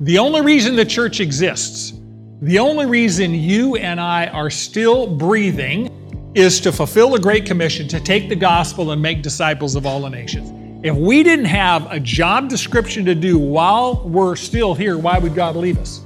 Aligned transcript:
The 0.00 0.18
only 0.18 0.42
reason 0.42 0.76
the 0.76 0.84
church 0.84 1.20
exists, 1.20 1.94
the 2.42 2.58
only 2.58 2.84
reason 2.84 3.32
you 3.32 3.76
and 3.76 3.98
I 3.98 4.26
are 4.26 4.50
still 4.50 5.06
breathing 5.06 5.90
is 6.34 6.60
to 6.60 6.72
fulfill 6.72 7.10
the 7.10 7.18
Great 7.18 7.46
Commission 7.46 7.88
to 7.88 7.98
take 7.98 8.28
the 8.28 8.36
gospel 8.36 8.90
and 8.90 9.00
make 9.00 9.22
disciples 9.22 9.74
of 9.74 9.86
all 9.86 10.00
the 10.00 10.10
nations. 10.10 10.52
If 10.84 10.94
we 10.94 11.22
didn't 11.22 11.46
have 11.46 11.90
a 11.90 11.98
job 11.98 12.50
description 12.50 13.06
to 13.06 13.14
do 13.14 13.38
while 13.38 14.06
we're 14.06 14.36
still 14.36 14.74
here, 14.74 14.98
why 14.98 15.18
would 15.18 15.34
God 15.34 15.56
leave 15.56 15.78
us? 15.78 16.05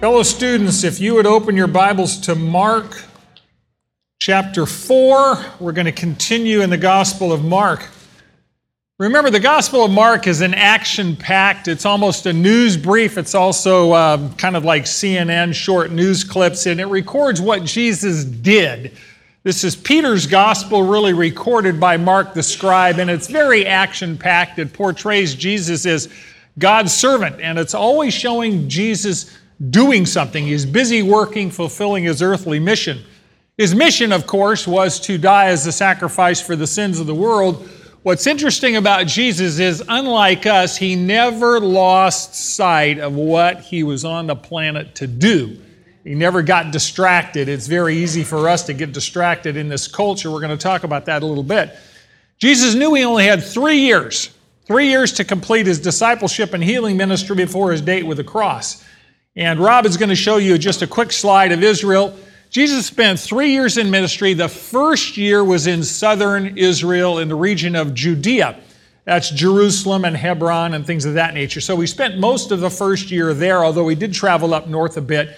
Fellow 0.00 0.22
students, 0.22 0.82
if 0.82 0.98
you 0.98 1.12
would 1.12 1.26
open 1.26 1.54
your 1.54 1.66
Bibles 1.66 2.16
to 2.20 2.34
Mark 2.34 3.04
chapter 4.18 4.64
4. 4.64 5.44
We're 5.60 5.72
going 5.72 5.84
to 5.84 5.92
continue 5.92 6.62
in 6.62 6.70
the 6.70 6.78
Gospel 6.78 7.34
of 7.34 7.44
Mark. 7.44 7.86
Remember, 8.98 9.28
the 9.28 9.40
Gospel 9.40 9.84
of 9.84 9.90
Mark 9.90 10.26
is 10.26 10.40
an 10.40 10.54
action 10.54 11.16
packed, 11.16 11.68
it's 11.68 11.84
almost 11.84 12.24
a 12.24 12.32
news 12.32 12.78
brief. 12.78 13.18
It's 13.18 13.34
also 13.34 13.92
um, 13.92 14.32
kind 14.36 14.56
of 14.56 14.64
like 14.64 14.84
CNN 14.84 15.52
short 15.52 15.90
news 15.90 16.24
clips, 16.24 16.64
and 16.64 16.80
it 16.80 16.86
records 16.86 17.42
what 17.42 17.64
Jesus 17.64 18.24
did. 18.24 18.96
This 19.42 19.64
is 19.64 19.76
Peter's 19.76 20.26
Gospel, 20.26 20.82
really 20.82 21.12
recorded 21.12 21.78
by 21.78 21.98
Mark 21.98 22.32
the 22.32 22.42
scribe, 22.42 22.98
and 22.98 23.10
it's 23.10 23.26
very 23.26 23.66
action 23.66 24.16
packed. 24.16 24.58
It 24.58 24.72
portrays 24.72 25.34
Jesus 25.34 25.84
as 25.84 26.08
God's 26.58 26.94
servant, 26.94 27.38
and 27.42 27.58
it's 27.58 27.74
always 27.74 28.14
showing 28.14 28.66
Jesus 28.66 29.36
doing 29.68 30.06
something. 30.06 30.46
He's 30.46 30.64
busy 30.64 31.02
working, 31.02 31.50
fulfilling 31.50 32.04
his 32.04 32.22
earthly 32.22 32.58
mission. 32.58 33.04
His 33.58 33.74
mission, 33.74 34.10
of 34.10 34.26
course, 34.26 34.66
was 34.66 34.98
to 35.00 35.18
die 35.18 35.48
as 35.48 35.66
a 35.66 35.72
sacrifice 35.72 36.40
for 36.40 36.56
the 36.56 36.66
sins 36.66 36.98
of 36.98 37.06
the 37.06 37.14
world. 37.14 37.68
What's 38.02 38.26
interesting 38.26 38.76
about 38.76 39.06
Jesus 39.06 39.58
is, 39.58 39.84
unlike 39.86 40.46
us, 40.46 40.78
he 40.78 40.96
never 40.96 41.60
lost 41.60 42.34
sight 42.34 42.98
of 42.98 43.14
what 43.14 43.60
he 43.60 43.82
was 43.82 44.06
on 44.06 44.26
the 44.26 44.36
planet 44.36 44.94
to 44.94 45.06
do. 45.06 45.60
He 46.04 46.14
never 46.14 46.40
got 46.40 46.72
distracted. 46.72 47.50
It's 47.50 47.66
very 47.66 47.98
easy 47.98 48.24
for 48.24 48.48
us 48.48 48.62
to 48.64 48.72
get 48.72 48.92
distracted 48.92 49.58
in 49.58 49.68
this 49.68 49.86
culture. 49.86 50.30
We're 50.30 50.40
going 50.40 50.56
to 50.56 50.62
talk 50.62 50.84
about 50.84 51.04
that 51.04 51.22
a 51.22 51.26
little 51.26 51.44
bit. 51.44 51.76
Jesus 52.38 52.74
knew 52.74 52.94
he 52.94 53.04
only 53.04 53.26
had 53.26 53.44
three 53.44 53.80
years, 53.80 54.30
three 54.64 54.88
years 54.88 55.12
to 55.12 55.24
complete 55.24 55.66
his 55.66 55.78
discipleship 55.78 56.54
and 56.54 56.64
healing 56.64 56.96
ministry 56.96 57.36
before 57.36 57.70
his 57.70 57.82
date 57.82 58.06
with 58.06 58.16
the 58.16 58.24
cross. 58.24 58.82
And 59.36 59.60
Rob 59.60 59.86
is 59.86 59.96
going 59.96 60.08
to 60.08 60.16
show 60.16 60.38
you 60.38 60.58
just 60.58 60.82
a 60.82 60.86
quick 60.86 61.12
slide 61.12 61.52
of 61.52 61.62
Israel. 61.62 62.16
Jesus 62.50 62.86
spent 62.86 63.20
three 63.20 63.52
years 63.52 63.78
in 63.78 63.88
ministry. 63.88 64.34
The 64.34 64.48
first 64.48 65.16
year 65.16 65.44
was 65.44 65.68
in 65.68 65.84
southern 65.84 66.58
Israel 66.58 67.18
in 67.18 67.28
the 67.28 67.36
region 67.36 67.76
of 67.76 67.94
Judea. 67.94 68.58
That's 69.04 69.30
Jerusalem 69.30 70.04
and 70.04 70.16
Hebron 70.16 70.74
and 70.74 70.84
things 70.84 71.04
of 71.04 71.14
that 71.14 71.32
nature. 71.32 71.60
So 71.60 71.78
he 71.80 71.86
spent 71.86 72.18
most 72.18 72.50
of 72.50 72.60
the 72.60 72.70
first 72.70 73.12
year 73.12 73.32
there, 73.32 73.64
although 73.64 73.86
he 73.88 73.94
did 73.94 74.12
travel 74.12 74.52
up 74.52 74.66
north 74.66 74.96
a 74.96 75.00
bit. 75.00 75.36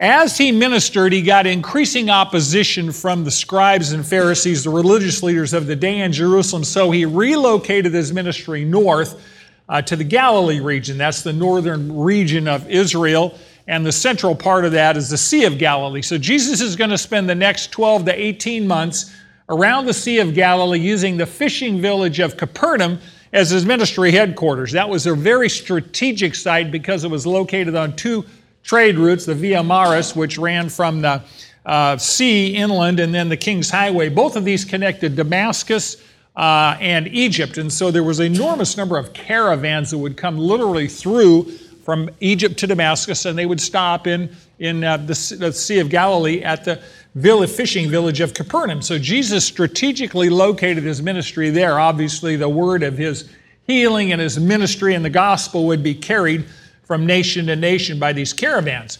As 0.00 0.36
he 0.36 0.50
ministered, 0.50 1.12
he 1.12 1.22
got 1.22 1.46
increasing 1.46 2.10
opposition 2.10 2.90
from 2.90 3.22
the 3.22 3.30
scribes 3.30 3.92
and 3.92 4.04
Pharisees, 4.04 4.64
the 4.64 4.70
religious 4.70 5.22
leaders 5.22 5.52
of 5.52 5.66
the 5.66 5.76
day 5.76 6.00
in 6.00 6.12
Jerusalem. 6.12 6.64
So 6.64 6.90
he 6.90 7.04
relocated 7.04 7.94
his 7.94 8.12
ministry 8.12 8.64
north 8.64 9.22
uh, 9.68 9.82
to 9.82 9.96
the 9.96 10.04
Galilee 10.04 10.60
region. 10.60 10.98
That's 10.98 11.22
the 11.22 11.32
northern 11.32 11.96
region 11.96 12.48
of 12.48 12.68
Israel 12.70 13.38
and 13.66 13.84
the 13.84 13.92
central 13.92 14.34
part 14.34 14.64
of 14.64 14.72
that 14.72 14.96
is 14.96 15.08
the 15.08 15.16
Sea 15.16 15.44
of 15.44 15.58
Galilee. 15.58 16.02
So 16.02 16.18
Jesus 16.18 16.60
is 16.60 16.76
going 16.76 16.90
to 16.90 16.98
spend 16.98 17.28
the 17.28 17.34
next 17.34 17.72
12 17.72 18.04
to 18.06 18.12
18 18.20 18.66
months 18.66 19.14
around 19.48 19.86
the 19.86 19.94
Sea 19.94 20.18
of 20.18 20.34
Galilee 20.34 20.80
using 20.80 21.16
the 21.16 21.26
fishing 21.26 21.80
village 21.80 22.18
of 22.18 22.36
Capernaum 22.36 22.98
as 23.32 23.50
his 23.50 23.64
ministry 23.64 24.10
headquarters. 24.10 24.72
That 24.72 24.88
was 24.88 25.06
a 25.06 25.14
very 25.14 25.48
strategic 25.48 26.34
site 26.34 26.70
because 26.70 27.04
it 27.04 27.10
was 27.10 27.26
located 27.26 27.74
on 27.74 27.96
two 27.96 28.24
trade 28.62 28.98
routes 28.98 29.24
the 29.24 29.34
Via 29.34 29.62
Maris, 29.62 30.14
which 30.14 30.38
ran 30.38 30.68
from 30.68 31.00
the 31.00 31.22
uh, 31.64 31.96
sea 31.96 32.54
inland, 32.54 33.00
and 33.00 33.14
then 33.14 33.30
the 33.30 33.36
King's 33.36 33.70
Highway. 33.70 34.10
Both 34.10 34.36
of 34.36 34.44
these 34.44 34.64
connected 34.64 35.16
Damascus. 35.16 35.96
Uh, 36.36 36.76
and 36.80 37.06
Egypt. 37.08 37.58
And 37.58 37.72
so 37.72 37.92
there 37.92 38.02
was 38.02 38.18
an 38.18 38.26
enormous 38.26 38.76
number 38.76 38.98
of 38.98 39.12
caravans 39.12 39.92
that 39.92 39.98
would 39.98 40.16
come 40.16 40.36
literally 40.36 40.88
through 40.88 41.44
from 41.84 42.10
Egypt 42.20 42.56
to 42.58 42.66
Damascus, 42.66 43.26
and 43.26 43.38
they 43.38 43.46
would 43.46 43.60
stop 43.60 44.06
in, 44.06 44.34
in 44.58 44.82
uh, 44.82 44.96
the, 44.96 45.36
the, 45.38 45.52
Sea 45.52 45.80
of 45.80 45.90
Galilee 45.90 46.42
at 46.42 46.64
the 46.64 46.82
village, 47.14 47.50
fishing 47.50 47.90
village 47.90 48.20
of 48.20 48.32
Capernaum. 48.34 48.80
So 48.82 48.98
Jesus 48.98 49.44
strategically 49.44 50.30
located 50.30 50.82
his 50.82 51.02
ministry 51.02 51.50
there. 51.50 51.78
Obviously, 51.78 52.36
the 52.36 52.48
word 52.48 52.82
of 52.82 52.96
his 52.96 53.30
healing 53.66 54.12
and 54.12 54.20
his 54.20 54.40
ministry 54.40 54.94
and 54.94 55.04
the 55.04 55.10
gospel 55.10 55.66
would 55.66 55.82
be 55.82 55.94
carried 55.94 56.46
from 56.84 57.06
nation 57.06 57.46
to 57.46 57.56
nation 57.56 57.98
by 57.98 58.12
these 58.12 58.32
caravans. 58.32 58.98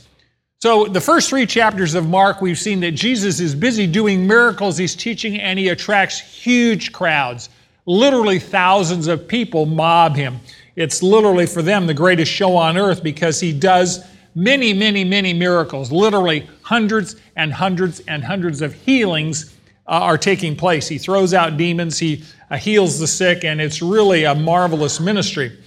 So, 0.64 0.86
the 0.86 0.98
first 0.98 1.28
three 1.28 1.44
chapters 1.44 1.94
of 1.94 2.08
Mark, 2.08 2.40
we've 2.40 2.58
seen 2.58 2.80
that 2.80 2.92
Jesus 2.92 3.38
is 3.38 3.54
busy 3.54 3.86
doing 3.86 4.26
miracles, 4.26 4.78
he's 4.78 4.96
teaching, 4.96 5.38
and 5.38 5.58
he 5.58 5.68
attracts 5.68 6.18
huge 6.18 6.90
crowds. 6.90 7.50
Literally, 7.84 8.38
thousands 8.38 9.06
of 9.06 9.28
people 9.28 9.66
mob 9.66 10.16
him. 10.16 10.40
It's 10.74 11.02
literally 11.02 11.44
for 11.44 11.60
them 11.60 11.86
the 11.86 11.92
greatest 11.92 12.32
show 12.32 12.56
on 12.56 12.78
earth 12.78 13.02
because 13.02 13.38
he 13.40 13.52
does 13.52 14.06
many, 14.34 14.72
many, 14.72 15.04
many 15.04 15.34
miracles. 15.34 15.92
Literally, 15.92 16.48
hundreds 16.62 17.16
and 17.36 17.52
hundreds 17.52 18.00
and 18.08 18.24
hundreds 18.24 18.62
of 18.62 18.72
healings 18.72 19.54
uh, 19.86 19.90
are 19.90 20.16
taking 20.16 20.56
place. 20.56 20.88
He 20.88 20.96
throws 20.96 21.34
out 21.34 21.58
demons, 21.58 21.98
he 21.98 22.24
uh, 22.50 22.56
heals 22.56 22.98
the 22.98 23.06
sick, 23.06 23.44
and 23.44 23.60
it's 23.60 23.82
really 23.82 24.24
a 24.24 24.34
marvelous 24.34 24.98
ministry. 24.98 25.58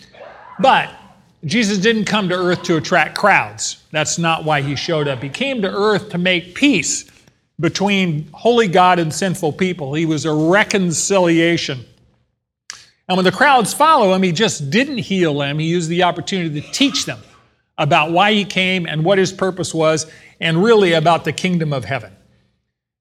But 0.59 0.89
Jesus 1.45 1.77
didn't 1.77 2.05
come 2.05 2.29
to 2.29 2.35
earth 2.35 2.63
to 2.63 2.77
attract 2.77 3.17
crowds. 3.17 3.83
That's 3.91 4.17
not 4.17 4.43
why 4.43 4.61
he 4.61 4.75
showed 4.75 5.07
up. 5.07 5.21
He 5.21 5.29
came 5.29 5.61
to 5.61 5.69
earth 5.69 6.09
to 6.09 6.17
make 6.17 6.55
peace 6.55 7.05
between 7.59 8.27
holy 8.33 8.67
God 8.67 8.99
and 8.99 9.13
sinful 9.13 9.53
people. 9.53 9.93
He 9.93 10.05
was 10.05 10.25
a 10.25 10.33
reconciliation. 10.33 11.85
And 13.07 13.17
when 13.17 13.23
the 13.23 13.31
crowds 13.31 13.73
follow 13.73 14.13
him, 14.13 14.23
he 14.23 14.31
just 14.31 14.69
didn't 14.69 14.97
heal 14.97 15.39
them. 15.39 15.59
He 15.59 15.67
used 15.67 15.89
the 15.89 16.03
opportunity 16.03 16.61
to 16.61 16.71
teach 16.71 17.05
them 17.05 17.19
about 17.77 18.11
why 18.11 18.33
he 18.33 18.43
came 18.43 18.85
and 18.87 19.05
what 19.05 19.19
his 19.19 19.31
purpose 19.31 19.73
was, 19.73 20.11
and 20.41 20.63
really 20.63 20.93
about 20.93 21.23
the 21.23 21.31
kingdom 21.31 21.71
of 21.71 21.85
heaven. 21.85 22.11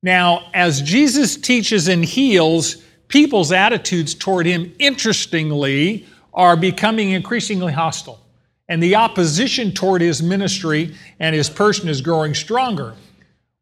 Now, 0.03 0.51
as 0.53 0.83
Jesus 0.83 1.37
teaches 1.37 1.89
and 1.89 2.05
heals, 2.05 2.77
people's 3.09 3.53
attitudes 3.53 4.15
toward 4.15 4.47
him, 4.47 4.75
interestingly, 4.79 6.07
are 6.35 6.57
becoming 6.57 7.11
increasingly 7.11 7.73
hostile. 7.73 8.21
And 8.69 8.83
the 8.83 8.97
opposition 8.97 9.73
toward 9.73 10.03
his 10.03 10.23
ministry 10.23 10.95
and 11.21 11.35
his 11.35 11.49
person 11.49 11.89
is 11.89 12.01
growing 12.01 12.35
stronger. 12.35 12.95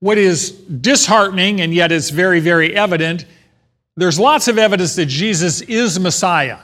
What 0.01 0.19
is 0.19 0.51
disheartening, 0.51 1.61
and 1.61 1.75
yet 1.75 1.93
it's 1.93 2.11
very, 2.11 2.41
very 2.41 2.75
evident, 2.75 3.27
there's 3.97 4.19
lots 4.19 4.49
of 4.49 4.59
evidence 4.59 4.97
that 4.97 5.07
Jesus 5.07 5.61
is 5.63 6.01
Messiah. 6.01 6.59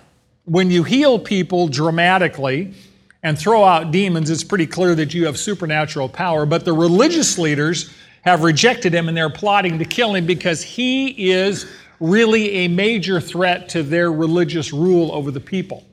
When 0.47 0.71
you 0.71 0.83
heal 0.83 1.19
people 1.19 1.69
dramatically 1.69 2.75
and 3.23 3.39
throw 3.39 3.63
out 3.65 3.93
demons, 3.93 4.31
it's 4.31 4.43
pretty 4.43 4.67
clear 4.67 4.95
that 4.95 5.15
you 5.15 5.27
have 5.27 5.39
supernatural 5.39 6.09
power. 6.09 6.45
But 6.45 6.65
the 6.65 6.73
religious 6.73 7.39
leaders 7.39 7.95
have 8.23 8.43
rejected 8.43 8.95
him 8.95 9.09
and 9.09 9.17
they're 9.17 9.31
plotting 9.31 9.79
to 9.79 9.85
kill 9.85 10.15
him 10.15 10.27
because 10.27 10.63
he 10.63 11.31
is 11.31 11.71
really 12.01 12.51
a 12.51 12.69
major 12.69 13.21
threat 13.21 13.69
to 13.69 13.83
their 13.83 14.11
religious 14.11 14.73
rule 14.73 15.13
over 15.13 15.31
the 15.31 15.41
people. 15.41 15.85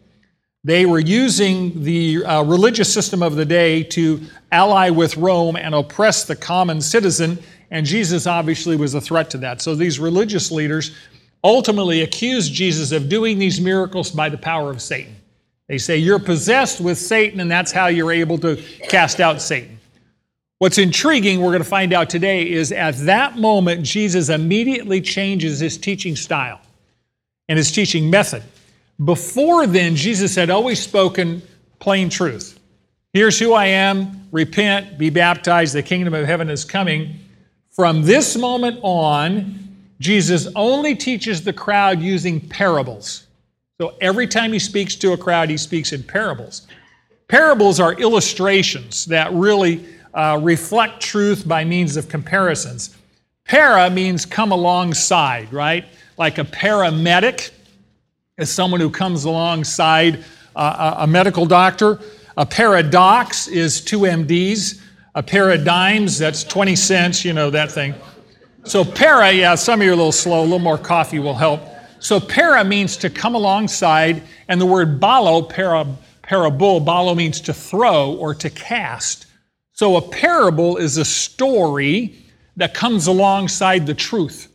They 0.68 0.86
were 0.86 1.00
using 1.00 1.82
the 1.82 2.26
uh, 2.26 2.44
religious 2.44 2.94
system 2.94 3.24
of 3.24 3.38
the 3.38 3.46
day 3.46 3.84
to 3.84 4.20
ally 4.52 4.90
with 4.90 5.16
Rome 5.16 5.56
and 5.56 5.74
oppress 5.74 6.26
the 6.26 6.36
common 6.36 6.82
citizen, 6.82 7.40
and 7.72 7.86
Jesus 7.86 8.28
obviously 8.28 8.76
was 8.76 8.94
a 8.94 9.00
threat 9.00 9.30
to 9.30 9.38
that. 9.38 9.62
So 9.62 9.76
these 9.76 9.98
religious 9.98 10.52
leaders 10.52 10.94
ultimately 11.42 12.02
accused 12.02 12.54
Jesus 12.54 12.92
of 12.92 13.08
doing 13.08 13.40
these 13.40 13.62
miracles 13.62 14.12
by 14.12 14.28
the 14.28 14.38
power 14.38 14.70
of 14.70 14.82
Satan. 14.82 15.16
They 15.70 15.78
say, 15.78 15.96
You're 15.96 16.20
possessed 16.20 16.82
with 16.82 16.98
Satan, 16.98 17.40
and 17.40 17.50
that's 17.50 17.72
how 17.72 17.88
you're 17.88 18.12
able 18.12 18.38
to 18.40 18.62
cast 18.90 19.22
out 19.22 19.42
Satan. 19.42 19.80
What's 20.58 20.80
intriguing, 20.80 21.40
we're 21.40 21.52
going 21.52 21.64
to 21.64 21.70
find 21.70 21.94
out 21.94 22.10
today, 22.10 22.52
is 22.52 22.74
at 22.74 22.98
that 23.06 23.38
moment, 23.38 23.86
Jesus 23.86 24.28
immediately 24.28 25.00
changes 25.00 25.62
his 25.62 25.78
teaching 25.78 26.18
style 26.18 26.60
and 27.48 27.56
his 27.56 27.72
teaching 27.72 28.10
method. 28.10 28.44
Before 29.04 29.68
then, 29.68 29.96
Jesus 29.96 30.36
had 30.36 30.50
always 30.50 30.82
spoken 30.82 31.42
plain 31.80 32.10
truth. 32.10 32.60
Here's 33.14 33.40
who 33.40 33.54
I 33.54 33.66
am, 33.68 34.28
repent, 34.32 34.98
be 34.98 35.10
baptized, 35.10 35.74
the 35.74 35.84
kingdom 35.84 36.14
of 36.14 36.26
heaven 36.26 36.50
is 36.50 36.66
coming. 36.66 37.20
From 37.72 38.02
this 38.02 38.36
moment 38.36 38.80
on, 38.82 39.68
Jesus 40.00 40.48
only 40.56 40.96
teaches 40.96 41.44
the 41.44 41.54
crowd 41.54 42.02
using 42.02 42.40
parables. 42.40 43.28
So 43.80 43.96
every 44.02 44.28
time 44.28 44.52
he 44.52 44.60
speaks 44.60 44.96
to 44.96 45.14
a 45.14 45.18
crowd, 45.18 45.50
he 45.50 45.58
speaks 45.58 45.94
in 45.94 46.04
parables. 46.04 46.68
Parables 47.28 47.80
are 47.80 47.94
illustrations 47.94 49.06
that 49.06 49.32
really 49.34 49.86
uh, 50.14 50.40
reflect 50.42 51.02
truth 51.02 51.48
by 51.48 51.64
means 51.64 51.98
of 51.98 52.10
comparisons. 52.10 52.96
Para 53.46 53.90
means 53.90 54.26
come 54.26 54.52
alongside, 54.52 55.52
right? 55.54 55.86
Like 56.18 56.38
a 56.40 56.44
paramedic 56.44 57.52
is 58.38 58.52
someone 58.52 58.80
who 58.80 58.92
comes 58.92 59.24
alongside 59.24 60.24
uh, 60.56 60.98
a 61.00 61.08
medical 61.08 61.48
doctor. 61.48 62.00
A 62.38 62.46
paradox 62.46 63.48
is 63.48 63.82
two 63.82 64.02
MDs. 64.02 64.80
A 65.16 65.24
paradigms, 65.24 66.20
that's 66.20 66.44
20 66.44 66.76
cents, 66.76 67.26
you 67.26 67.34
know, 67.34 67.50
that 67.50 67.72
thing. 67.72 67.96
So 68.64 68.86
para, 68.86 69.32
yeah, 69.32 69.56
some 69.56 69.82
of 69.82 69.86
you 69.86 69.90
are 69.90 69.96
a 69.96 69.98
little 69.98 70.12
slow, 70.12 70.42
a 70.42 70.44
little 70.44 70.60
more 70.60 70.78
coffee 70.78 71.18
will 71.18 71.34
help. 71.34 71.62
So 71.98 72.20
para 72.20 72.64
means 72.64 72.96
to 72.98 73.10
come 73.10 73.34
alongside, 73.34 74.22
and 74.48 74.62
the 74.62 74.68
word 74.68 75.00
balo, 75.00 75.50
para, 75.50 75.88
parable, 76.22 76.80
balo 76.80 77.16
means 77.16 77.42
to 77.42 77.54
throw 77.54 78.14
or 78.18 78.36
to 78.36 78.52
cast. 78.52 79.26
So 79.74 79.96
a 79.96 80.02
parable 80.02 80.78
is 80.78 80.98
a 80.98 81.06
story 81.06 82.24
that 82.56 82.76
comes 82.76 83.08
alongside 83.08 83.88
the 83.88 83.96
truth. 83.96 84.48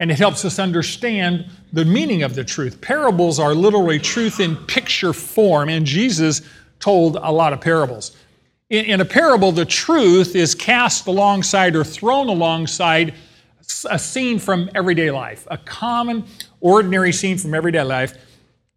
And 0.00 0.10
it 0.10 0.18
helps 0.18 0.44
us 0.44 0.58
understand 0.58 1.44
the 1.72 1.84
meaning 1.84 2.22
of 2.22 2.34
the 2.34 2.42
truth. 2.42 2.80
Parables 2.80 3.38
are 3.38 3.54
literally 3.54 3.98
truth 3.98 4.40
in 4.40 4.56
picture 4.56 5.12
form, 5.12 5.68
and 5.68 5.86
Jesus 5.86 6.42
told 6.80 7.16
a 7.16 7.30
lot 7.30 7.52
of 7.52 7.60
parables. 7.60 8.16
In, 8.70 8.86
in 8.86 9.00
a 9.00 9.04
parable, 9.04 9.52
the 9.52 9.66
truth 9.66 10.34
is 10.34 10.54
cast 10.54 11.06
alongside 11.06 11.76
or 11.76 11.84
thrown 11.84 12.28
alongside 12.28 13.14
a 13.88 13.98
scene 13.98 14.38
from 14.38 14.70
everyday 14.74 15.10
life, 15.10 15.46
a 15.50 15.58
common, 15.58 16.24
ordinary 16.60 17.12
scene 17.12 17.38
from 17.38 17.54
everyday 17.54 17.82
life. 17.82 18.14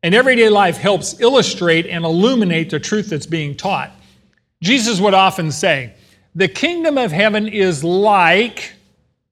And 0.04 0.14
everyday 0.14 0.50
life 0.50 0.78
helps 0.78 1.20
illustrate 1.22 1.88
and 1.88 2.04
illuminate 2.04 2.70
the 2.70 2.80
truth 2.80 3.10
that's 3.10 3.26
being 3.26 3.56
taught. 3.56 3.92
Jesus 4.62 5.00
would 5.00 5.14
often 5.14 5.52
say, 5.52 5.94
The 6.36 6.50
kingdom 6.50 6.98
of 6.98 7.12
heaven 7.12 7.48
is 7.48 7.84
like, 7.84 8.74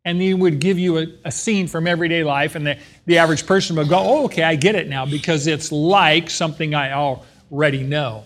and 0.03 0.21
he 0.21 0.33
would 0.33 0.59
give 0.59 0.80
you 0.80 0.98
a, 0.98 1.07
a, 1.25 1.31
scene 1.31 1.68
from 1.68 1.88
everyday 1.88 2.24
life, 2.24 2.56
and 2.56 2.65
the, 2.65 2.77
the 3.06 3.18
average 3.18 3.45
person 3.45 3.75
would 3.75 3.89
go, 3.89 4.00
Oh, 4.00 4.25
okay, 4.25 4.44
I 4.44 4.56
get 4.56 4.75
it 4.75 4.88
now, 4.88 5.06
because 5.06 5.48
it's 5.48 5.71
like 5.71 6.30
something 6.30 6.74
I 6.74 6.94
already 6.94 7.83
know. 7.83 8.24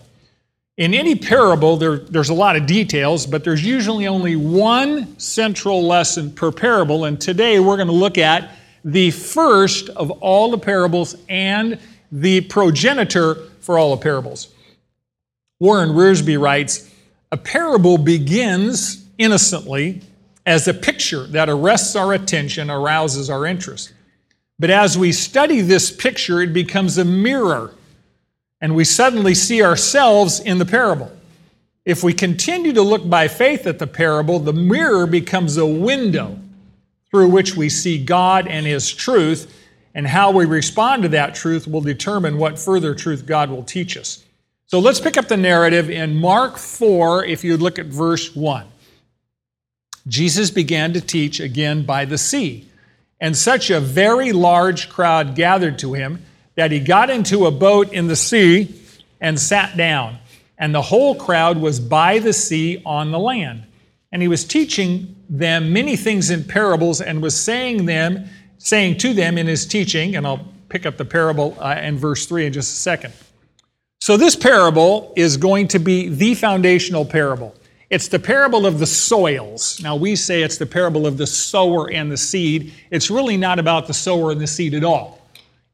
In 0.76 0.92
any 0.92 1.14
parable, 1.14 1.76
there, 1.76 1.98
there's 1.98 2.28
a 2.28 2.34
lot 2.34 2.56
of 2.56 2.66
details, 2.66 3.26
but 3.26 3.44
there's 3.44 3.64
usually 3.64 4.06
only 4.06 4.36
one 4.36 5.18
central 5.18 5.86
lesson 5.86 6.30
per 6.30 6.52
parable, 6.52 7.04
and 7.04 7.20
today 7.20 7.60
we're 7.60 7.76
going 7.76 7.88
to 7.88 7.94
look 7.94 8.18
at 8.18 8.50
the 8.84 9.10
first 9.10 9.88
of 9.90 10.10
all 10.10 10.50
the 10.50 10.58
parables 10.58 11.16
and 11.28 11.78
the 12.12 12.42
progenitor 12.42 13.34
for 13.60 13.78
all 13.78 13.96
the 13.96 14.02
parables. 14.02 14.48
Warren 15.58 15.90
Wiersbe 15.90 16.40
writes, 16.40 16.92
a 17.32 17.36
parable 17.36 17.98
begins 17.98 19.04
innocently 19.18 20.02
as 20.46 20.68
a 20.68 20.74
picture 20.74 21.26
that 21.26 21.48
arrests 21.48 21.96
our 21.96 22.12
attention, 22.14 22.70
arouses 22.70 23.28
our 23.28 23.44
interest. 23.44 23.92
But 24.58 24.70
as 24.70 24.96
we 24.96 25.12
study 25.12 25.60
this 25.60 25.90
picture, 25.90 26.40
it 26.40 26.52
becomes 26.54 26.96
a 26.96 27.04
mirror, 27.04 27.74
and 28.60 28.74
we 28.74 28.84
suddenly 28.84 29.34
see 29.34 29.62
ourselves 29.62 30.40
in 30.40 30.58
the 30.58 30.64
parable. 30.64 31.10
If 31.84 32.02
we 32.02 32.14
continue 32.14 32.72
to 32.72 32.82
look 32.82 33.08
by 33.08 33.28
faith 33.28 33.66
at 33.66 33.78
the 33.78 33.86
parable, 33.86 34.38
the 34.38 34.52
mirror 34.52 35.06
becomes 35.06 35.56
a 35.56 35.66
window 35.66 36.38
through 37.10 37.28
which 37.28 37.56
we 37.56 37.68
see 37.68 38.02
God 38.02 38.46
and 38.46 38.64
His 38.64 38.92
truth, 38.92 39.52
and 39.94 40.06
how 40.06 40.30
we 40.30 40.44
respond 40.44 41.02
to 41.02 41.08
that 41.10 41.34
truth 41.34 41.66
will 41.66 41.80
determine 41.80 42.38
what 42.38 42.58
further 42.58 42.94
truth 42.94 43.26
God 43.26 43.50
will 43.50 43.62
teach 43.62 43.96
us. 43.96 44.24
So 44.66 44.78
let's 44.78 45.00
pick 45.00 45.16
up 45.16 45.28
the 45.28 45.36
narrative 45.36 45.90
in 45.90 46.16
Mark 46.16 46.56
4, 46.56 47.24
if 47.24 47.44
you 47.44 47.56
look 47.56 47.78
at 47.78 47.86
verse 47.86 48.34
1. 48.34 48.66
Jesus 50.06 50.50
began 50.50 50.92
to 50.92 51.00
teach 51.00 51.40
again 51.40 51.84
by 51.84 52.04
the 52.04 52.18
sea, 52.18 52.68
and 53.20 53.36
such 53.36 53.70
a 53.70 53.80
very 53.80 54.32
large 54.32 54.88
crowd 54.88 55.34
gathered 55.34 55.78
to 55.80 55.94
him 55.94 56.22
that 56.54 56.70
he 56.70 56.80
got 56.80 57.10
into 57.10 57.46
a 57.46 57.50
boat 57.50 57.92
in 57.92 58.06
the 58.06 58.16
sea 58.16 58.74
and 59.20 59.38
sat 59.38 59.76
down. 59.76 60.18
And 60.58 60.74
the 60.74 60.82
whole 60.82 61.14
crowd 61.14 61.58
was 61.58 61.80
by 61.80 62.18
the 62.18 62.32
sea 62.32 62.82
on 62.84 63.10
the 63.10 63.18
land. 63.18 63.64
And 64.10 64.22
he 64.22 64.28
was 64.28 64.44
teaching 64.44 65.16
them 65.28 65.72
many 65.72 65.96
things 65.96 66.30
in 66.30 66.44
parables 66.44 67.00
and 67.00 67.20
was 67.20 67.38
saying 67.38 67.86
them, 67.86 68.28
saying 68.58 68.98
to 68.98 69.12
them 69.12 69.36
in 69.36 69.46
his 69.46 69.66
teaching, 69.66 70.16
and 70.16 70.26
I'll 70.26 70.46
pick 70.68 70.86
up 70.86 70.96
the 70.96 71.04
parable 71.04 71.56
uh, 71.60 71.78
in 71.82 71.98
verse 71.98 72.26
3 72.26 72.46
in 72.46 72.52
just 72.52 72.72
a 72.72 72.76
second. 72.76 73.12
So, 74.00 74.16
this 74.16 74.36
parable 74.36 75.12
is 75.16 75.36
going 75.36 75.68
to 75.68 75.78
be 75.78 76.08
the 76.08 76.34
foundational 76.34 77.04
parable. 77.04 77.55
It's 77.88 78.08
the 78.08 78.18
parable 78.18 78.66
of 78.66 78.78
the 78.78 78.86
soils. 78.86 79.80
Now, 79.82 79.94
we 79.94 80.16
say 80.16 80.42
it's 80.42 80.58
the 80.58 80.66
parable 80.66 81.06
of 81.06 81.16
the 81.16 81.26
sower 81.26 81.90
and 81.90 82.10
the 82.10 82.16
seed. 82.16 82.72
It's 82.90 83.10
really 83.10 83.36
not 83.36 83.58
about 83.58 83.86
the 83.86 83.94
sower 83.94 84.32
and 84.32 84.40
the 84.40 84.46
seed 84.46 84.74
at 84.74 84.82
all. 84.82 85.20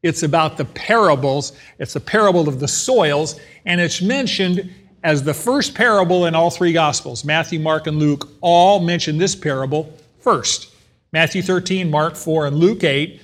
It's 0.03 0.23
about 0.23 0.57
the 0.57 0.65
parables. 0.67 1.53
It's 1.79 1.95
the 1.95 2.01
parable 2.01 2.49
of 2.49 2.61
the 2.61 2.69
soils, 2.69 3.41
and 3.65 3.81
it's 3.81 4.03
mentioned 4.03 4.71
as 5.05 5.23
the 5.23 5.35
first 5.35 5.75
parable 5.75 6.27
in 6.27 6.35
all 6.35 6.51
three 6.51 6.73
Gospels. 6.73 7.25
Matthew, 7.25 7.59
Mark, 7.59 7.87
and 7.87 7.99
Luke 7.99 8.29
all 8.41 8.81
mention 8.81 9.17
this 9.17 9.35
parable 9.35 9.93
first. 10.21 10.75
Matthew 11.13 11.43
13, 11.43 11.91
Mark 11.91 12.17
4, 12.17 12.47
and 12.47 12.57
Luke 12.57 12.85
8 12.85 13.21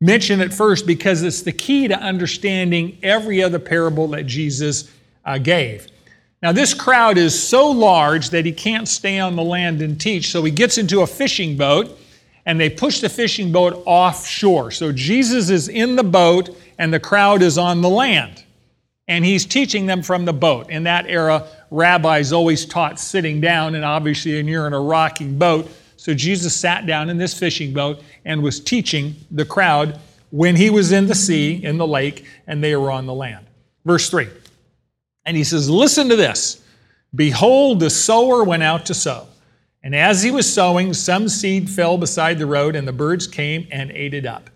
mention 0.00 0.40
it 0.40 0.52
first 0.52 0.86
because 0.86 1.22
it's 1.22 1.42
the 1.42 1.52
key 1.52 1.88
to 1.88 1.98
understanding 1.98 2.98
every 3.02 3.42
other 3.42 3.58
parable 3.58 4.06
that 4.08 4.26
Jesus 4.26 4.90
uh, 5.24 5.38
gave. 5.38 5.88
Now, 6.40 6.52
this 6.52 6.72
crowd 6.72 7.18
is 7.18 7.40
so 7.40 7.68
large 7.70 8.30
that 8.30 8.46
he 8.46 8.52
can't 8.52 8.86
stay 8.86 9.18
on 9.18 9.34
the 9.34 9.42
land 9.42 9.82
and 9.82 10.00
teach, 10.00 10.30
so 10.30 10.44
he 10.44 10.52
gets 10.52 10.78
into 10.78 11.00
a 11.00 11.06
fishing 11.06 11.56
boat 11.56 11.98
and 12.46 12.58
they 12.58 12.70
push 12.70 13.00
the 13.00 13.08
fishing 13.08 13.52
boat 13.52 13.82
offshore. 13.84 14.70
So 14.70 14.92
Jesus 14.92 15.50
is 15.50 15.68
in 15.68 15.96
the 15.96 16.02
boat 16.04 16.56
and 16.78 16.94
the 16.94 17.00
crowd 17.00 17.42
is 17.42 17.58
on 17.58 17.82
the 17.82 17.90
land. 17.90 18.44
And 19.06 19.24
he's 19.24 19.44
teaching 19.44 19.86
them 19.86 20.02
from 20.02 20.24
the 20.24 20.32
boat. 20.32 20.70
In 20.70 20.84
that 20.84 21.06
era, 21.08 21.46
rabbis 21.70 22.32
always 22.32 22.64
taught 22.64 23.00
sitting 23.00 23.40
down, 23.40 23.74
and 23.74 23.84
obviously, 23.84 24.38
and 24.38 24.48
you're 24.48 24.66
in 24.66 24.74
a 24.74 24.80
rocking 24.80 25.38
boat. 25.38 25.68
So 25.96 26.14
Jesus 26.14 26.54
sat 26.54 26.86
down 26.86 27.10
in 27.10 27.16
this 27.18 27.38
fishing 27.38 27.72
boat 27.72 28.02
and 28.24 28.42
was 28.42 28.60
teaching 28.60 29.16
the 29.30 29.44
crowd 29.44 29.98
when 30.30 30.56
he 30.56 30.70
was 30.70 30.92
in 30.92 31.06
the 31.06 31.14
sea, 31.14 31.62
in 31.64 31.78
the 31.78 31.86
lake, 31.86 32.26
and 32.46 32.62
they 32.62 32.76
were 32.76 32.90
on 32.90 33.06
the 33.06 33.14
land. 33.14 33.46
Verse 33.84 34.08
3. 34.10 34.28
And 35.28 35.36
he 35.36 35.44
says, 35.44 35.68
Listen 35.68 36.08
to 36.08 36.16
this. 36.16 36.62
Behold, 37.14 37.80
the 37.80 37.90
sower 37.90 38.42
went 38.44 38.62
out 38.62 38.86
to 38.86 38.94
sow. 38.94 39.26
And 39.82 39.94
as 39.94 40.22
he 40.22 40.30
was 40.30 40.50
sowing, 40.50 40.94
some 40.94 41.28
seed 41.28 41.68
fell 41.68 41.98
beside 41.98 42.38
the 42.38 42.46
road, 42.46 42.74
and 42.74 42.88
the 42.88 42.92
birds 42.92 43.26
came 43.26 43.68
and 43.70 43.90
ate 43.90 44.14
it 44.14 44.24
up. 44.24 44.48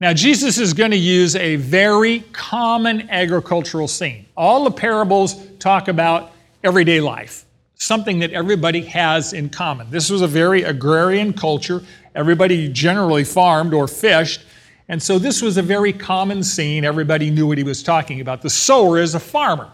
Now, 0.00 0.14
Jesus 0.14 0.58
is 0.58 0.72
going 0.72 0.92
to 0.92 0.96
use 0.96 1.36
a 1.36 1.56
very 1.56 2.20
common 2.32 3.10
agricultural 3.10 3.86
scene. 3.86 4.24
All 4.34 4.64
the 4.64 4.70
parables 4.70 5.46
talk 5.58 5.88
about 5.88 6.32
everyday 6.64 7.00
life 7.00 7.44
something 7.80 8.18
that 8.18 8.32
everybody 8.32 8.80
has 8.80 9.32
in 9.32 9.48
common. 9.48 9.88
This 9.88 10.10
was 10.10 10.20
a 10.20 10.26
very 10.26 10.62
agrarian 10.62 11.32
culture. 11.32 11.80
Everybody 12.16 12.68
generally 12.68 13.22
farmed 13.22 13.72
or 13.72 13.86
fished. 13.86 14.40
And 14.88 15.00
so 15.00 15.16
this 15.16 15.40
was 15.40 15.58
a 15.58 15.62
very 15.62 15.92
common 15.92 16.42
scene. 16.42 16.84
Everybody 16.84 17.30
knew 17.30 17.46
what 17.46 17.56
he 17.56 17.62
was 17.62 17.84
talking 17.84 18.20
about. 18.20 18.42
The 18.42 18.50
sower 18.50 18.98
is 18.98 19.14
a 19.14 19.20
farmer. 19.20 19.70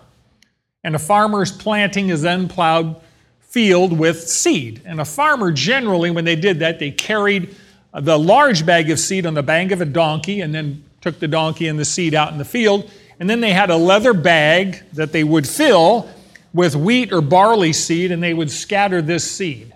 And 0.85 0.95
a 0.95 0.99
farmer 0.99 1.43
is 1.43 1.51
planting 1.51 2.09
his 2.09 2.25
unplowed 2.25 2.97
field 3.41 3.99
with 3.99 4.29
seed. 4.29 4.83
And 4.85 5.01
a 5.01 5.05
farmer 5.05 5.51
generally, 5.51 6.11
when 6.11 6.25
they 6.25 6.37
did 6.37 6.59
that, 6.61 6.79
they 6.79 6.91
carried 6.91 7.57
the 7.93 8.19
large 8.19 8.67
bag 8.67 8.91
of 8.91 8.99
seed 8.99 9.27
on 9.27 9.35
the 9.35 9.43
back 9.43 9.71
of 9.71 9.81
a 9.81 9.87
donkey 9.87 10.41
and 10.41 10.55
then 10.55 10.85
took 11.01 11.19
the 11.21 11.29
donkey 11.29 11.69
and 11.69 11.79
the 11.79 11.85
seed 11.85 12.15
out 12.15 12.33
in 12.33 12.39
the 12.39 12.45
field. 12.45 12.91
And 13.21 13.31
then 13.31 13.41
they 13.41 13.53
had 13.53 13.71
a 13.71 13.77
leather 13.77 14.13
bag 14.13 14.83
that 14.93 15.13
they 15.13 15.25
would 15.25 15.49
fill 15.49 16.09
with 16.53 16.75
wheat 16.75 17.13
or 17.13 17.21
barley 17.21 17.73
seed 17.73 18.13
and 18.13 18.23
they 18.23 18.35
would 18.35 18.51
scatter 18.51 19.01
this 19.01 19.29
seed. 19.31 19.73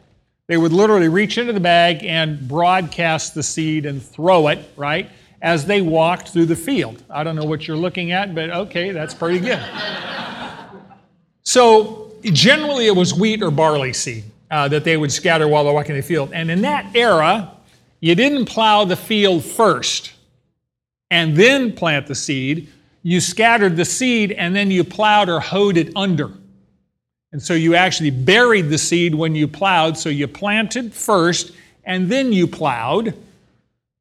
They 0.48 0.56
would 0.56 0.72
literally 0.72 1.08
reach 1.08 1.38
into 1.38 1.52
the 1.52 1.60
bag 1.60 2.04
and 2.04 2.48
broadcast 2.48 3.34
the 3.34 3.42
seed 3.42 3.84
and 3.84 4.02
throw 4.02 4.48
it, 4.48 4.58
right, 4.76 5.10
as 5.42 5.66
they 5.66 5.82
walked 5.82 6.30
through 6.30 6.46
the 6.46 6.56
field. 6.56 7.02
I 7.10 7.22
don't 7.22 7.36
know 7.36 7.44
what 7.44 7.68
you're 7.68 7.76
looking 7.76 8.12
at, 8.12 8.34
but 8.34 8.50
okay, 8.50 8.90
that's 8.90 9.14
pretty 9.14 9.40
good. 9.40 9.62
so 11.48 12.12
generally 12.22 12.86
it 12.86 12.96
was 12.96 13.14
wheat 13.14 13.42
or 13.42 13.50
barley 13.50 13.92
seed. 13.92 14.24
uh, 14.50 14.68
that 14.68 14.84
they 14.84 14.96
would 14.96 15.12
scatter 15.12 15.46
while 15.46 15.64
they're 15.64 15.72
walking 15.72 15.96
the 15.96 16.02
field. 16.02 16.30
And 16.32 16.50
in 16.50 16.62
that 16.62 16.94
era, 16.94 17.52
you 18.00 18.14
didn't 18.14 18.46
plow 18.46 18.84
the 18.84 18.96
field 18.96 19.44
first 19.44 20.12
and 21.10 21.36
then 21.36 21.72
plant 21.72 22.06
the 22.06 22.14
seed. 22.14 22.68
You 23.02 23.20
scattered 23.20 23.76
the 23.76 23.84
seed 23.84 24.32
and 24.32 24.54
then 24.54 24.70
you 24.70 24.84
plowed 24.84 25.28
or 25.28 25.40
hoed 25.40 25.76
it 25.76 25.92
under. 25.96 26.30
And 27.32 27.42
so 27.42 27.52
you 27.54 27.74
actually 27.74 28.10
buried 28.10 28.70
the 28.70 28.78
seed 28.78 29.14
when 29.14 29.34
you 29.34 29.46
plowed. 29.46 29.98
So 29.98 30.08
you 30.08 30.26
planted 30.26 30.94
first 30.94 31.52
and 31.84 32.10
then 32.10 32.32
you 32.32 32.46
plowed 32.46 33.14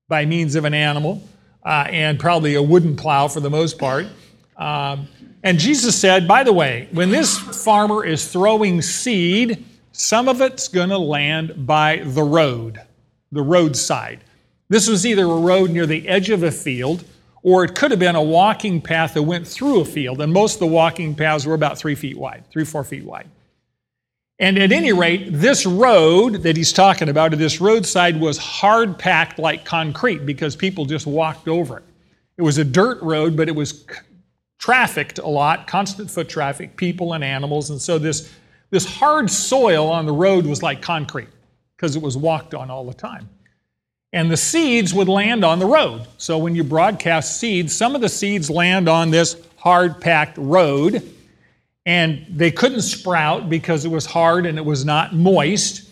by 0.08 0.26
means 0.26 0.56
of 0.56 0.64
an 0.64 0.74
animal 0.74 1.22
uh, 1.66 1.88
and 1.90 2.18
probably 2.18 2.56
a 2.56 2.62
wooden 2.62 2.96
plow 2.96 3.28
for 3.28 3.42
the 3.42 3.50
most 3.50 3.78
part. 3.78 4.08
Um, 4.56 5.08
and 5.48 5.58
Jesus 5.58 5.98
said, 5.98 6.28
by 6.28 6.44
the 6.44 6.52
way, 6.52 6.90
when 6.92 7.10
this 7.10 7.38
farmer 7.38 8.04
is 8.04 8.28
throwing 8.28 8.82
seed, 8.82 9.64
some 9.94 10.28
of 10.28 10.42
it's 10.42 10.68
going 10.68 10.90
to 10.90 10.98
land 10.98 11.66
by 11.66 12.02
the 12.04 12.22
road, 12.22 12.82
the 13.32 13.42
roadside. 13.42 14.26
This 14.68 14.90
was 14.90 15.06
either 15.06 15.24
a 15.24 15.40
road 15.40 15.70
near 15.70 15.86
the 15.86 16.06
edge 16.06 16.30
of 16.32 16.44
a 16.44 16.52
field, 16.52 17.06
or 17.44 17.64
it 17.64 17.76
could 17.76 17.92
have 17.92 18.00
been 18.02 18.18
a 18.18 18.22
walking 18.22 18.82
path 18.82 19.14
that 19.14 19.24
went 19.24 19.48
through 19.48 19.80
a 19.80 19.86
field. 19.86 20.20
And 20.20 20.34
most 20.34 20.56
of 20.56 20.60
the 20.60 20.68
walking 20.68 21.16
paths 21.16 21.46
were 21.46 21.54
about 21.54 21.78
three 21.78 21.96
feet 21.96 22.18
wide, 22.18 22.44
three, 22.52 22.66
four 22.66 22.84
feet 22.84 23.06
wide. 23.06 23.30
And 24.40 24.60
at 24.60 24.74
any 24.74 24.92
rate, 24.92 25.30
this 25.32 25.66
road 25.66 26.44
that 26.44 26.58
he's 26.58 26.74
talking 26.74 27.08
about, 27.08 27.32
or 27.32 27.38
this 27.38 27.62
roadside, 27.62 28.20
was 28.20 28.38
hard 28.38 29.00
packed 29.00 29.40
like 29.40 29.64
concrete 29.64 30.26
because 30.26 30.58
people 30.58 30.84
just 30.84 31.08
walked 31.08 31.48
over 31.48 31.78
it. 31.78 31.84
It 32.36 32.42
was 32.42 32.58
a 32.58 32.66
dirt 32.66 33.02
road, 33.02 33.38
but 33.38 33.48
it 33.48 33.56
was 33.56 33.86
trafficked 34.58 35.20
a 35.20 35.28
lot, 35.28 35.68
constant 35.68 36.10
foot 36.10 36.30
traffic, 36.30 36.76
people 36.76 37.14
and 37.14 37.24
animals. 37.24 37.70
And 37.70 37.82
so 37.82 37.98
this, 38.00 38.34
this 38.70 38.86
hard 38.86 39.30
soil 39.30 39.90
on 39.90 40.06
the 40.06 40.14
road 40.14 40.46
was 40.46 40.64
like 40.64 40.82
concrete 40.82 41.30
because 41.76 41.96
it 41.96 42.02
was 42.02 42.18
walked 42.18 42.54
on 42.54 42.70
all 42.70 42.86
the 42.86 42.94
time. 42.94 43.30
And 44.14 44.32
the 44.32 44.38
seeds 44.38 44.94
would 44.94 45.08
land 45.08 45.44
on 45.44 45.60
the 45.60 45.66
road. 45.66 46.08
So 46.18 46.38
when 46.38 46.56
you 46.56 46.64
broadcast 46.64 47.40
seeds, 47.40 47.76
some 47.76 47.94
of 47.94 48.02
the 48.02 48.10
seeds 48.10 48.50
land 48.50 48.90
on 48.90 49.12
this 49.12 49.36
hard 49.58 50.02
packed 50.02 50.38
road 50.38 51.14
and 51.88 52.26
they 52.30 52.52
couldn't 52.52 52.82
sprout 52.82 53.50
because 53.50 53.86
it 53.86 53.88
was 53.88 54.06
hard 54.06 54.46
and 54.46 54.58
it 54.58 54.66
was 54.66 54.84
not 54.84 55.16
moist, 55.16 55.90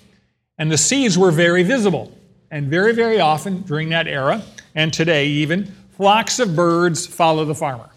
and 0.57 0.69
the 0.69 0.77
seeds 0.77 1.17
were 1.17 1.31
very 1.31 1.63
visible. 1.63 2.11
And 2.51 2.67
very, 2.67 2.93
very 2.93 3.21
often 3.21 3.61
during 3.61 3.89
that 3.89 4.05
era, 4.05 4.43
and 4.75 4.93
today 4.93 5.27
even, 5.27 5.73
flocks 5.95 6.39
of 6.39 6.53
birds 6.53 7.07
follow 7.07 7.45
the 7.45 7.55
farmer. 7.55 7.89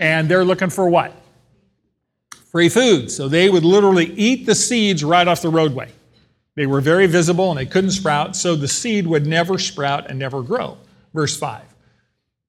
And 0.00 0.28
they're 0.28 0.44
looking 0.44 0.70
for 0.70 0.88
what? 0.88 1.12
Free 2.50 2.68
food. 2.68 3.10
So 3.10 3.28
they 3.28 3.50
would 3.50 3.64
literally 3.64 4.12
eat 4.14 4.46
the 4.46 4.54
seeds 4.54 5.04
right 5.04 5.26
off 5.26 5.42
the 5.42 5.48
roadway. 5.48 5.90
They 6.54 6.66
were 6.66 6.80
very 6.80 7.06
visible 7.06 7.50
and 7.50 7.58
they 7.58 7.66
couldn't 7.66 7.90
sprout, 7.90 8.34
so 8.34 8.56
the 8.56 8.68
seed 8.68 9.06
would 9.06 9.26
never 9.26 9.58
sprout 9.58 10.08
and 10.08 10.18
never 10.18 10.42
grow. 10.42 10.78
Verse 11.12 11.36
5. 11.36 11.62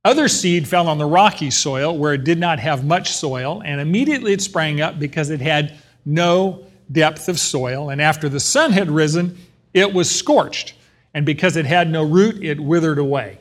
Other 0.05 0.29
seed 0.29 0.65
fell 0.65 0.87
on 0.87 0.97
the 0.97 1.05
rocky 1.05 1.51
soil 1.51 1.97
where 1.97 2.13
it 2.13 2.23
did 2.23 2.39
not 2.39 2.59
have 2.59 2.85
much 2.85 3.11
soil, 3.11 3.61
and 3.65 3.81
immediately 3.81 4.31
it 4.31 4.41
sprang 4.41 4.79
up 4.79 4.97
because 4.99 5.29
it 5.29 5.41
had 5.41 5.75
no 6.05 6.65
depth 6.93 7.27
of 7.27 7.37
soil. 7.37 7.89
And 7.89 8.01
after 8.01 8.29
the 8.29 8.39
sun 8.39 8.71
had 8.71 8.89
risen, 8.89 9.37
it 9.73 9.93
was 9.93 10.09
scorched. 10.09 10.75
And 11.13 11.25
because 11.25 11.57
it 11.57 11.65
had 11.65 11.89
no 11.89 12.03
root, 12.03 12.41
it 12.41 12.59
withered 12.59 12.99
away. 12.99 13.39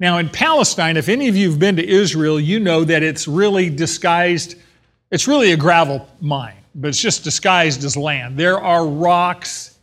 Now, 0.00 0.16
in 0.16 0.30
Palestine, 0.30 0.96
if 0.96 1.10
any 1.10 1.28
of 1.28 1.36
you 1.36 1.50
have 1.50 1.58
been 1.58 1.76
to 1.76 1.86
Israel, 1.86 2.40
you 2.40 2.58
know 2.58 2.84
that 2.84 3.02
it's 3.02 3.28
really 3.28 3.68
disguised, 3.68 4.56
it's 5.10 5.28
really 5.28 5.52
a 5.52 5.58
gravel 5.58 6.08
mine, 6.22 6.56
but 6.74 6.88
it's 6.88 7.00
just 7.00 7.22
disguised 7.22 7.84
as 7.84 7.98
land. 7.98 8.38
There 8.38 8.58
are 8.58 8.86
rocks 8.86 9.76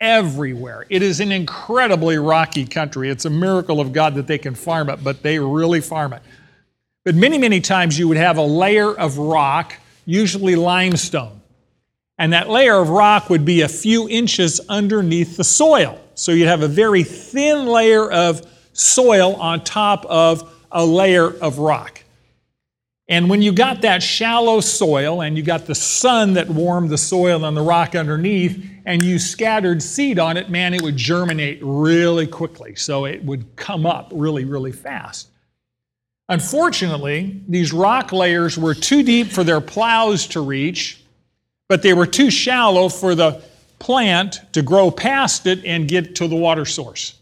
everywhere. 0.00 0.86
It 0.88 1.02
is 1.02 1.20
an 1.20 1.32
incredibly 1.32 2.16
rocky 2.16 2.64
country. 2.64 3.10
It's 3.10 3.26
a 3.26 3.30
miracle 3.30 3.78
of 3.78 3.92
God 3.92 4.14
that 4.14 4.26
they 4.26 4.38
can 4.38 4.54
farm 4.54 4.88
it, 4.88 5.04
but 5.04 5.22
they 5.22 5.38
really 5.38 5.82
farm 5.82 6.14
it. 6.14 6.22
But 7.04 7.14
many, 7.14 7.36
many 7.36 7.60
times 7.60 7.98
you 7.98 8.08
would 8.08 8.16
have 8.16 8.38
a 8.38 8.42
layer 8.42 8.90
of 8.94 9.18
rock, 9.18 9.74
usually 10.06 10.56
limestone. 10.56 11.42
And 12.16 12.32
that 12.32 12.48
layer 12.48 12.76
of 12.76 12.88
rock 12.88 13.28
would 13.28 13.44
be 13.44 13.60
a 13.60 13.68
few 13.68 14.08
inches 14.08 14.60
underneath 14.68 15.36
the 15.36 15.44
soil. 15.44 16.00
So 16.14 16.32
you'd 16.32 16.48
have 16.48 16.62
a 16.62 16.68
very 16.68 17.02
thin 17.02 17.66
layer 17.66 18.10
of 18.10 18.46
soil 18.78 19.34
on 19.36 19.64
top 19.64 20.04
of 20.06 20.54
a 20.70 20.84
layer 20.84 21.28
of 21.28 21.58
rock. 21.58 22.04
And 23.08 23.30
when 23.30 23.40
you 23.40 23.52
got 23.52 23.80
that 23.82 24.02
shallow 24.02 24.60
soil 24.60 25.22
and 25.22 25.36
you 25.36 25.42
got 25.42 25.64
the 25.64 25.74
sun 25.74 26.34
that 26.34 26.48
warmed 26.48 26.90
the 26.90 26.98
soil 26.98 27.46
and 27.46 27.56
the 27.56 27.62
rock 27.62 27.94
underneath, 27.94 28.62
and 28.84 29.02
you 29.02 29.18
scattered 29.18 29.82
seed 29.82 30.18
on 30.18 30.36
it, 30.36 30.50
man, 30.50 30.74
it 30.74 30.82
would 30.82 30.96
germinate 30.96 31.58
really 31.62 32.26
quickly. 32.26 32.74
So 32.74 33.06
it 33.06 33.24
would 33.24 33.56
come 33.56 33.86
up 33.86 34.10
really, 34.14 34.44
really 34.44 34.72
fast. 34.72 35.28
Unfortunately, 36.28 37.40
these 37.48 37.72
rock 37.72 38.12
layers 38.12 38.58
were 38.58 38.74
too 38.74 39.02
deep 39.02 39.28
for 39.28 39.42
their 39.42 39.62
plows 39.62 40.26
to 40.28 40.42
reach, 40.42 41.02
but 41.68 41.82
they 41.82 41.94
were 41.94 42.06
too 42.06 42.30
shallow 42.30 42.90
for 42.90 43.14
the 43.14 43.42
plant 43.78 44.40
to 44.52 44.60
grow 44.60 44.90
past 44.90 45.46
it 45.46 45.64
and 45.64 45.88
get 45.88 46.14
to 46.16 46.28
the 46.28 46.36
water 46.36 46.66
source. 46.66 47.14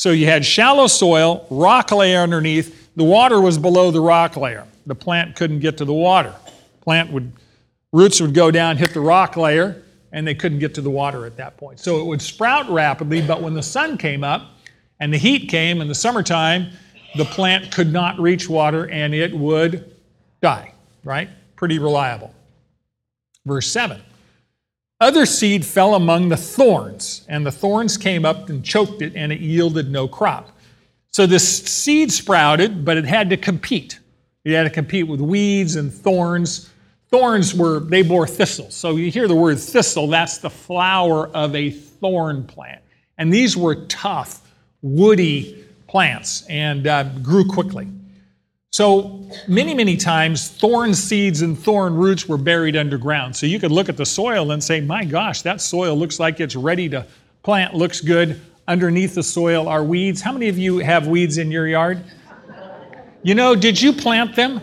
So 0.00 0.12
you 0.12 0.24
had 0.24 0.46
shallow 0.46 0.86
soil, 0.86 1.46
rock 1.50 1.92
layer 1.92 2.20
underneath, 2.20 2.90
the 2.96 3.04
water 3.04 3.38
was 3.38 3.58
below 3.58 3.90
the 3.90 4.00
rock 4.00 4.34
layer 4.34 4.66
the 4.86 4.94
plant 4.94 5.36
couldn't 5.36 5.60
get 5.60 5.76
to 5.76 5.84
the 5.84 5.92
water. 5.92 6.34
Plant 6.80 7.12
would, 7.12 7.32
roots 7.92 8.18
would 8.18 8.32
go 8.32 8.50
down, 8.50 8.78
hit 8.78 8.94
the 8.94 9.00
rock 9.00 9.36
layer, 9.36 9.82
and 10.10 10.26
they 10.26 10.34
couldn't 10.34 10.58
get 10.58 10.74
to 10.76 10.80
the 10.80 10.90
water 10.90 11.26
at 11.26 11.36
that 11.36 11.58
point. 11.58 11.80
So 11.80 12.00
it 12.00 12.06
would 12.06 12.22
sprout 12.22 12.70
rapidly, 12.70 13.20
but 13.20 13.42
when 13.42 13.52
the 13.52 13.62
sun 13.62 13.98
came 13.98 14.24
up 14.24 14.52
and 15.00 15.12
the 15.12 15.18
heat 15.18 15.50
came 15.50 15.82
in 15.82 15.86
the 15.86 15.94
summertime, 15.94 16.72
the 17.16 17.26
plant 17.26 17.70
could 17.70 17.92
not 17.92 18.18
reach 18.18 18.48
water 18.48 18.88
and 18.88 19.14
it 19.14 19.36
would 19.36 19.94
die, 20.40 20.72
right? 21.04 21.28
Pretty 21.56 21.78
reliable. 21.78 22.34
Verse 23.44 23.70
7. 23.70 24.00
Other 25.00 25.24
seed 25.24 25.64
fell 25.64 25.94
among 25.94 26.28
the 26.28 26.36
thorns, 26.36 27.24
and 27.26 27.44
the 27.46 27.50
thorns 27.50 27.96
came 27.96 28.26
up 28.26 28.50
and 28.50 28.62
choked 28.62 29.00
it, 29.00 29.16
and 29.16 29.32
it 29.32 29.40
yielded 29.40 29.90
no 29.90 30.06
crop. 30.06 30.50
So 31.10 31.26
this 31.26 31.62
seed 31.64 32.12
sprouted, 32.12 32.84
but 32.84 32.98
it 32.98 33.06
had 33.06 33.30
to 33.30 33.38
compete. 33.38 33.98
It 34.44 34.54
had 34.54 34.64
to 34.64 34.70
compete 34.70 35.08
with 35.08 35.20
weeds 35.20 35.76
and 35.76 35.92
thorns. 35.92 36.70
Thorns 37.08 37.54
were, 37.54 37.80
they 37.80 38.02
bore 38.02 38.26
thistles. 38.26 38.74
So 38.74 38.96
you 38.96 39.10
hear 39.10 39.26
the 39.26 39.34
word 39.34 39.58
thistle, 39.58 40.06
that's 40.06 40.38
the 40.38 40.50
flower 40.50 41.28
of 41.28 41.56
a 41.56 41.70
thorn 41.70 42.44
plant. 42.44 42.82
And 43.16 43.32
these 43.32 43.56
were 43.56 43.86
tough, 43.86 44.52
woody 44.82 45.64
plants 45.88 46.46
and 46.48 46.86
uh, 46.86 47.04
grew 47.20 47.46
quickly. 47.46 47.88
So 48.72 49.28
many, 49.48 49.74
many 49.74 49.96
times, 49.96 50.48
thorn 50.48 50.94
seeds 50.94 51.42
and 51.42 51.58
thorn 51.58 51.94
roots 51.94 52.28
were 52.28 52.38
buried 52.38 52.76
underground. 52.76 53.34
So 53.34 53.46
you 53.46 53.58
could 53.58 53.72
look 53.72 53.88
at 53.88 53.96
the 53.96 54.06
soil 54.06 54.52
and 54.52 54.62
say, 54.62 54.80
my 54.80 55.04
gosh, 55.04 55.42
that 55.42 55.60
soil 55.60 55.96
looks 55.96 56.20
like 56.20 56.38
it's 56.38 56.54
ready 56.54 56.88
to 56.90 57.04
plant, 57.42 57.74
looks 57.74 58.00
good. 58.00 58.40
Underneath 58.68 59.16
the 59.16 59.24
soil 59.24 59.66
are 59.66 59.82
weeds. 59.82 60.20
How 60.20 60.30
many 60.30 60.48
of 60.48 60.56
you 60.56 60.78
have 60.78 61.08
weeds 61.08 61.38
in 61.38 61.50
your 61.50 61.66
yard? 61.66 62.04
You 63.24 63.34
know, 63.34 63.56
did 63.56 63.82
you 63.82 63.92
plant 63.92 64.36
them? 64.36 64.60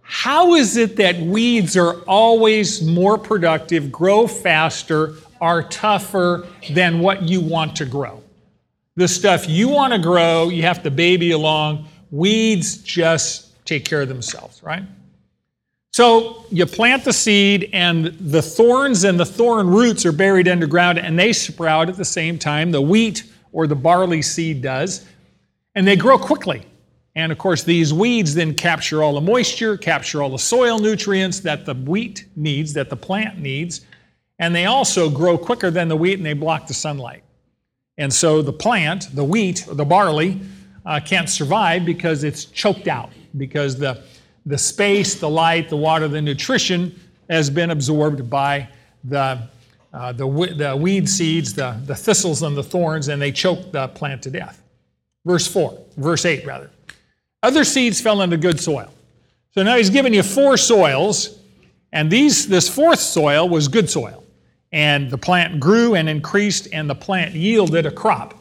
How 0.00 0.54
is 0.54 0.78
it 0.78 0.96
that 0.96 1.20
weeds 1.20 1.76
are 1.76 1.96
always 2.04 2.82
more 2.82 3.18
productive, 3.18 3.92
grow 3.92 4.26
faster, 4.26 5.12
are 5.42 5.62
tougher 5.62 6.48
than 6.70 7.00
what 7.00 7.22
you 7.22 7.42
want 7.42 7.76
to 7.76 7.84
grow? 7.84 8.22
The 8.96 9.06
stuff 9.06 9.46
you 9.46 9.68
want 9.68 9.92
to 9.92 9.98
grow, 9.98 10.48
you 10.48 10.62
have 10.62 10.82
to 10.84 10.90
baby 10.90 11.32
along. 11.32 11.86
Weeds 12.10 12.78
just 12.78 13.64
take 13.64 13.84
care 13.84 14.02
of 14.02 14.08
themselves, 14.08 14.62
right? 14.62 14.82
So 15.92 16.44
you 16.50 16.64
plant 16.64 17.04
the 17.04 17.12
seed, 17.12 17.70
and 17.72 18.06
the 18.06 18.42
thorns 18.42 19.04
and 19.04 19.18
the 19.18 19.26
thorn 19.26 19.66
roots 19.66 20.06
are 20.06 20.12
buried 20.12 20.46
underground, 20.46 20.98
and 20.98 21.18
they 21.18 21.32
sprout 21.32 21.88
at 21.88 21.96
the 21.96 22.04
same 22.04 22.38
time 22.38 22.70
the 22.70 22.80
wheat 22.80 23.24
or 23.52 23.66
the 23.66 23.74
barley 23.74 24.22
seed 24.22 24.62
does, 24.62 25.06
and 25.74 25.86
they 25.86 25.96
grow 25.96 26.18
quickly. 26.18 26.64
And 27.16 27.32
of 27.32 27.38
course, 27.38 27.64
these 27.64 27.92
weeds 27.92 28.34
then 28.34 28.54
capture 28.54 29.02
all 29.02 29.14
the 29.14 29.20
moisture, 29.20 29.76
capture 29.76 30.22
all 30.22 30.30
the 30.30 30.38
soil 30.38 30.78
nutrients 30.78 31.40
that 31.40 31.66
the 31.66 31.74
wheat 31.74 32.26
needs, 32.36 32.72
that 32.74 32.90
the 32.90 32.96
plant 32.96 33.38
needs, 33.38 33.80
and 34.38 34.54
they 34.54 34.66
also 34.66 35.10
grow 35.10 35.36
quicker 35.36 35.70
than 35.70 35.88
the 35.88 35.96
wheat 35.96 36.18
and 36.18 36.24
they 36.24 36.32
block 36.32 36.68
the 36.68 36.74
sunlight. 36.74 37.24
And 37.96 38.12
so 38.12 38.40
the 38.40 38.52
plant, 38.52 39.14
the 39.16 39.24
wheat, 39.24 39.66
or 39.66 39.74
the 39.74 39.84
barley, 39.84 40.40
uh, 40.88 40.98
can't 40.98 41.28
survive 41.28 41.84
because 41.84 42.24
it's 42.24 42.46
choked 42.46 42.88
out, 42.88 43.10
because 43.36 43.78
the, 43.78 44.02
the 44.46 44.56
space, 44.56 45.14
the 45.14 45.28
light, 45.28 45.68
the 45.68 45.76
water, 45.76 46.08
the 46.08 46.20
nutrition 46.20 46.98
has 47.28 47.50
been 47.50 47.70
absorbed 47.70 48.30
by 48.30 48.66
the, 49.04 49.38
uh, 49.92 50.12
the, 50.12 50.26
the 50.56 50.74
weed 50.74 51.06
seeds, 51.06 51.52
the, 51.52 51.78
the 51.84 51.94
thistles 51.94 52.42
and 52.42 52.56
the 52.56 52.62
thorns, 52.62 53.08
and 53.08 53.20
they 53.20 53.30
choke 53.30 53.70
the 53.70 53.88
plant 53.88 54.22
to 54.22 54.30
death. 54.30 54.62
Verse 55.26 55.46
4, 55.46 55.78
verse 55.98 56.24
8 56.24 56.46
rather. 56.46 56.70
Other 57.42 57.64
seeds 57.64 58.00
fell 58.00 58.22
into 58.22 58.38
good 58.38 58.58
soil. 58.58 58.90
So 59.50 59.62
now 59.62 59.76
he's 59.76 59.90
given 59.90 60.14
you 60.14 60.22
four 60.22 60.56
soils, 60.56 61.38
and 61.92 62.10
these, 62.10 62.48
this 62.48 62.66
fourth 62.66 62.98
soil 62.98 63.46
was 63.46 63.68
good 63.68 63.90
soil. 63.90 64.24
And 64.72 65.10
the 65.10 65.18
plant 65.18 65.60
grew 65.60 65.94
and 65.94 66.08
increased, 66.08 66.68
and 66.72 66.88
the 66.88 66.94
plant 66.94 67.34
yielded 67.34 67.84
a 67.84 67.90
crop 67.90 68.37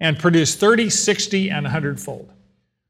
and 0.00 0.18
produce 0.18 0.54
30, 0.54 0.90
60, 0.90 1.50
and 1.50 1.64
100 1.64 2.00
fold. 2.00 2.32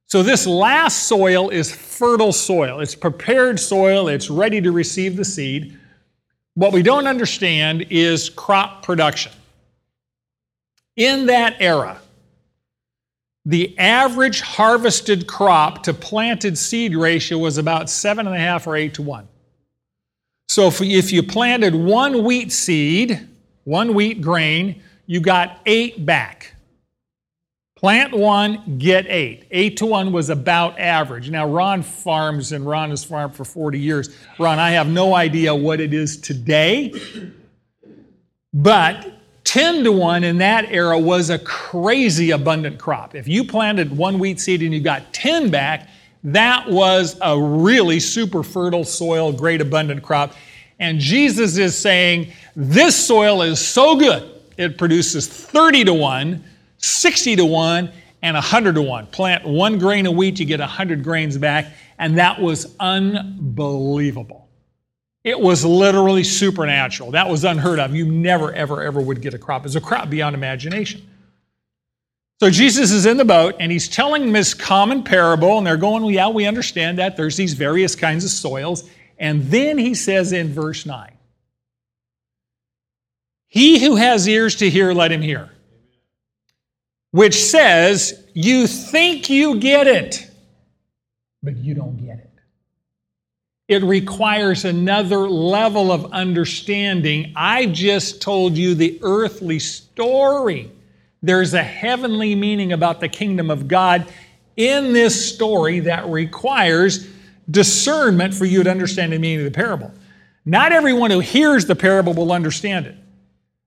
So, 0.06 0.22
this 0.22 0.46
last 0.46 1.06
soil 1.06 1.50
is 1.50 1.74
fertile 1.74 2.32
soil. 2.32 2.80
It's 2.80 2.94
prepared 2.94 3.60
soil, 3.60 4.08
it's 4.08 4.30
ready 4.30 4.60
to 4.60 4.72
receive 4.72 5.16
the 5.16 5.24
seed. 5.24 5.78
What 6.54 6.72
we 6.72 6.82
don't 6.82 7.06
understand 7.06 7.86
is 7.90 8.30
crop 8.30 8.82
production. 8.82 9.32
In 10.96 11.26
that 11.26 11.56
era, 11.60 12.00
the 13.44 13.78
average 13.78 14.40
harvested 14.40 15.26
crop 15.26 15.82
to 15.84 15.94
planted 15.94 16.58
seed 16.58 16.94
ratio 16.94 17.38
was 17.38 17.56
about 17.56 17.88
seven 17.88 18.26
and 18.26 18.34
a 18.34 18.38
half 18.38 18.66
or 18.66 18.76
eight 18.76 18.94
to 18.94 19.02
one. 19.02 19.28
So 20.48 20.66
if, 20.66 20.82
if 20.82 21.12
you 21.12 21.22
planted 21.22 21.74
one 21.74 22.24
wheat 22.24 22.50
seed, 22.50 23.28
one 23.64 23.94
wheat 23.94 24.20
grain, 24.20 24.82
you 25.06 25.20
got 25.20 25.60
eight 25.64 26.04
back. 26.04 26.54
Plant 27.78 28.12
one, 28.12 28.76
get 28.78 29.06
eight. 29.06 29.46
Eight 29.52 29.76
to 29.76 29.86
one 29.86 30.10
was 30.10 30.30
about 30.30 30.76
average. 30.80 31.30
Now, 31.30 31.46
Ron 31.46 31.84
farms, 31.84 32.50
and 32.50 32.66
Ron 32.66 32.90
has 32.90 33.04
farmed 33.04 33.36
for 33.36 33.44
40 33.44 33.78
years. 33.78 34.16
Ron, 34.36 34.58
I 34.58 34.70
have 34.70 34.88
no 34.88 35.14
idea 35.14 35.54
what 35.54 35.80
it 35.80 35.94
is 35.94 36.16
today, 36.16 36.92
but 38.52 39.20
10 39.44 39.84
to 39.84 39.92
1 39.92 40.24
in 40.24 40.38
that 40.38 40.64
era 40.72 40.98
was 40.98 41.30
a 41.30 41.38
crazy 41.38 42.32
abundant 42.32 42.80
crop. 42.80 43.14
If 43.14 43.28
you 43.28 43.44
planted 43.44 43.96
one 43.96 44.18
wheat 44.18 44.40
seed 44.40 44.60
and 44.60 44.74
you 44.74 44.80
got 44.80 45.12
10 45.12 45.48
back, 45.48 45.88
that 46.24 46.68
was 46.68 47.16
a 47.22 47.40
really 47.40 48.00
super 48.00 48.42
fertile 48.42 48.84
soil, 48.84 49.32
great 49.32 49.60
abundant 49.60 50.02
crop. 50.02 50.34
And 50.80 50.98
Jesus 50.98 51.58
is 51.58 51.78
saying, 51.78 52.32
This 52.56 52.96
soil 52.96 53.42
is 53.42 53.60
so 53.64 53.94
good, 53.94 54.28
it 54.56 54.78
produces 54.78 55.28
30 55.28 55.84
to 55.84 55.94
1, 55.94 56.44
60 56.78 57.36
to 57.36 57.44
1, 57.44 57.92
and 58.22 58.34
100 58.34 58.74
to 58.74 58.82
1. 58.82 59.06
Plant 59.08 59.46
one 59.46 59.78
grain 59.78 60.06
of 60.06 60.14
wheat, 60.14 60.38
you 60.38 60.46
get 60.46 60.60
100 60.60 61.04
grains 61.04 61.38
back. 61.38 61.72
And 61.98 62.18
that 62.18 62.40
was 62.40 62.74
unbelievable. 62.80 64.48
It 65.24 65.38
was 65.38 65.64
literally 65.64 66.24
supernatural. 66.24 67.10
That 67.12 67.28
was 67.28 67.44
unheard 67.44 67.78
of. 67.78 67.94
You 67.94 68.10
never, 68.10 68.52
ever, 68.52 68.82
ever 68.82 69.00
would 69.00 69.20
get 69.20 69.34
a 69.34 69.38
crop. 69.38 69.66
It's 69.66 69.74
a 69.74 69.80
crop 69.80 70.08
beyond 70.08 70.34
imagination. 70.34 71.08
So 72.40 72.50
Jesus 72.50 72.92
is 72.92 73.04
in 73.04 73.16
the 73.16 73.24
boat 73.24 73.56
and 73.58 73.70
he's 73.72 73.88
telling 73.88 74.32
this 74.32 74.54
common 74.54 75.02
parable, 75.02 75.58
and 75.58 75.66
they're 75.66 75.76
going, 75.76 76.02
well, 76.02 76.12
Yeah, 76.12 76.28
we 76.28 76.46
understand 76.46 76.98
that. 76.98 77.16
There's 77.16 77.36
these 77.36 77.54
various 77.54 77.96
kinds 77.96 78.24
of 78.24 78.30
soils. 78.30 78.88
And 79.18 79.42
then 79.50 79.76
he 79.76 79.94
says 79.94 80.32
in 80.32 80.52
verse 80.52 80.86
9, 80.86 81.10
He 83.48 83.84
who 83.84 83.96
has 83.96 84.28
ears 84.28 84.54
to 84.56 84.70
hear, 84.70 84.92
let 84.92 85.10
him 85.10 85.20
hear. 85.20 85.50
Which 87.10 87.34
says, 87.34 88.24
You 88.34 88.66
think 88.66 89.30
you 89.30 89.58
get 89.58 89.86
it, 89.86 90.30
but 91.42 91.56
you 91.56 91.74
don't 91.74 91.96
get 92.04 92.18
it. 92.18 92.28
It 93.68 93.82
requires 93.82 94.64
another 94.64 95.28
level 95.28 95.92
of 95.92 96.12
understanding. 96.12 97.32
I 97.36 97.66
just 97.66 98.22
told 98.22 98.56
you 98.56 98.74
the 98.74 98.98
earthly 99.02 99.58
story. 99.58 100.72
There's 101.22 101.52
a 101.52 101.62
heavenly 101.62 102.34
meaning 102.34 102.72
about 102.72 103.00
the 103.00 103.08
kingdom 103.08 103.50
of 103.50 103.68
God 103.68 104.10
in 104.56 104.92
this 104.92 105.34
story 105.34 105.80
that 105.80 106.06
requires 106.06 107.08
discernment 107.50 108.34
for 108.34 108.46
you 108.46 108.62
to 108.62 108.70
understand 108.70 109.12
the 109.12 109.18
meaning 109.18 109.46
of 109.46 109.52
the 109.52 109.56
parable. 109.56 109.92
Not 110.44 110.72
everyone 110.72 111.10
who 111.10 111.20
hears 111.20 111.66
the 111.66 111.76
parable 111.76 112.14
will 112.14 112.32
understand 112.32 112.86
it. 112.86 112.96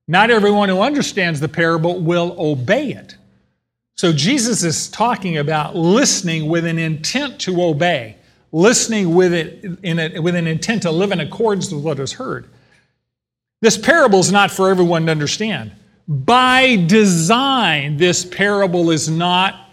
Not 0.08 0.32
everyone 0.32 0.68
who 0.68 0.82
understands 0.82 1.40
the 1.40 1.48
parable 1.48 2.00
will 2.00 2.36
obey 2.40 2.92
it. 2.92 3.16
So 4.02 4.12
Jesus 4.12 4.64
is 4.64 4.88
talking 4.88 5.38
about 5.38 5.76
listening 5.76 6.50
with 6.50 6.66
an 6.66 6.80
intent 6.80 7.40
to 7.42 7.62
obey 7.62 8.16
listening 8.52 9.14
with 9.14 9.32
it 9.32 9.64
a, 9.84 10.18
with 10.18 10.34
an 10.36 10.48
intent 10.48 10.82
to 10.82 10.92
live 10.92 11.12
in 11.12 11.20
accordance 11.20 11.72
with 11.72 11.84
what 11.84 12.00
is 12.00 12.14
heard. 12.14 12.50
This 13.62 13.78
parable 13.78 14.18
is 14.18 14.32
not 14.32 14.50
for 14.50 14.72
everyone 14.72 15.06
to 15.06 15.12
understand. 15.12 15.74
By 16.08 16.78
design, 16.88 17.98
this 17.98 18.26
parable 18.26 18.90
is 18.90 19.08
not 19.08 19.70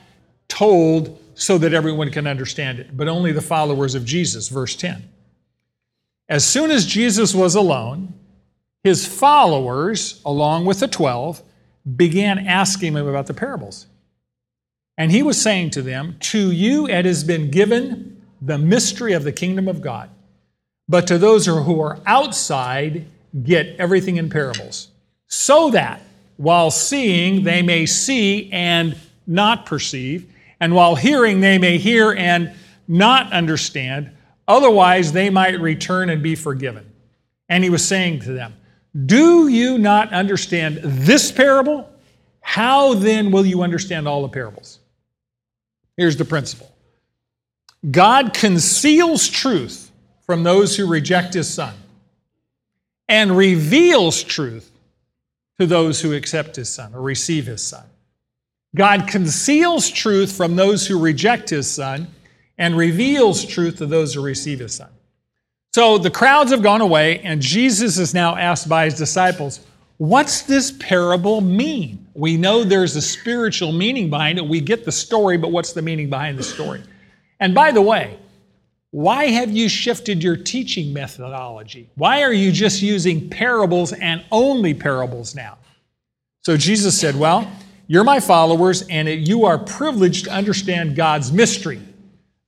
told 0.47 1.19
so 1.35 1.57
that 1.57 1.73
everyone 1.73 2.11
can 2.11 2.27
understand 2.27 2.81
it, 2.81 2.95
but 2.95 3.09
only 3.09 3.33
the 3.33 3.41
followers 3.41 3.95
of 3.95 4.05
Jesus. 4.05 4.51
Verse 4.51 4.77
10. 4.77 5.09
As 6.29 6.47
soon 6.47 6.71
as 6.71 6.85
Jesus 6.85 7.35
was 7.35 7.55
alone, 7.55 8.13
his 8.85 9.07
followers, 9.07 10.21
along 10.27 10.67
with 10.67 10.81
the 10.81 10.89
twelve, 10.89 11.43
began 11.97 12.47
asking 12.47 12.93
him 12.93 13.07
about 13.07 13.27
the 13.27 13.33
parables. 13.33 13.87
And 14.99 15.13
he 15.13 15.23
was 15.23 15.41
saying 15.41 15.71
to 15.71 15.83
them, 15.83 16.17
To 16.21 16.51
you 16.51 16.89
it 16.89 17.05
has 17.05 17.23
been 17.23 17.51
given 17.51 18.21
the 18.43 18.59
mystery 18.59 19.13
of 19.13 19.23
the 19.23 19.33
kingdom 19.33 19.69
of 19.69 19.81
God. 19.81 20.11
But 20.89 21.07
to 21.07 21.19
those 21.19 21.47
who 21.47 21.81
are 21.81 22.01
outside, 22.05 23.07
get 23.45 23.77
everything 23.79 24.17
in 24.17 24.29
parables, 24.29 24.89
so 25.29 25.71
that 25.71 26.03
while 26.37 26.71
seeing, 26.71 27.45
they 27.45 27.63
may 27.63 27.87
see 27.87 28.51
and 28.53 28.97
not 29.27 29.67
perceive, 29.67 30.33
and 30.61 30.75
while 30.75 30.97
hearing, 30.97 31.41
they 31.41 31.59
may 31.59 31.79
hear 31.79 32.13
and 32.13 32.53
not 32.89 33.33
understand. 33.33 34.11
Otherwise, 34.49 35.13
they 35.13 35.31
might 35.31 35.61
return 35.61 36.11
and 36.11 36.23
be 36.23 36.35
forgiven. 36.35 36.91
And 37.49 37.63
he 37.63 37.71
was 37.71 37.87
saying 37.87 38.21
to 38.21 38.33
them, 38.33 38.55
Do 39.07 39.49
you 39.49 39.79
not 39.79 40.13
understand 40.13 40.81
this 40.83 41.31
parable? 41.31 41.89
How 42.41 42.95
then 42.95 43.31
will 43.31 43.47
you 43.47 43.63
understand 43.63 44.09
all 44.09 44.23
the 44.23 44.29
parables? 44.29 44.81
Here's 45.99 46.17
the 46.17 46.25
principle 46.25 46.71
God 47.91 48.33
conceals 48.33 49.29
truth 49.29 49.91
from 50.25 50.45
those 50.45 50.77
who 50.77 50.87
reject 50.87 51.35
his 51.35 51.53
son 51.53 51.75
and 53.09 53.37
reveals 53.37 54.23
truth 54.23 54.71
to 55.59 55.67
those 55.67 56.01
who 56.01 56.15
accept 56.15 56.57
his 56.57 56.69
son 56.69 56.95
or 56.95 57.03
receive 57.03 57.47
his 57.47 57.63
son. 57.63 57.85
God 58.77 59.09
conceals 59.09 59.91
truth 59.91 60.31
from 60.33 60.55
those 60.55 60.87
who 60.87 61.01
reject 61.01 61.51
his 61.51 61.69
son 61.69 62.07
and 62.59 62.77
reveals 62.77 63.45
truth 63.45 63.79
to 63.79 63.87
those 63.87 64.15
who 64.15 64.23
receive 64.23 64.61
his 64.61 64.75
son. 64.75 64.91
So 65.75 65.99
the 65.99 66.11
crowds 66.11 66.51
have 66.51 66.63
gone 66.63 66.81
away, 66.81 67.21
and 67.21 67.41
Jesus 67.41 67.99
is 67.99 68.15
now 68.15 68.37
asked 68.37 68.69
by 68.69 68.85
his 68.85 68.95
disciples, 68.95 69.61
What's 69.99 70.43
this 70.43 70.73
parable 70.73 71.41
mean? 71.41 72.07
We 72.15 72.37
know 72.37 72.65
there's 72.65 72.95
a 72.95 73.03
spiritual 73.03 73.73
meaning 73.73 74.11
behind 74.11 74.39
it. 74.39 74.47
We 74.47 74.61
get 74.61 74.85
the 74.85 74.93
story, 74.93 75.37
but 75.37 75.51
what's 75.51 75.73
the 75.73 75.83
meaning 75.83 76.09
behind 76.09 76.39
the 76.39 76.45
story? 76.45 76.83
And 77.41 77.55
by 77.55 77.73
the 77.73 77.83
way, 77.83 78.17
why 78.91 79.27
have 79.27 79.51
you 79.51 79.69
shifted 79.69 80.23
your 80.23 80.37
teaching 80.37 80.93
methodology? 80.93 81.91
Why 81.97 82.23
are 82.23 82.33
you 82.33 82.53
just 82.53 82.81
using 82.81 83.29
parables 83.29 83.93
and 83.93 84.25
only 84.31 84.73
parables 84.73 85.35
now? 85.35 85.59
So 86.43 86.57
Jesus 86.57 86.99
said, 86.99 87.17
Well, 87.17 87.51
you're 87.89 88.05
my 88.05 88.21
followers, 88.21 88.83
and 88.89 89.09
you 89.09 89.47
are 89.47 89.59
privileged 89.59 90.27
to 90.27 90.31
understand 90.31 90.95
God's 90.95 91.33
mystery. 91.33 91.81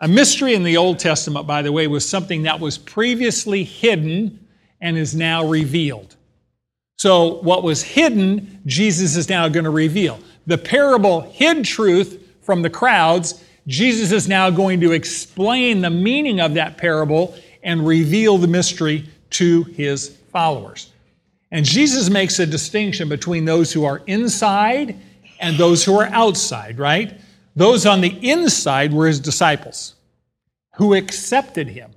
A 0.01 0.09
mystery 0.09 0.55
in 0.55 0.63
the 0.63 0.77
Old 0.77 0.99
Testament, 0.99 1.47
by 1.47 1.63
the 1.63 1.73
way, 1.73 1.87
was 1.87 2.09
something 2.09 2.45
that 2.45 2.61
was 2.61 2.79
previously 2.79 3.65
hidden 3.65 4.47
and 4.81 4.97
is 4.97 5.15
now 5.15 5.47
revealed. 5.47 6.17
So, 7.01 7.37
what 7.37 7.63
was 7.63 7.83
hidden, 7.83 8.61
Jesus 8.67 9.17
is 9.17 9.31
now 9.31 9.49
going 9.49 9.65
to 9.65 9.71
reveal. 9.71 10.21
The 10.47 10.59
parable 10.59 11.23
hid 11.23 11.65
truth 11.65 12.23
from 12.43 12.61
the 12.61 12.69
crowds 12.69 13.43
Jesus 13.67 14.13
is 14.13 14.29
now 14.29 14.51
going 14.51 14.83
to 14.83 14.93
explain 14.93 15.81
the 15.81 15.89
meaning 15.89 16.43
of 16.43 16.53
that 16.53 16.77
parable 16.77 17.35
and 17.63 17.87
reveal 17.87 18.37
the 18.37 18.49
mystery 18.49 19.09
to 19.31 19.63
his 19.63 20.11
followers. 20.31 20.93
And 21.51 21.65
Jesus 21.65 22.11
makes 22.11 22.39
a 22.39 22.45
distinction 22.45 23.09
between 23.09 23.47
those 23.47 23.73
who 23.73 23.87
are 23.87 24.03
inside 24.07 24.95
and 25.39 25.57
those 25.57 25.83
who 25.83 25.99
are 25.99 26.09
outside, 26.09 26.79
right? 26.79 27.19
Those 27.57 27.87
on 27.87 28.03
the 28.03 28.19
inside 28.29 28.93
were 28.93 29.07
his 29.07 29.21
disciples 29.21 29.95
who 30.75 30.93
accepted 30.93 31.67
him. 31.67 31.93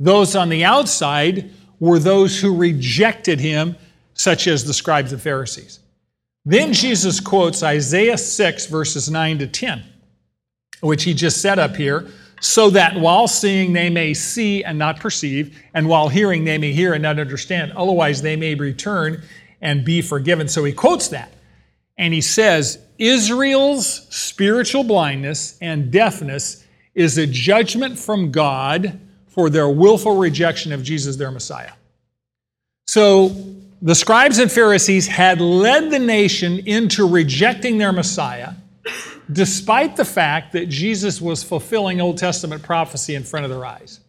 Those 0.00 0.34
on 0.34 0.48
the 0.48 0.64
outside 0.64 1.52
were 1.78 2.00
those 2.00 2.40
who 2.40 2.56
rejected 2.56 3.38
him, 3.38 3.76
such 4.14 4.46
as 4.46 4.64
the 4.64 4.74
scribes 4.74 5.12
and 5.12 5.20
Pharisees. 5.20 5.80
Then 6.44 6.72
Jesus 6.72 7.20
quotes 7.20 7.62
Isaiah 7.62 8.18
6, 8.18 8.66
verses 8.66 9.10
9 9.10 9.38
to 9.38 9.46
10 9.46 9.84
which 10.84 11.04
he 11.04 11.14
just 11.14 11.40
set 11.40 11.58
up 11.58 11.74
here, 11.74 12.06
so 12.40 12.70
that 12.70 12.94
while 12.94 13.26
seeing 13.26 13.72
they 13.72 13.88
may 13.88 14.12
see 14.12 14.62
and 14.62 14.78
not 14.78 15.00
perceive, 15.00 15.58
and 15.72 15.88
while 15.88 16.08
hearing 16.08 16.44
they 16.44 16.58
may 16.58 16.72
hear 16.72 16.92
and 16.92 17.02
not 17.02 17.18
understand. 17.18 17.72
Otherwise, 17.72 18.20
they 18.20 18.36
may 18.36 18.54
return 18.54 19.22
and 19.60 19.84
be 19.84 20.02
forgiven. 20.02 20.46
So 20.46 20.62
he 20.64 20.72
quotes 20.72 21.08
that. 21.08 21.32
And 21.96 22.12
he 22.12 22.20
says, 22.20 22.78
Israel's 22.98 24.06
spiritual 24.14 24.84
blindness 24.84 25.56
and 25.60 25.90
deafness 25.90 26.64
is 26.94 27.16
a 27.16 27.26
judgment 27.26 27.98
from 27.98 28.30
God 28.30 29.00
for 29.26 29.48
their 29.48 29.68
willful 29.68 30.16
rejection 30.16 30.72
of 30.72 30.82
Jesus, 30.82 31.16
their 31.16 31.30
Messiah. 31.30 31.72
So 32.86 33.34
the 33.82 33.94
scribes 33.94 34.38
and 34.38 34.50
Pharisees 34.50 35.06
had 35.06 35.40
led 35.40 35.90
the 35.90 35.98
nation 35.98 36.60
into 36.66 37.06
rejecting 37.06 37.78
their 37.78 37.92
Messiah, 37.92 38.52
despite 39.32 39.96
the 39.96 40.04
fact 40.04 40.52
that 40.52 40.68
Jesus 40.68 41.20
was 41.20 41.42
fulfilling 41.42 42.00
Old 42.00 42.18
Testament 42.18 42.62
prophecy 42.62 43.14
in 43.14 43.24
front 43.24 43.44
of 43.44 43.50
their 43.50 43.64
eyes, 43.64 44.00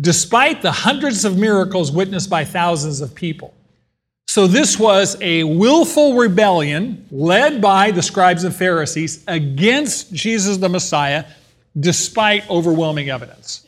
despite 0.00 0.62
the 0.62 0.72
hundreds 0.72 1.24
of 1.24 1.36
miracles 1.36 1.92
witnessed 1.92 2.30
by 2.30 2.44
thousands 2.44 3.00
of 3.00 3.14
people. 3.14 3.54
So, 4.26 4.46
this 4.46 4.78
was 4.78 5.16
a 5.20 5.44
willful 5.44 6.16
rebellion 6.16 7.06
led 7.10 7.60
by 7.60 7.90
the 7.90 8.02
scribes 8.02 8.44
and 8.44 8.54
Pharisees 8.54 9.22
against 9.28 10.12
Jesus 10.12 10.56
the 10.56 10.68
Messiah, 10.68 11.26
despite 11.78 12.48
overwhelming 12.50 13.10
evidence. 13.10 13.66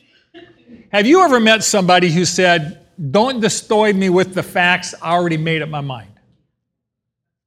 Have 0.91 1.07
you 1.07 1.23
ever 1.23 1.39
met 1.41 1.63
somebody 1.63 2.11
who 2.11 2.25
said, 2.25 2.86
don't 3.11 3.41
destroy 3.41 3.93
me 3.93 4.09
with 4.09 4.35
the 4.35 4.43
facts. 4.43 4.95
I 5.03 5.13
already 5.13 5.37
made 5.37 5.63
up 5.63 5.69
my 5.69 5.81
mind. 5.81 6.11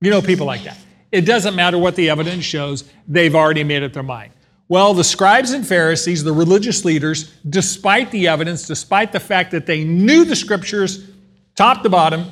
You 0.01 0.11
know 0.11 0.21
people 0.21 0.45
like 0.45 0.63
that. 0.63 0.77
It 1.11 1.21
doesn't 1.21 1.55
matter 1.55 1.77
what 1.77 1.95
the 1.95 2.09
evidence 2.09 2.45
shows, 2.45 2.83
they've 3.07 3.35
already 3.35 3.63
made 3.63 3.83
up 3.83 3.93
their 3.93 4.03
mind. 4.03 4.33
Well, 4.67 4.93
the 4.93 5.03
scribes 5.03 5.51
and 5.51 5.65
Pharisees, 5.65 6.23
the 6.23 6.31
religious 6.31 6.85
leaders, 6.85 7.33
despite 7.49 8.11
the 8.11 8.27
evidence, 8.27 8.67
despite 8.67 9.11
the 9.11 9.19
fact 9.19 9.49
that 9.51 9.65
they 9.65 9.83
knew 9.83 10.23
the 10.23 10.35
scriptures 10.35 11.09
top 11.55 11.81
to 11.81 11.89
bottom, 11.89 12.25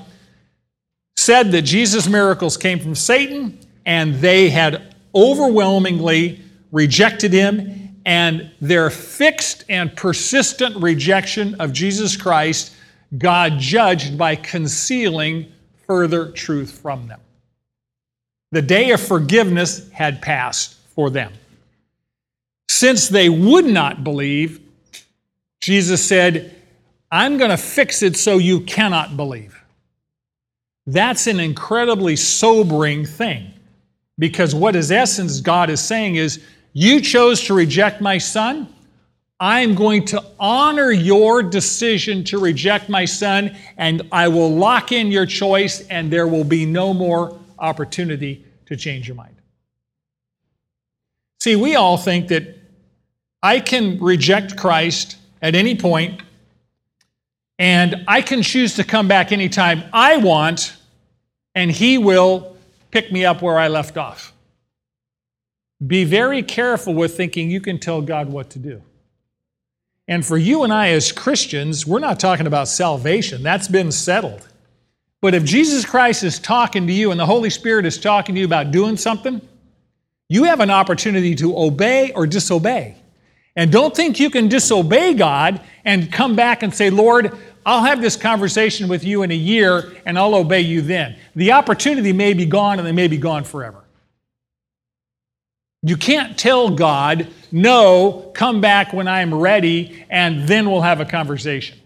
said 1.16 1.52
that 1.52 1.64
Jesus' 1.64 2.08
miracles 2.08 2.56
came 2.56 2.80
from 2.80 2.94
Satan 2.94 3.60
and 3.88 4.16
they 4.16 4.50
had 4.50 4.96
overwhelmingly 5.16 6.40
rejected 6.72 7.34
him. 7.34 7.96
And 8.06 8.52
their 8.62 8.90
fixed 8.90 9.66
and 9.68 9.94
persistent 9.94 10.78
rejection 10.78 11.56
of 11.56 11.74
Jesus 11.74 12.16
Christ 12.16 12.74
God 13.16 13.60
judged 13.60 14.18
by 14.18 14.36
concealing 14.36 15.52
further 15.86 16.32
truth 16.32 16.80
from 16.80 17.08
them. 17.08 17.22
The 18.52 18.62
day 18.62 18.92
of 18.92 19.02
forgiveness 19.02 19.90
had 19.92 20.22
passed 20.22 20.76
for 20.96 21.10
them. 21.10 21.34
Since 22.70 23.10
they 23.10 23.30
would 23.30 23.66
not 23.66 24.04
believe, 24.04 24.62
Jesus 25.62 26.04
said, 26.04 26.56
I'm 27.12 27.38
going 27.38 27.52
to 27.52 27.58
fix 27.58 28.02
it 28.04 28.18
so 28.18 28.38
you 28.38 28.62
cannot 28.62 29.16
believe. 29.16 29.62
That's 30.86 31.28
an 31.28 31.40
incredibly 31.40 32.16
sobering 32.16 33.06
thing 33.06 33.54
because 34.20 34.56
what 34.56 34.76
is 34.76 34.92
essence 34.92 35.42
God 35.42 35.70
is 35.70 35.82
saying 35.82 36.16
is, 36.16 36.44
you 36.74 37.02
chose 37.02 37.44
to 37.46 37.54
reject 37.54 38.02
my 38.02 38.18
son. 38.18 38.74
I'm 39.40 39.76
going 39.76 40.06
to 40.06 40.24
honor 40.40 40.92
your 40.92 41.44
decision 41.44 42.24
to 42.26 42.40
reject 42.40 42.90
my 42.90 43.06
son, 43.06 43.56
and 43.78 44.02
I 44.12 44.28
will 44.28 44.50
lock 44.50 44.92
in 44.92 45.12
your 45.12 45.28
choice, 45.28 45.82
and 45.88 46.12
there 46.12 46.28
will 46.28 46.44
be 46.44 46.66
no 46.66 46.94
more 46.94 47.38
opportunity 47.60 48.44
to 48.66 48.76
change 48.76 49.08
your 49.08 49.16
mind. 49.16 49.36
See, 51.40 51.56
we 51.56 51.76
all 51.76 51.98
think 51.98 52.30
that 52.30 52.58
I 53.44 53.60
can 53.60 54.00
reject 54.00 54.58
Christ 54.58 55.18
at 55.42 55.54
any 55.54 55.76
point, 55.76 56.22
and 57.60 58.04
I 58.08 58.24
can 58.24 58.42
choose 58.42 58.76
to 58.76 58.84
come 58.84 59.08
back 59.08 59.32
anytime 59.32 59.84
I 59.94 60.18
want, 60.18 60.76
and 61.54 61.70
He 61.72 62.00
will 62.00 62.58
pick 62.90 63.12
me 63.12 63.24
up 63.24 63.44
where 63.44 63.60
I 63.60 63.68
left 63.68 63.98
off. 63.98 64.34
Be 65.86 66.06
very 66.06 66.42
careful 66.42 66.96
with 66.96 67.16
thinking 67.16 67.52
you 67.52 67.62
can 67.62 67.78
tell 67.78 68.02
God 68.02 68.30
what 68.30 68.50
to 68.52 68.60
do. 68.60 68.82
And 70.08 70.26
for 70.26 70.38
you 70.38 70.64
and 70.64 70.72
I 70.72 70.90
as 70.90 71.12
Christians, 71.12 71.86
we're 71.86 72.00
not 72.00 72.20
talking 72.20 72.48
about 72.48 72.68
salvation, 72.68 73.44
that's 73.44 73.68
been 73.68 73.92
settled. 73.92 74.48
But 75.22 75.34
if 75.34 75.44
Jesus 75.44 75.86
Christ 75.86 76.24
is 76.24 76.40
talking 76.40 76.88
to 76.88 76.94
you 76.94 77.12
and 77.12 77.20
the 77.20 77.26
Holy 77.26 77.50
Spirit 77.50 77.86
is 77.86 77.98
talking 77.98 78.36
to 78.36 78.40
you 78.40 78.46
about 78.46 78.72
doing 78.72 78.98
something, 78.98 79.42
you 80.30 80.44
have 80.44 80.60
an 80.60 80.70
opportunity 80.70 81.36
to 81.36 81.58
obey 81.58 82.12
or 82.14 82.28
disobey. 82.28 82.96
And 83.56 83.72
don't 83.72 83.96
think 83.96 84.20
you 84.20 84.30
can 84.30 84.48
disobey 84.48 85.16
God 85.16 85.62
and 85.84 86.12
come 86.12 86.36
back 86.36 86.62
and 86.62 86.74
say, 86.74 86.90
Lord, 86.92 87.36
I'll 87.66 87.84
have 87.84 88.02
this 88.02 88.16
conversation 88.16 88.88
with 88.88 89.04
you 89.04 89.24
in 89.24 89.32
a 89.32 89.36
year 89.36 89.94
and 90.06 90.18
I'll 90.18 90.36
obey 90.36 90.62
you 90.62 90.82
then. 90.82 91.18
The 91.36 91.52
opportunity 91.54 92.14
may 92.14 92.34
be 92.34 92.46
gone 92.46 92.78
and 92.78 92.88
they 92.88 92.92
may 92.92 93.08
be 93.08 93.18
gone 93.18 93.44
forever. 93.44 93.84
You 95.82 95.98
can't 95.98 96.38
tell 96.38 96.70
God, 96.70 97.28
no, 97.52 98.32
come 98.34 98.62
back 98.62 98.94
when 98.94 99.08
I'm 99.08 99.34
ready, 99.34 100.06
and 100.10 100.48
then 100.48 100.70
we'll 100.70 100.82
have 100.82 101.00
a 101.00 101.06
conversation. 101.06 101.78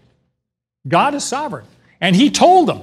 God 0.86 1.14
is 1.14 1.24
sovereign. 1.24 1.66
And 2.00 2.16
He 2.16 2.30
told 2.30 2.68
them, 2.68 2.82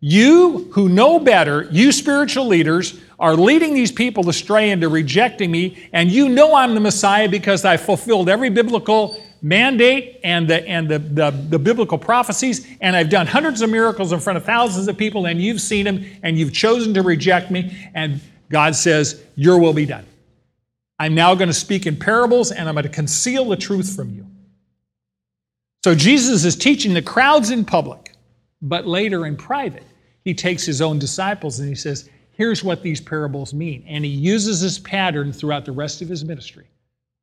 You 0.00 0.70
who 0.72 0.88
know 0.88 1.18
better, 1.18 1.68
you 1.70 1.92
spiritual 1.92 2.46
leaders, 2.46 3.00
are 3.18 3.36
leading 3.36 3.74
these 3.74 3.92
people 3.92 4.28
astray 4.28 4.70
into 4.70 4.88
rejecting 4.88 5.50
me, 5.50 5.88
and 5.92 6.10
you 6.10 6.28
know 6.28 6.54
I'm 6.54 6.74
the 6.74 6.80
Messiah 6.80 7.28
because 7.28 7.64
I 7.64 7.76
fulfilled 7.76 8.28
every 8.28 8.50
biblical 8.50 9.20
mandate 9.42 10.20
and 10.24 10.48
the 10.48 10.66
and 10.66 10.88
the, 10.88 10.98
the, 10.98 11.30
the, 11.30 11.58
biblical 11.58 11.98
prophecies, 11.98 12.66
and 12.80 12.96
I've 12.96 13.10
done 13.10 13.26
hundreds 13.26 13.60
of 13.60 13.70
miracles 13.70 14.12
in 14.12 14.20
front 14.20 14.36
of 14.36 14.44
thousands 14.44 14.88
of 14.88 14.96
people, 14.96 15.26
and 15.26 15.40
you've 15.40 15.60
seen 15.60 15.84
them, 15.84 16.04
and 16.22 16.38
you've 16.38 16.52
chosen 16.52 16.94
to 16.94 17.02
reject 17.02 17.50
me, 17.50 17.90
and 17.94 18.20
God 18.50 18.74
says, 18.74 19.22
Your 19.36 19.58
will 19.58 19.74
be 19.74 19.86
done. 19.86 20.06
I'm 20.98 21.14
now 21.14 21.34
going 21.34 21.48
to 21.48 21.54
speak 21.54 21.86
in 21.86 21.96
parables 21.96 22.52
and 22.52 22.68
I'm 22.68 22.74
going 22.74 22.84
to 22.84 22.88
conceal 22.88 23.46
the 23.46 23.56
truth 23.56 23.94
from 23.94 24.10
you. 24.10 24.26
So 25.84 25.94
Jesus 25.94 26.44
is 26.44 26.56
teaching 26.56 26.94
the 26.94 27.02
crowds 27.02 27.50
in 27.50 27.64
public, 27.64 28.12
but 28.62 28.86
later 28.86 29.26
in 29.26 29.36
private, 29.36 29.84
he 30.24 30.32
takes 30.32 30.64
his 30.64 30.80
own 30.80 30.98
disciples 30.98 31.60
and 31.60 31.68
he 31.68 31.74
says, 31.74 32.08
Here's 32.32 32.64
what 32.64 32.82
these 32.82 33.00
parables 33.00 33.54
mean. 33.54 33.84
And 33.86 34.04
he 34.04 34.10
uses 34.10 34.60
this 34.60 34.78
pattern 34.78 35.32
throughout 35.32 35.64
the 35.64 35.72
rest 35.72 36.02
of 36.02 36.08
his 36.08 36.24
ministry. 36.24 36.66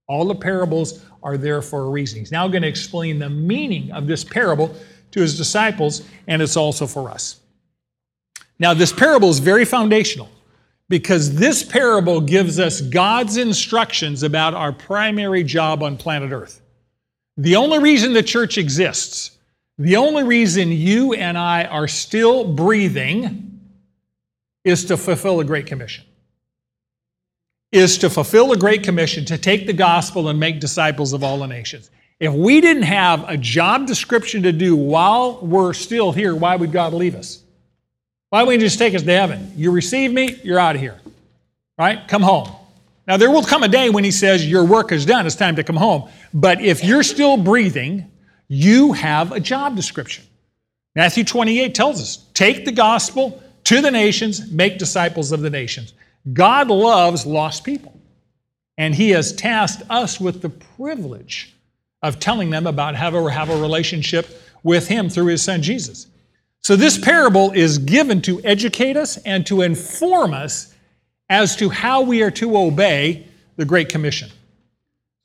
All 0.08 0.26
the 0.26 0.36
parables 0.36 1.04
are 1.22 1.38
there 1.38 1.62
for 1.62 1.82
a 1.82 1.90
reason. 1.90 2.20
He's 2.20 2.32
now 2.32 2.48
going 2.48 2.62
to 2.62 2.68
explain 2.68 3.20
the 3.20 3.30
meaning 3.30 3.92
of 3.92 4.08
this 4.08 4.24
parable 4.24 4.74
to 5.12 5.20
his 5.20 5.38
disciples, 5.38 6.04
and 6.28 6.42
it's 6.42 6.56
also 6.56 6.88
for 6.88 7.10
us. 7.10 7.42
Now, 8.58 8.74
this 8.74 8.94
parable 8.94 9.30
is 9.30 9.40
very 9.40 9.66
foundational 9.66 10.30
because 10.92 11.34
this 11.36 11.64
parable 11.64 12.22
gives 12.22 12.60
us 12.60 12.82
God's 12.82 13.38
instructions 13.38 14.22
about 14.22 14.54
our 14.54 14.72
primary 14.72 15.44
job 15.44 15.82
on 15.82 15.98
planet 15.98 16.32
Earth. 16.32 16.62
The 17.38 17.56
only 17.56 17.80
reason 17.80 18.14
the 18.14 18.22
church 18.22 18.60
exists, 18.60 19.32
the 19.80 19.96
only 19.96 20.24
reason 20.24 20.70
you 20.70 21.14
and 21.14 21.38
I 21.38 21.64
are 21.64 21.88
still 21.88 22.44
breathing 22.44 23.60
is 24.64 24.86
to 24.86 24.98
fulfill 24.98 25.40
a 25.40 25.46
great 25.46 25.66
commission. 25.66 26.04
Is 27.72 27.98
to 28.00 28.10
fulfill 28.10 28.52
a 28.52 28.58
great 28.58 28.84
commission 28.84 29.24
to 29.26 29.38
take 29.38 29.66
the 29.66 29.74
gospel 29.74 30.28
and 30.28 30.40
make 30.40 30.60
disciples 30.60 31.14
of 31.14 31.24
all 31.24 31.40
the 31.40 31.48
nations. 31.48 31.90
If 32.20 32.34
we 32.34 32.60
didn't 32.60 32.84
have 32.84 33.28
a 33.30 33.38
job 33.38 33.88
description 33.88 34.44
to 34.44 34.52
do 34.52 34.76
while 34.76 35.40
we're 35.42 35.74
still 35.74 36.12
here, 36.12 36.36
why 36.36 36.58
would 36.58 36.74
God 36.74 36.94
leave 36.94 37.16
us? 37.16 37.44
Why 38.32 38.44
wouldn't 38.44 38.62
you 38.62 38.68
just 38.68 38.80
take 38.80 38.96
us 38.96 39.04
to 39.04 39.12
heaven? 39.12 39.52
You 39.58 39.72
receive 39.72 40.12
me, 40.12 40.40
you're 40.42 40.58
out 40.58 40.76
of 40.76 40.82
here. 40.82 41.00
Right? 41.78 42.08
Come 42.08 42.22
home. 42.22 42.50
Now, 43.06 43.18
there 43.18 43.30
will 43.30 43.44
come 43.44 43.64
a 43.64 43.68
day 43.68 43.90
when 43.90 44.06
he 44.06 44.12
says, 44.12 44.48
Your 44.48 44.64
work 44.64 44.94
is 44.94 45.06
done, 45.06 45.28
it's 45.28 45.36
time 45.36 45.58
to 45.58 45.64
come 45.64 45.76
home. 45.76 46.10
But 46.34 46.62
if 46.62 46.82
you're 46.82 47.04
still 47.04 47.36
breathing, 47.36 48.10
you 48.48 48.94
have 48.94 49.34
a 49.34 49.40
job 49.42 49.76
description. 49.76 50.24
Matthew 50.96 51.26
28 51.26 51.76
tells 51.76 52.02
us 52.02 52.26
take 52.34 52.64
the 52.64 52.72
gospel 52.72 53.44
to 53.66 53.82
the 53.82 53.92
nations, 53.92 54.50
make 54.50 54.78
disciples 54.78 55.34
of 55.34 55.42
the 55.42 55.50
nations. 55.50 55.94
God 56.32 56.70
loves 56.70 57.26
lost 57.26 57.66
people. 57.66 58.00
And 58.78 58.96
he 58.96 59.10
has 59.10 59.34
tasked 59.34 59.84
us 59.90 60.22
with 60.22 60.42
the 60.42 60.50
privilege 60.50 61.54
of 62.02 62.20
telling 62.20 62.50
them 62.50 62.66
about 62.66 62.96
how 62.96 63.10
to 63.10 63.28
have 63.28 63.50
a 63.50 63.62
relationship 63.62 64.42
with 64.64 64.88
him 64.88 65.10
through 65.10 65.28
his 65.28 65.44
son 65.44 65.62
Jesus. 65.62 66.08
So, 66.62 66.76
this 66.76 66.98
parable 66.98 67.52
is 67.52 67.80
given 67.80 68.22
to 68.24 68.42
educate 68.44 68.96
us 68.96 69.18
and 69.18 69.46
to 69.48 69.62
inform 69.64 70.34
us 70.34 70.74
as 71.30 71.56
to 71.56 71.70
how 71.70 72.02
we 72.02 72.22
are 72.22 72.32
to 72.32 72.56
obey 72.56 73.26
the 73.56 73.66
Great 73.66 73.90
Commission. 73.90 74.30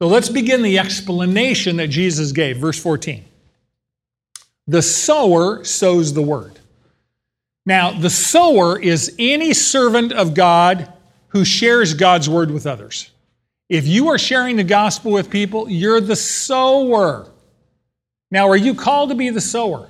So, 0.01 0.09
let's 0.09 0.31
begin 0.31 0.62
the 0.62 0.79
explanation 0.79 1.77
that 1.77 1.88
Jesus 1.88 2.33
gave. 2.33 2.57
Verse 2.57 2.83
14. 2.83 3.25
The 4.66 4.83
sower 4.83 5.62
sows 5.62 6.14
the 6.14 6.22
word. 6.22 6.59
Now, 7.66 7.90
the 7.90 8.11
sower 8.11 8.79
is 8.79 9.14
any 9.18 9.53
servant 9.53 10.12
of 10.12 10.35
God 10.35 10.92
who 11.29 11.44
shares 11.44 11.92
God's 11.92 12.29
word 12.31 12.51
with 12.51 12.66
others. 12.66 13.11
If 13.68 13.87
you 13.87 14.09
are 14.09 14.18
sharing 14.18 14.57
the 14.57 14.64
gospel 14.64 15.12
with 15.12 15.29
people, 15.29 15.68
you're 15.68 16.01
the 16.01 16.16
sower. 16.16 17.31
Now, 18.31 18.49
are 18.49 18.57
you 18.57 18.75
called 18.75 19.11
to 19.11 19.14
be 19.14 19.31
the 19.31 19.40
sower? 19.40 19.88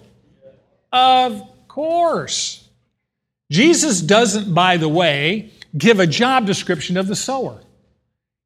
Of 0.97 1.43
course. 1.69 2.67
Jesus 3.51 4.01
doesn't, 4.01 4.55
by 4.55 4.79
the 4.79 4.89
way, 4.89 5.51
give 5.77 6.01
a 6.01 6.07
job 6.07 6.47
description 6.47 6.97
of 6.97 7.07
the 7.07 7.15
sower. 7.15 7.61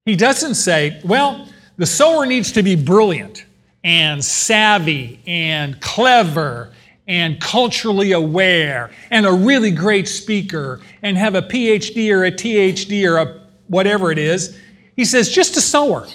He 0.05 0.17
doesn't 0.17 0.57
say, 0.57 1.01
well, 1.05 1.49
the 1.77 1.87
sower 1.87 2.27
needs 2.27 2.51
to 2.53 2.65
be 2.65 2.75
brilliant 2.75 3.45
and 3.85 4.25
savvy 4.25 5.21
and 5.29 5.81
clever 5.81 6.73
and 7.07 7.41
culturally 7.41 8.13
aware 8.13 8.91
and 9.11 9.27
a 9.27 9.33
really 9.33 9.71
great 9.71 10.09
speaker 10.09 10.81
and 11.03 11.17
have 11.17 11.37
a 11.37 11.43
PhD 11.43 12.13
or 12.13 12.25
a 12.25 12.33
THD 12.33 13.09
or 13.09 13.19
a 13.19 13.41
whatever 13.69 14.11
it 14.11 14.19
is. 14.19 14.59
He 14.97 15.05
says, 15.05 15.31
just 15.31 15.57
a 15.57 15.61
sower. 15.61 16.09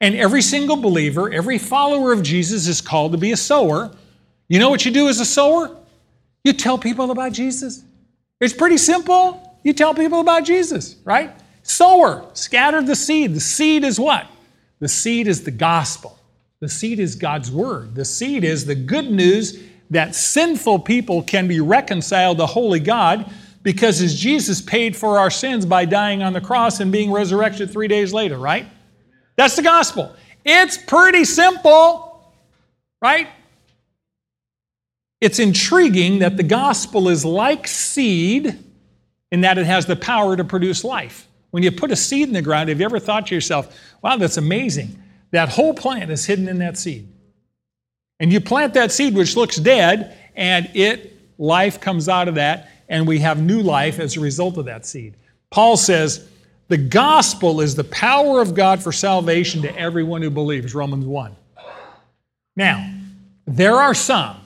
And 0.00 0.14
every 0.14 0.42
single 0.42 0.76
believer, 0.76 1.30
every 1.30 1.58
follower 1.58 2.12
of 2.12 2.22
Jesus 2.22 2.66
is 2.66 2.80
called 2.80 3.12
to 3.12 3.18
be 3.18 3.32
a 3.32 3.36
sower. 3.36 3.90
You 4.48 4.58
know 4.58 4.70
what 4.70 4.84
you 4.84 4.90
do 4.90 5.08
as 5.08 5.20
a 5.20 5.24
sower? 5.24 5.76
You 6.44 6.52
tell 6.52 6.78
people 6.78 7.10
about 7.10 7.32
Jesus. 7.32 7.82
It's 8.40 8.54
pretty 8.54 8.76
simple. 8.76 9.58
You 9.64 9.72
tell 9.72 9.94
people 9.94 10.20
about 10.20 10.44
Jesus, 10.44 10.96
right? 11.04 11.32
Sower, 11.62 12.24
scatter 12.34 12.82
the 12.82 12.94
seed. 12.94 13.34
The 13.34 13.40
seed 13.40 13.82
is 13.82 13.98
what? 13.98 14.26
The 14.78 14.88
seed 14.88 15.26
is 15.26 15.42
the 15.42 15.50
gospel. 15.50 16.18
The 16.60 16.68
seed 16.68 17.00
is 17.00 17.16
God's 17.16 17.50
word. 17.50 17.94
The 17.94 18.04
seed 18.04 18.44
is 18.44 18.64
the 18.64 18.74
good 18.74 19.10
news 19.10 19.62
that 19.90 20.14
sinful 20.14 20.80
people 20.80 21.22
can 21.22 21.48
be 21.48 21.60
reconciled 21.60 22.38
to 22.38 22.46
holy 22.46 22.80
God 22.80 23.30
because 23.62 24.00
as 24.00 24.18
Jesus 24.18 24.60
paid 24.60 24.96
for 24.96 25.18
our 25.18 25.30
sins 25.30 25.66
by 25.66 25.84
dying 25.84 26.22
on 26.22 26.32
the 26.32 26.40
cross 26.40 26.78
and 26.78 26.92
being 26.92 27.10
resurrected 27.10 27.70
three 27.70 27.88
days 27.88 28.12
later, 28.12 28.38
right? 28.38 28.66
That's 29.34 29.56
the 29.56 29.62
gospel. 29.62 30.14
It's 30.44 30.78
pretty 30.78 31.24
simple, 31.24 32.32
right? 33.02 33.28
It's 35.20 35.38
intriguing 35.38 36.18
that 36.18 36.36
the 36.36 36.42
gospel 36.42 37.08
is 37.08 37.24
like 37.24 37.66
seed 37.66 38.58
in 39.32 39.40
that 39.40 39.58
it 39.58 39.66
has 39.66 39.86
the 39.86 39.96
power 39.96 40.36
to 40.36 40.44
produce 40.44 40.84
life. 40.84 41.26
When 41.50 41.62
you 41.62 41.72
put 41.72 41.90
a 41.90 41.96
seed 41.96 42.28
in 42.28 42.34
the 42.34 42.42
ground, 42.42 42.68
have 42.68 42.80
you 42.80 42.84
ever 42.84 42.98
thought 42.98 43.28
to 43.28 43.34
yourself, 43.34 43.74
wow, 44.02 44.16
that's 44.16 44.36
amazing? 44.36 45.02
That 45.30 45.48
whole 45.48 45.74
plant 45.74 46.10
is 46.10 46.26
hidden 46.26 46.48
in 46.48 46.58
that 46.58 46.76
seed. 46.76 47.08
And 48.20 48.32
you 48.32 48.40
plant 48.40 48.74
that 48.74 48.92
seed, 48.92 49.14
which 49.14 49.36
looks 49.36 49.56
dead, 49.56 50.16
and 50.34 50.70
it, 50.74 51.18
life 51.38 51.80
comes 51.80 52.08
out 52.08 52.28
of 52.28 52.34
that, 52.36 52.70
and 52.88 53.06
we 53.06 53.18
have 53.20 53.40
new 53.40 53.62
life 53.62 53.98
as 53.98 54.16
a 54.16 54.20
result 54.20 54.58
of 54.58 54.66
that 54.66 54.86
seed. 54.86 55.14
Paul 55.50 55.76
says, 55.76 56.28
the 56.68 56.76
gospel 56.76 57.60
is 57.60 57.74
the 57.74 57.84
power 57.84 58.40
of 58.40 58.54
God 58.54 58.82
for 58.82 58.92
salvation 58.92 59.62
to 59.62 59.78
everyone 59.78 60.22
who 60.22 60.30
believes, 60.30 60.74
Romans 60.74 61.06
1. 61.06 61.36
Now, 62.56 62.92
there 63.46 63.76
are 63.76 63.94
some 63.94 64.36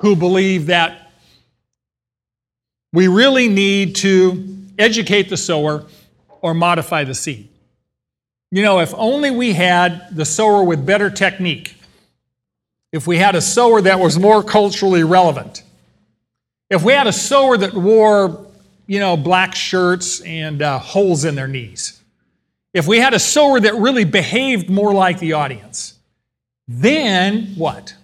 who 0.00 0.16
believe 0.16 0.66
that 0.66 1.10
we 2.92 3.08
really 3.08 3.48
need 3.48 3.96
to 3.96 4.56
educate 4.78 5.28
the 5.28 5.36
sower 5.36 5.84
or 6.40 6.54
modify 6.54 7.04
the 7.04 7.14
seed. 7.14 7.48
You 8.50 8.62
know, 8.62 8.80
if 8.80 8.94
only 8.94 9.30
we 9.30 9.52
had 9.52 10.14
the 10.14 10.24
sower 10.24 10.62
with 10.62 10.86
better 10.86 11.10
technique, 11.10 11.76
if 12.92 13.06
we 13.06 13.18
had 13.18 13.34
a 13.34 13.40
sower 13.40 13.80
that 13.80 13.98
was 13.98 14.18
more 14.18 14.44
culturally 14.44 15.02
relevant, 15.02 15.64
if 16.70 16.84
we 16.84 16.92
had 16.92 17.08
a 17.08 17.12
sower 17.12 17.56
that 17.56 17.74
wore, 17.74 18.46
you 18.86 19.00
know, 19.00 19.16
black 19.16 19.56
shirts 19.56 20.20
and 20.20 20.62
uh, 20.62 20.78
holes 20.78 21.24
in 21.24 21.34
their 21.34 21.48
knees, 21.48 22.00
if 22.72 22.86
we 22.86 22.98
had 22.98 23.14
a 23.14 23.18
sower 23.18 23.58
that 23.58 23.74
really 23.74 24.04
behaved 24.04 24.70
more 24.70 24.92
like 24.92 25.18
the 25.18 25.32
audience, 25.32 25.98
then 26.68 27.54
what? 27.56 27.94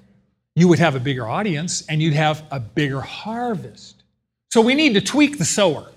You 0.54 0.68
would 0.68 0.78
have 0.78 0.94
a 0.94 1.00
bigger 1.00 1.26
audience 1.26 1.86
and 1.88 2.02
you'd 2.02 2.14
have 2.14 2.44
a 2.50 2.60
bigger 2.60 3.00
harvest. 3.00 4.02
So 4.50 4.60
we 4.60 4.74
need 4.74 4.94
to 4.94 5.00
tweak 5.00 5.38
the 5.38 5.44
sower. 5.44 5.90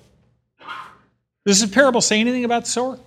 Does 1.45 1.59
this 1.59 1.69
parable 1.69 2.01
say 2.01 2.19
anything 2.19 2.45
about 2.45 2.65
the 2.65 2.69
sower? 2.69 2.99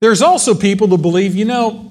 There's 0.00 0.22
also 0.22 0.54
people 0.54 0.86
who 0.88 0.98
believe, 0.98 1.34
you 1.34 1.46
know, 1.46 1.90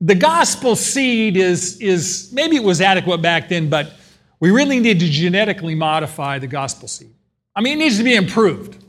the 0.00 0.14
gospel 0.14 0.76
seed 0.76 1.36
is, 1.36 1.80
is 1.80 2.30
maybe 2.32 2.56
it 2.56 2.64
was 2.64 2.80
adequate 2.80 3.18
back 3.18 3.48
then, 3.48 3.68
but 3.68 3.92
we 4.40 4.50
really 4.50 4.80
need 4.80 5.00
to 5.00 5.08
genetically 5.08 5.74
modify 5.74 6.38
the 6.38 6.46
gospel 6.46 6.88
seed. 6.88 7.14
I 7.54 7.60
mean, 7.60 7.78
it 7.78 7.84
needs 7.84 7.98
to 7.98 8.04
be 8.04 8.14
improved. 8.14 8.82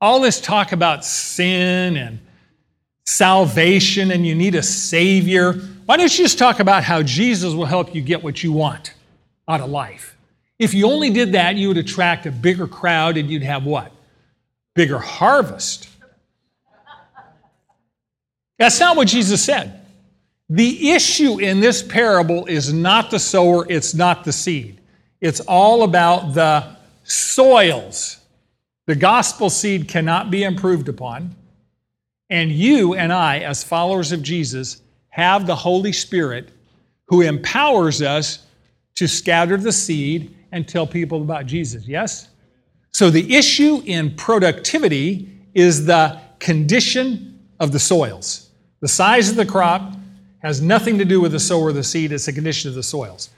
All 0.00 0.20
this 0.20 0.40
talk 0.40 0.72
about 0.72 1.04
sin 1.04 1.96
and 1.96 2.20
salvation 3.04 4.10
and 4.10 4.26
you 4.26 4.34
need 4.34 4.54
a 4.54 4.62
savior. 4.62 5.60
Why 5.88 5.96
don't 5.96 6.18
you 6.18 6.22
just 6.22 6.38
talk 6.38 6.60
about 6.60 6.84
how 6.84 7.02
Jesus 7.02 7.54
will 7.54 7.64
help 7.64 7.94
you 7.94 8.02
get 8.02 8.22
what 8.22 8.42
you 8.42 8.52
want 8.52 8.92
out 9.48 9.62
of 9.62 9.70
life? 9.70 10.18
If 10.58 10.74
you 10.74 10.86
only 10.86 11.08
did 11.08 11.32
that, 11.32 11.56
you 11.56 11.68
would 11.68 11.78
attract 11.78 12.26
a 12.26 12.30
bigger 12.30 12.66
crowd 12.66 13.16
and 13.16 13.30
you'd 13.30 13.42
have 13.42 13.64
what? 13.64 13.90
Bigger 14.74 14.98
harvest. 14.98 15.88
That's 18.58 18.78
not 18.78 18.98
what 18.98 19.08
Jesus 19.08 19.42
said. 19.42 19.80
The 20.50 20.90
issue 20.90 21.40
in 21.40 21.60
this 21.60 21.82
parable 21.82 22.44
is 22.44 22.70
not 22.70 23.10
the 23.10 23.18
sower, 23.18 23.64
it's 23.70 23.94
not 23.94 24.24
the 24.24 24.32
seed. 24.32 24.78
It's 25.22 25.40
all 25.40 25.84
about 25.84 26.34
the 26.34 26.76
soils. 27.04 28.18
The 28.84 28.94
gospel 28.94 29.48
seed 29.48 29.88
cannot 29.88 30.30
be 30.30 30.44
improved 30.44 30.90
upon. 30.90 31.34
And 32.28 32.52
you 32.52 32.94
and 32.94 33.10
I, 33.10 33.38
as 33.38 33.64
followers 33.64 34.12
of 34.12 34.22
Jesus, 34.22 34.82
have 35.10 35.46
the 35.46 35.56
Holy 35.56 35.92
Spirit 35.92 36.50
who 37.06 37.22
empowers 37.22 38.02
us 38.02 38.40
to 38.94 39.06
scatter 39.06 39.56
the 39.56 39.72
seed 39.72 40.34
and 40.52 40.66
tell 40.66 40.86
people 40.86 41.22
about 41.22 41.46
Jesus. 41.46 41.86
Yes? 41.86 42.28
So 42.92 43.10
the 43.10 43.34
issue 43.34 43.82
in 43.86 44.14
productivity 44.16 45.30
is 45.54 45.86
the 45.86 46.20
condition 46.38 47.40
of 47.60 47.72
the 47.72 47.78
soils. 47.78 48.50
The 48.80 48.88
size 48.88 49.30
of 49.30 49.36
the 49.36 49.46
crop 49.46 49.94
has 50.40 50.60
nothing 50.60 50.98
to 50.98 51.04
do 51.04 51.20
with 51.20 51.32
the 51.32 51.40
sower 51.40 51.70
of 51.70 51.74
the 51.74 51.82
seed, 51.82 52.12
it's 52.12 52.26
the 52.26 52.32
condition 52.32 52.68
of 52.68 52.74
the 52.74 52.82
soils. 52.82 53.30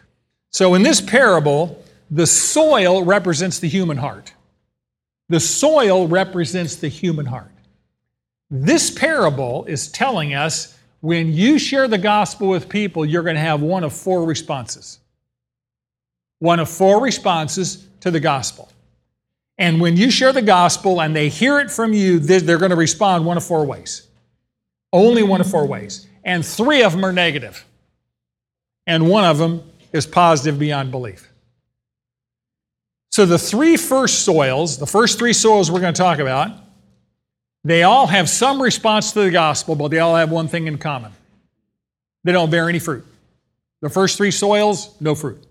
So 0.51 0.75
in 0.75 0.83
this 0.83 1.01
parable, 1.01 1.83
the 2.11 2.27
soil 2.27 3.05
represents 3.05 3.59
the 3.59 3.69
human 3.69 3.97
heart. 3.97 4.33
The 5.29 5.41
soil 5.41 6.09
represents 6.09 6.77
the 6.77 6.89
human 6.89 7.27
heart. 7.27 7.53
This 8.51 8.91
parable 8.91 9.65
is 9.67 9.91
telling 9.93 10.35
us 10.35 10.77
when 11.01 11.33
you 11.33 11.59
share 11.59 11.89
the 11.89 11.99
gospel 11.99 12.49
with 12.49 12.69
people, 12.69 13.05
you're 13.05 13.23
going 13.23 13.37
to 13.37 13.41
have 13.41 13.63
one 13.63 13.85
of 13.85 13.93
four 13.93 14.25
responses. 14.25 14.99
One 16.39 16.61
of 16.61 16.69
four 16.69 17.03
responses 17.03 17.87
to 18.01 18.11
the 18.11 18.21
gospel. 18.21 18.71
And 19.59 19.81
when 19.81 19.97
you 19.97 20.11
share 20.11 20.33
the 20.33 20.43
gospel 20.43 21.03
and 21.03 21.15
they 21.15 21.29
hear 21.29 21.61
it 21.61 21.71
from 21.71 21.93
you, 21.93 22.19
they're 22.19 22.59
going 22.59 22.71
to 22.71 22.77
respond 22.77 23.27
one 23.27 23.37
of 23.37 23.45
four 23.45 23.65
ways. 23.67 24.07
Only 24.93 25.23
one 25.23 25.41
of 25.41 25.51
four 25.51 25.67
ways. 25.67 26.07
And 26.25 26.45
three 26.45 26.83
of 26.83 26.93
them 26.93 27.05
are 27.05 27.13
negative. 27.13 27.65
And 28.87 29.09
one 29.09 29.25
of 29.25 29.39
them 29.39 29.63
is 29.93 30.07
positive 30.07 30.59
beyond 30.59 30.91
belief. 30.91 31.31
So 33.11 33.27
the 33.27 33.39
three 33.39 33.77
first 33.77 34.23
soils, 34.23 34.79
the 34.79 34.87
first 34.87 35.19
three 35.19 35.33
soils 35.33 35.71
we're 35.71 35.81
going 35.81 35.95
to 35.95 36.01
talk 36.01 36.21
about, 36.21 36.53
they 37.65 37.83
all 37.83 38.07
have 38.07 38.29
some 38.29 38.61
response 38.61 39.13
to 39.13 39.21
the 39.21 39.31
gospel, 39.31 39.75
but 39.75 39.89
they 39.89 39.99
all 39.99 40.17
have 40.17 40.31
one 40.31 40.49
thing 40.49 40.67
in 40.67 40.79
common 40.79 41.13
they 42.25 42.33
don't 42.33 42.51
bear 42.51 42.69
any 42.69 42.79
fruit. 42.79 43.05
The 43.81 43.89
first 43.89 44.19
three 44.19 44.31
soils, 44.31 44.95
no 45.01 45.15
fruit. 45.15 45.43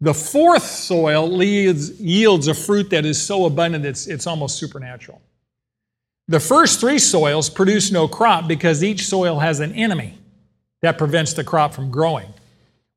The 0.00 0.14
fourth 0.14 0.64
soil 0.64 1.28
leads, 1.28 2.00
yields 2.00 2.48
a 2.48 2.54
fruit 2.54 2.90
that 2.90 3.04
is 3.04 3.22
so 3.22 3.44
abundant 3.44 3.84
it's, 3.84 4.06
it's 4.06 4.26
almost 4.26 4.58
supernatural. 4.58 5.20
The 6.28 6.40
first 6.40 6.80
three 6.80 6.98
soils 6.98 7.50
produce 7.50 7.92
no 7.92 8.08
crop 8.08 8.48
because 8.48 8.82
each 8.82 9.06
soil 9.06 9.38
has 9.38 9.60
an 9.60 9.72
enemy 9.74 10.18
that 10.80 10.96
prevents 10.96 11.34
the 11.34 11.44
crop 11.44 11.74
from 11.74 11.90
growing. 11.90 12.32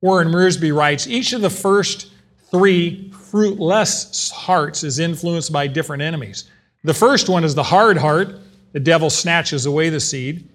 Warren 0.01 0.29
Wiersbe 0.29 0.75
writes 0.75 1.07
each 1.07 1.33
of 1.33 1.41
the 1.41 1.49
first 1.49 2.11
three 2.49 3.11
fruitless 3.11 4.31
hearts 4.31 4.83
is 4.83 4.99
influenced 4.99 5.51
by 5.51 5.67
different 5.67 6.01
enemies. 6.01 6.45
The 6.83 6.93
first 6.93 7.27
one 7.27 7.43
is 7.43 7.55
the 7.55 7.63
hard 7.63 7.97
heart, 7.97 8.39
the 8.73 8.79
devil 8.79 9.09
snatches 9.09 9.65
away 9.65 9.89
the 9.89 9.99
seed. 9.99 10.47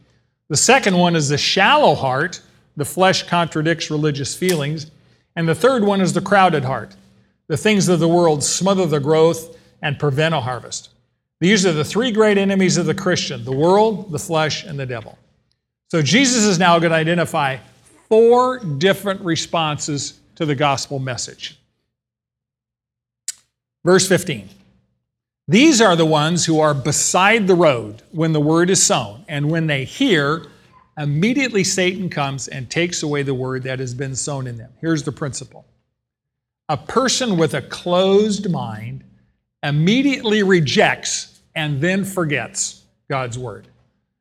The 0.49 0.57
second 0.57 0.97
one 0.97 1.17
is 1.17 1.29
the 1.29 1.39
shallow 1.39 1.95
heart, 1.95 2.41
the 2.77 2.85
flesh 2.85 3.25
contradicts 3.25 3.91
religious 3.91 4.35
feelings. 4.35 4.91
And 5.37 5.49
the 5.49 5.55
third 5.55 5.85
one 5.85 6.01
is 6.01 6.13
the 6.13 6.21
crowded 6.21 6.65
heart. 6.65 6.95
The 7.49 7.57
things 7.57 7.89
of 7.89 8.01
the 8.01 8.09
world 8.09 8.43
smother 8.45 8.87
the 8.87 9.01
growth 9.01 9.57
and 9.83 9.99
prevent 9.99 10.35
a 10.35 10.41
harvest. 10.41 10.91
These 11.41 11.67
are 11.67 11.73
the 11.73 11.85
three 11.85 12.13
great 12.13 12.39
enemies 12.39 12.77
of 12.77 12.87
the 12.87 12.95
Christian 12.95 13.45
the 13.45 13.53
world, 13.53 14.13
the 14.13 14.19
flesh, 14.19 14.65
and 14.65 14.79
the 14.79 14.87
devil. 14.87 15.19
So 15.91 16.01
Jesus 16.01 16.45
is 16.45 16.59
now 16.59 16.79
going 16.79 16.93
to 16.93 16.97
identify 16.97 17.59
four 18.09 18.61
different 18.61 19.21
responses 19.23 20.21
to 20.37 20.47
the 20.47 20.55
gospel 20.55 20.99
message. 20.99 21.59
Verse 23.85 24.09
15. 24.09 24.49
These 25.49 25.81
are 25.81 25.97
the 25.97 26.07
ones 26.07 26.47
who 26.47 26.61
are 26.61 26.75
beside 26.75 27.47
the 27.47 27.55
road 27.55 28.03
when 28.13 28.33
the 28.33 28.41
word 28.41 28.71
is 28.71 28.83
sown, 28.83 29.25
and 29.29 29.51
when 29.51 29.67
they 29.67 29.85
hear, 29.85 30.47
immediately 30.97 31.65
Satan 31.65 32.09
comes 32.09 32.47
and 32.49 32.71
takes 32.71 33.03
away 33.03 33.23
the 33.23 33.35
word 33.35 33.65
that 33.65 33.81
has 33.81 33.93
been 33.93 34.15
sown 34.15 34.47
in 34.47 34.57
them. 34.57 34.73
Here's 34.81 35.03
the 35.03 35.13
principle 35.13 35.65
a 36.69 36.77
person 36.77 37.37
with 37.37 37.55
a 37.55 37.63
closed 37.63 38.51
mind 38.51 39.05
immediately 39.63 40.43
rejects 40.43 41.41
and 41.55 41.81
then 41.81 42.05
forgets 42.05 42.83
God's 43.09 43.39
word. 43.39 43.69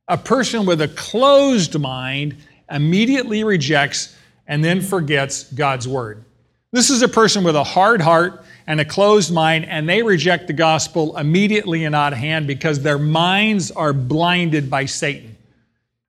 A 0.08 0.18
person 0.18 0.66
with 0.66 0.82
a 0.82 0.88
closed 0.90 1.80
mind 1.80 2.36
immediately 2.70 3.44
rejects 3.44 4.16
and 4.48 4.64
then 4.64 4.82
forgets 4.82 5.52
God's 5.54 5.88
word. 5.88 6.26
This 6.72 6.90
is 6.90 7.02
a 7.02 7.08
person 7.08 7.44
with 7.44 7.56
a 7.56 7.64
hard 7.64 8.02
heart 8.02 8.44
and 8.72 8.80
a 8.80 8.86
closed 8.86 9.34
mind, 9.34 9.66
and 9.66 9.90
they 9.90 10.02
reject 10.02 10.48
the 10.48 10.54
gospel 10.54 11.18
immediately 11.18 11.84
and 11.84 11.94
out 11.94 12.14
of 12.14 12.20
hand 12.20 12.48
because 12.48 12.80
their 12.80 12.98
minds 12.98 13.70
are 13.70 13.92
blinded 13.92 14.70
by 14.70 14.86
Satan. 14.86 15.36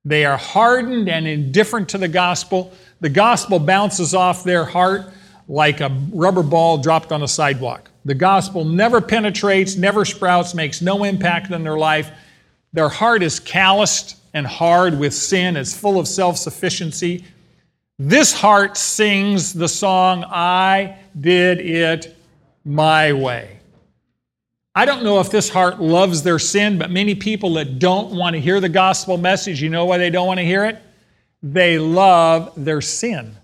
They 0.05 0.23
are 0.23 0.37
hardened 0.37 1.09
and 1.09 1.27
indifferent 1.27 1.89
to 1.89 1.97
the 1.97 2.07
gospel. 2.07 2.71
The 3.01 3.09
gospel 3.09 3.59
bounces 3.59 4.15
off 4.15 4.45
their 4.45 4.63
heart 4.63 5.11
like 5.49 5.81
a 5.81 5.89
rubber 6.13 6.41
ball 6.41 6.77
dropped 6.77 7.11
on 7.11 7.21
a 7.21 7.27
sidewalk. 7.27 7.91
The 8.05 8.15
gospel 8.15 8.63
never 8.63 9.01
penetrates, 9.01 9.75
never 9.75 10.05
sprouts, 10.05 10.55
makes 10.55 10.81
no 10.81 11.03
impact 11.03 11.51
on 11.51 11.65
their 11.65 11.77
life. 11.77 12.11
Their 12.71 12.87
heart 12.87 13.23
is 13.23 13.41
calloused 13.41 14.15
and 14.33 14.47
hard 14.47 14.97
with 14.97 15.13
sin, 15.13 15.57
it's 15.57 15.75
full 15.75 15.99
of 15.99 16.07
self 16.07 16.37
sufficiency. 16.37 17.25
This 17.99 18.31
heart 18.31 18.77
sings 18.77 19.51
the 19.51 19.67
song, 19.67 20.23
I 20.29 20.97
did 21.19 21.59
it 21.59 22.15
my 22.65 23.13
way. 23.13 23.59
I 24.75 24.85
don't 24.85 25.03
know 25.03 25.19
if 25.19 25.29
this 25.29 25.49
heart 25.49 25.79
loves 25.79 26.23
their 26.23 26.39
sin, 26.39 26.79
but 26.79 26.89
many 26.89 27.13
people 27.13 27.53
that 27.55 27.77
don't 27.77 28.11
want 28.11 28.33
to 28.35 28.39
hear 28.39 28.59
the 28.59 28.69
gospel 28.69 29.17
message, 29.17 29.61
you 29.61 29.69
know 29.69 29.85
why 29.85 29.97
they 29.97 30.09
don't 30.09 30.25
want 30.25 30.39
to 30.39 30.45
hear 30.45 30.65
it? 30.65 30.81
They 31.43 31.77
love 31.77 32.53
their 32.55 32.81
sin. 32.81 33.35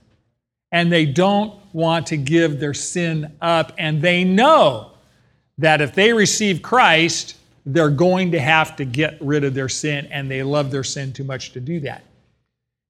And 0.72 0.92
they 0.92 1.06
don't 1.06 1.54
want 1.74 2.08
to 2.08 2.18
give 2.18 2.60
their 2.60 2.74
sin 2.74 3.32
up. 3.42 3.74
And 3.78 4.02
they 4.02 4.24
know 4.24 4.92
that 5.60 5.82
if 5.82 5.94
they 5.94 6.14
receive 6.14 6.62
Christ, 6.62 7.36
they're 7.66 7.90
going 7.90 8.32
to 8.32 8.40
have 8.40 8.76
to 8.78 8.86
get 8.86 9.18
rid 9.22 9.44
of 9.44 9.54
their 9.54 9.70
sin, 9.70 10.08
and 10.12 10.32
they 10.32 10.42
love 10.42 10.72
their 10.72 10.84
sin 10.84 11.14
too 11.14 11.24
much 11.24 11.52
to 11.52 11.60
do 11.60 11.80
that. 11.82 12.04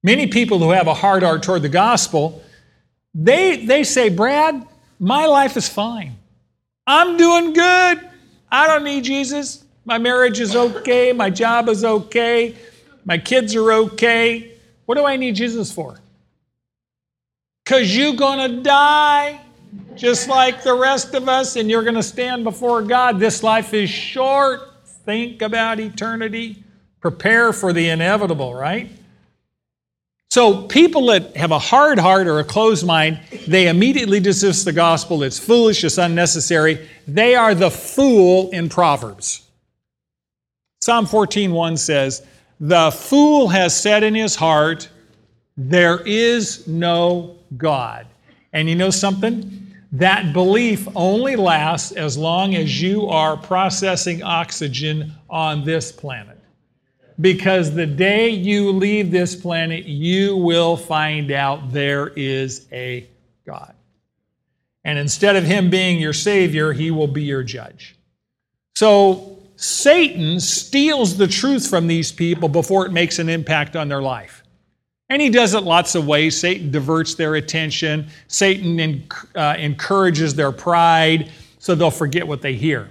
Many 0.03 0.27
people 0.27 0.59
who 0.59 0.71
have 0.71 0.87
a 0.87 0.93
hard 0.93 1.23
heart 1.23 1.43
toward 1.43 1.63
the 1.63 1.69
gospel, 1.69 2.41
they, 3.13 3.65
they 3.65 3.83
say, 3.83 4.07
Brad, 4.09 4.65
my 4.99 5.25
life 5.25 5.57
is 5.57 5.67
fine. 5.67 6.15
I'm 6.85 7.17
doing 7.17 7.53
good. 7.53 8.09
I 8.51 8.67
don't 8.67 8.83
need 8.83 9.03
Jesus. 9.03 9.63
My 9.85 9.97
marriage 9.97 10.39
is 10.39 10.55
okay. 10.55 11.13
My 11.13 11.29
job 11.29 11.69
is 11.69 11.85
okay. 11.85 12.55
My 13.05 13.17
kids 13.17 13.55
are 13.55 13.71
okay. 13.71 14.51
What 14.85 14.95
do 14.95 15.05
I 15.05 15.15
need 15.15 15.35
Jesus 15.35 15.71
for? 15.71 15.99
Because 17.63 17.95
you're 17.95 18.15
going 18.15 18.49
to 18.49 18.61
die 18.61 19.39
just 19.95 20.27
like 20.27 20.63
the 20.63 20.73
rest 20.73 21.13
of 21.13 21.27
us, 21.29 21.55
and 21.55 21.69
you're 21.69 21.83
going 21.83 21.95
to 21.95 22.03
stand 22.03 22.43
before 22.43 22.81
God. 22.81 23.19
This 23.19 23.43
life 23.43 23.73
is 23.73 23.89
short. 23.89 24.61
Think 25.05 25.41
about 25.41 25.79
eternity. 25.79 26.63
Prepare 27.01 27.53
for 27.53 27.73
the 27.73 27.89
inevitable, 27.89 28.53
right? 28.53 28.89
So, 30.29 30.61
people 30.61 31.07
that 31.07 31.35
have 31.35 31.49
a 31.49 31.57
hard 31.57 31.97
heart 31.97 32.27
or 32.27 32.37
a 32.37 32.43
closed 32.43 32.85
mind, 32.85 33.19
they 33.47 33.67
immediately 33.67 34.19
dismiss 34.19 34.63
the 34.63 34.71
gospel. 34.71 35.23
It's 35.23 35.39
foolish, 35.39 35.83
it's 35.83 35.97
unnecessary. 35.97 36.87
They 37.07 37.33
are 37.33 37.55
the 37.55 37.71
fool 37.71 38.51
in 38.51 38.69
Proverbs. 38.69 39.41
Psalm 40.81 41.07
14:1 41.07 41.77
says, 41.77 42.21
"The 42.59 42.91
fool 42.91 43.47
has 43.47 43.75
said 43.75 44.03
in 44.03 44.13
his 44.13 44.35
heart, 44.35 44.87
there 45.57 45.97
is 46.05 46.67
no 46.67 47.35
God." 47.57 48.05
And 48.53 48.69
you 48.69 48.75
know 48.75 48.91
something? 48.91 49.67
That 49.91 50.31
belief 50.31 50.87
only 50.95 51.35
lasts 51.37 51.91
as 51.91 52.19
long 52.19 52.53
as 52.53 52.79
you 52.79 53.07
are 53.07 53.35
processing 53.35 54.21
oxygen 54.21 55.11
on 55.27 55.65
this 55.65 55.91
planet 55.91 56.38
because 57.21 57.73
the 57.73 57.85
day 57.85 58.29
you 58.29 58.71
leave 58.71 59.11
this 59.11 59.35
planet, 59.35 59.85
you 59.85 60.37
will 60.37 60.77
find 60.77 61.31
out 61.31 61.71
there 61.71 62.07
is 62.09 62.67
a 62.71 63.07
God. 63.45 63.73
And 64.85 64.97
instead 64.97 65.35
of 65.35 65.43
him 65.43 65.69
being 65.69 65.99
your 65.99 66.13
Savior, 66.13 66.71
he 66.71 66.91
will 66.91 67.07
be 67.07 67.23
your 67.23 67.43
judge. 67.43 67.95
So 68.75 69.39
Satan 69.57 70.39
steals 70.39 71.17
the 71.17 71.27
truth 71.27 71.69
from 71.69 71.87
these 71.87 72.11
people 72.11 72.47
before 72.47 72.85
it 72.85 72.93
makes 72.93 73.19
an 73.19 73.27
impact 73.27 73.75
on 73.75 73.89
their 73.89 74.01
life. 74.01 74.43
And 75.09 75.21
he 75.21 75.29
does 75.29 75.53
it 75.53 75.63
lots 75.63 75.95
of 75.95 76.07
ways. 76.07 76.39
Satan 76.39 76.71
diverts 76.71 77.15
their 77.15 77.35
attention, 77.35 78.07
Satan 78.27 79.03
uh, 79.35 79.55
encourages 79.57 80.35
their 80.35 80.51
pride 80.51 81.31
so 81.57 81.75
they'll 81.75 81.91
forget 81.91 82.25
what 82.25 82.41
they 82.41 82.53
hear. 82.53 82.89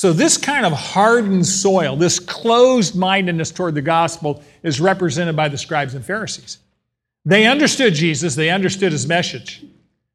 So, 0.00 0.14
this 0.14 0.38
kind 0.38 0.64
of 0.64 0.72
hardened 0.72 1.46
soil, 1.46 1.94
this 1.94 2.18
closed 2.18 2.96
mindedness 2.96 3.50
toward 3.50 3.74
the 3.74 3.82
gospel, 3.82 4.42
is 4.62 4.80
represented 4.80 5.36
by 5.36 5.48
the 5.48 5.58
scribes 5.58 5.94
and 5.94 6.02
Pharisees. 6.02 6.56
They 7.26 7.44
understood 7.44 7.92
Jesus, 7.92 8.34
they 8.34 8.48
understood 8.48 8.92
his 8.92 9.06
message, 9.06 9.62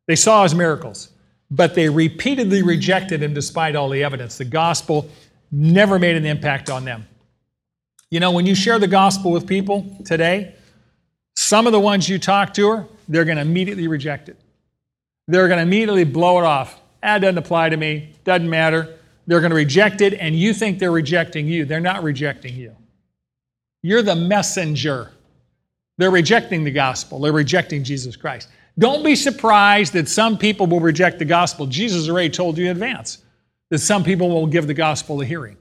they 0.08 0.16
saw 0.16 0.42
his 0.42 0.56
miracles, 0.56 1.10
but 1.52 1.76
they 1.76 1.88
repeatedly 1.88 2.64
rejected 2.64 3.22
him 3.22 3.36
despite 3.36 3.76
all 3.76 3.88
the 3.88 4.04
evidence. 4.04 4.40
The 4.40 4.46
gospel 4.46 5.08
never 5.52 6.00
made 6.00 6.16
an 6.16 6.26
impact 6.26 6.72
on 6.72 6.84
them. 6.84 7.06
You 8.10 8.20
know, 8.20 8.32
when 8.32 8.48
you 8.48 8.56
share 8.56 8.80
the 8.80 8.88
gospel 8.88 9.30
with 9.30 9.46
people 9.46 10.00
today, 10.04 10.56
some 11.36 11.68
of 11.68 11.74
the 11.74 11.80
ones 11.80 12.10
you 12.10 12.18
talk 12.18 12.56
to 12.56 12.70
are, 12.70 12.88
they're 13.08 13.24
going 13.24 13.38
to 13.38 13.44
immediately 13.44 13.88
reject 13.88 14.30
it. 14.30 14.38
They're 15.28 15.48
going 15.48 15.60
to 15.60 15.64
immediately 15.64 16.06
blow 16.06 16.40
it 16.40 16.44
off. 16.44 16.76
That 17.04 17.20
doesn't 17.20 17.38
apply 17.38 17.70
to 17.70 17.78
me, 17.78 18.16
doesn't 18.24 18.50
matter. 18.50 18.95
They're 19.28 19.40
going 19.40 19.52
to 19.52 19.56
reject 19.56 20.02
it, 20.02 20.14
and 20.14 20.36
you 20.36 20.54
think 20.54 20.80
they're 20.80 20.92
rejecting 20.92 21.48
you. 21.48 21.66
They're 21.66 21.80
not 21.80 22.04
rejecting 22.04 22.56
you. 22.56 22.76
You're 23.82 24.04
the 24.04 24.16
messenger. 24.16 25.12
They're 25.98 26.12
rejecting 26.12 26.64
the 26.64 26.72
gospel, 26.72 27.20
they're 27.20 27.32
rejecting 27.32 27.84
Jesus 27.84 28.16
Christ. 28.16 28.50
Don't 28.78 29.04
be 29.04 29.16
surprised 29.16 29.94
that 29.94 30.10
some 30.10 30.38
people 30.38 30.68
will 30.68 30.82
reject 30.82 31.20
the 31.20 31.26
gospel. 31.26 31.66
Jesus 31.66 32.10
already 32.10 32.30
told 32.30 32.58
you 32.58 32.66
in 32.66 32.72
advance 32.72 33.20
that 33.70 33.80
some 33.80 34.04
people 34.04 34.30
will 34.30 34.48
give 34.48 34.68
the 34.68 34.74
gospel 34.74 35.22
a 35.22 35.26
hearing. 35.26 35.56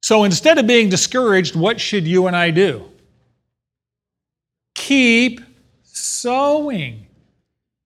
So 0.00 0.24
instead 0.24 0.58
of 0.58 0.66
being 0.66 0.88
discouraged, 0.88 1.56
what 1.56 1.80
should 1.80 2.06
you 2.06 2.28
and 2.28 2.36
I 2.36 2.50
do? 2.50 2.88
Keep 4.74 5.40
sowing. 5.82 7.06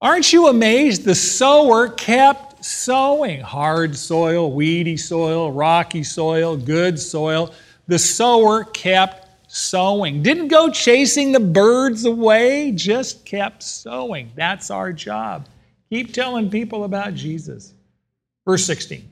Aren't 0.01 0.33
you 0.33 0.49
amazed? 0.49 1.05
The 1.05 1.15
sower 1.15 1.89
kept 1.89 2.46
sowing 2.67 3.41
hard 3.41 3.97
soil, 3.97 4.53
weedy 4.53 4.97
soil, 4.97 5.53
rocky 5.53 6.03
soil, 6.03 6.57
good 6.57 6.99
soil. 6.99 7.53
The 7.87 7.99
sower 7.99 8.65
kept 8.65 9.29
sowing. 9.49 10.23
Didn't 10.23 10.49
go 10.49 10.69
chasing 10.71 11.33
the 11.33 11.41
birds 11.41 12.05
away, 12.05 12.73
just 12.73 13.25
kept 13.25 13.63
sowing. 13.63 14.31
That's 14.35 14.71
our 14.71 14.93
job. 14.93 15.47
Keep 15.91 16.13
telling 16.13 16.51
people 16.51 16.85
about 16.85 17.15
Jesus. 17.15 17.73
Verse 18.45 18.65
16. 18.65 19.09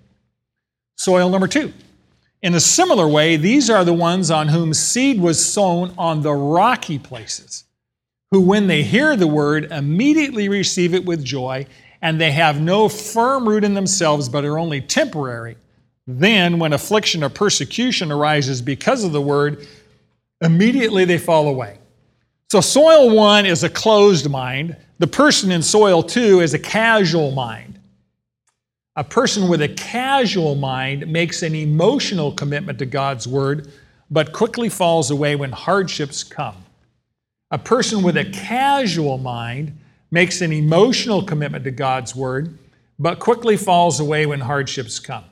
Soil 0.96 1.30
number 1.30 1.48
two. 1.48 1.72
In 2.42 2.54
a 2.54 2.60
similar 2.60 3.08
way, 3.08 3.36
these 3.36 3.70
are 3.70 3.84
the 3.84 3.94
ones 3.94 4.30
on 4.30 4.48
whom 4.48 4.74
seed 4.74 5.20
was 5.20 5.44
sown 5.44 5.94
on 5.96 6.22
the 6.22 6.32
rocky 6.32 6.98
places, 6.98 7.64
who, 8.30 8.40
when 8.40 8.66
they 8.66 8.82
hear 8.82 9.16
the 9.16 9.26
word, 9.26 9.72
immediately 9.72 10.48
receive 10.48 10.92
it 10.92 11.06
with 11.06 11.24
joy 11.24 11.66
and 12.04 12.20
they 12.20 12.32
have 12.32 12.60
no 12.60 12.86
firm 12.86 13.48
root 13.48 13.64
in 13.64 13.72
themselves, 13.72 14.28
but 14.28 14.44
are 14.44 14.58
only 14.58 14.78
temporary, 14.78 15.56
then 16.06 16.58
when 16.58 16.74
affliction 16.74 17.24
or 17.24 17.30
persecution 17.30 18.12
arises 18.12 18.60
because 18.60 19.04
of 19.04 19.12
the 19.12 19.22
word, 19.22 19.66
immediately 20.42 21.06
they 21.06 21.16
fall 21.16 21.48
away. 21.48 21.78
So, 22.50 22.60
soil 22.60 23.16
one 23.16 23.46
is 23.46 23.64
a 23.64 23.70
closed 23.70 24.28
mind. 24.28 24.76
The 24.98 25.06
person 25.06 25.50
in 25.50 25.62
soil 25.62 26.02
two 26.02 26.40
is 26.40 26.52
a 26.52 26.58
casual 26.58 27.30
mind. 27.30 27.80
A 28.96 29.02
person 29.02 29.48
with 29.48 29.62
a 29.62 29.68
casual 29.68 30.56
mind 30.56 31.06
makes 31.06 31.42
an 31.42 31.54
emotional 31.54 32.32
commitment 32.32 32.78
to 32.80 32.86
God's 32.86 33.26
word, 33.26 33.72
but 34.10 34.34
quickly 34.34 34.68
falls 34.68 35.10
away 35.10 35.36
when 35.36 35.52
hardships 35.52 36.22
come. 36.22 36.66
A 37.50 37.58
person 37.58 38.02
with 38.02 38.18
a 38.18 38.26
casual 38.26 39.16
mind 39.16 39.78
makes 40.14 40.40
an 40.40 40.52
emotional 40.52 41.24
commitment 41.24 41.64
to 41.64 41.72
God's 41.72 42.14
word, 42.14 42.56
but 43.00 43.18
quickly 43.18 43.56
falls 43.56 43.98
away 43.98 44.26
when 44.26 44.38
hardships 44.38 45.00
come. 45.00 45.24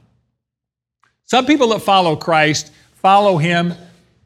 Some 1.25 1.47
people 1.47 1.69
that 1.69 1.83
follow 1.83 2.17
Christ 2.17 2.73
follow 2.97 3.39
him. 3.39 3.75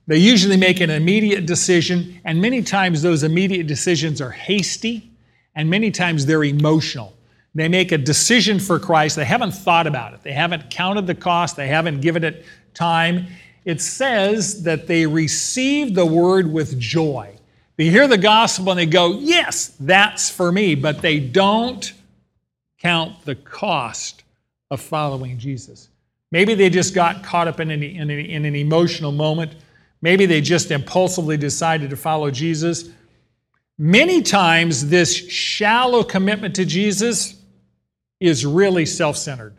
They 0.07 0.17
usually 0.17 0.57
make 0.57 0.81
an 0.81 0.89
immediate 0.89 1.45
decision, 1.45 2.23
and 2.25 2.41
many 2.41 2.63
times 2.63 3.03
those 3.03 3.23
immediate 3.23 3.67
decisions 3.67 4.23
are 4.23 4.31
hasty, 4.31 5.11
and 5.55 5.69
many 5.69 5.91
times 5.91 6.25
they're 6.25 6.45
emotional. 6.45 7.13
They 7.55 7.69
make 7.69 7.93
a 7.93 7.99
decision 7.99 8.59
for 8.59 8.79
Christ. 8.79 9.17
They 9.17 9.27
haven't 9.27 9.53
thought 9.53 9.87
about 9.87 10.15
it, 10.15 10.23
they 10.23 10.33
haven't 10.33 10.71
counted 10.71 11.07
the 11.07 11.15
cost, 11.15 11.57
they 11.57 11.69
haven't 11.69 12.01
given 12.01 12.25
it 12.25 12.47
time. 12.73 13.27
It 13.67 13.83
says 13.83 14.63
that 14.63 14.87
they 14.87 15.07
receive 15.07 15.95
the 15.95 16.07
word 16.07 16.51
with 16.51 16.81
joy. 16.81 17.36
They 17.77 17.91
hear 17.91 18.09
the 18.09 18.19
gospel 18.19 18.71
and 18.71 18.79
they 18.79 18.87
go, 18.87 19.19
Yes, 19.19 19.75
that's 19.79 20.31
for 20.31 20.51
me, 20.51 20.75
but 20.75 21.03
they 21.03 21.21
don't 21.21 21.93
count 22.79 23.25
the 23.25 23.35
cost 23.35 24.23
of 24.71 24.81
following 24.81 25.39
Jesus. 25.39 25.89
Maybe 26.31 26.55
they 26.55 26.71
just 26.71 26.95
got 26.95 27.23
caught 27.23 27.49
up 27.49 27.61
in 27.61 27.71
an, 27.71 27.83
in, 27.83 28.11
an, 28.11 28.19
in 28.19 28.45
an, 28.45 28.57
emotional 28.57 29.13
moment. 29.13 29.55
Maybe 30.03 30.27
they 30.27 30.41
just 30.41 30.71
impulsively 30.71 31.37
decided 31.37 31.91
to 31.91 31.97
follow 31.97 32.31
Jesus. 32.31 32.91
Many 33.79 34.23
times, 34.23 34.89
this 34.89 35.15
shallow 35.15 36.03
commitment 36.03 36.57
to 36.57 36.65
Jesus 36.65 37.41
is 38.21 38.45
really 38.45 38.87
self 38.87 39.17
centered. 39.17 39.55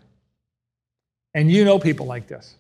And 1.34 1.52
you 1.52 1.64
know 1.64 1.80
people 1.80 2.06
like 2.08 2.28
this. 2.28 2.56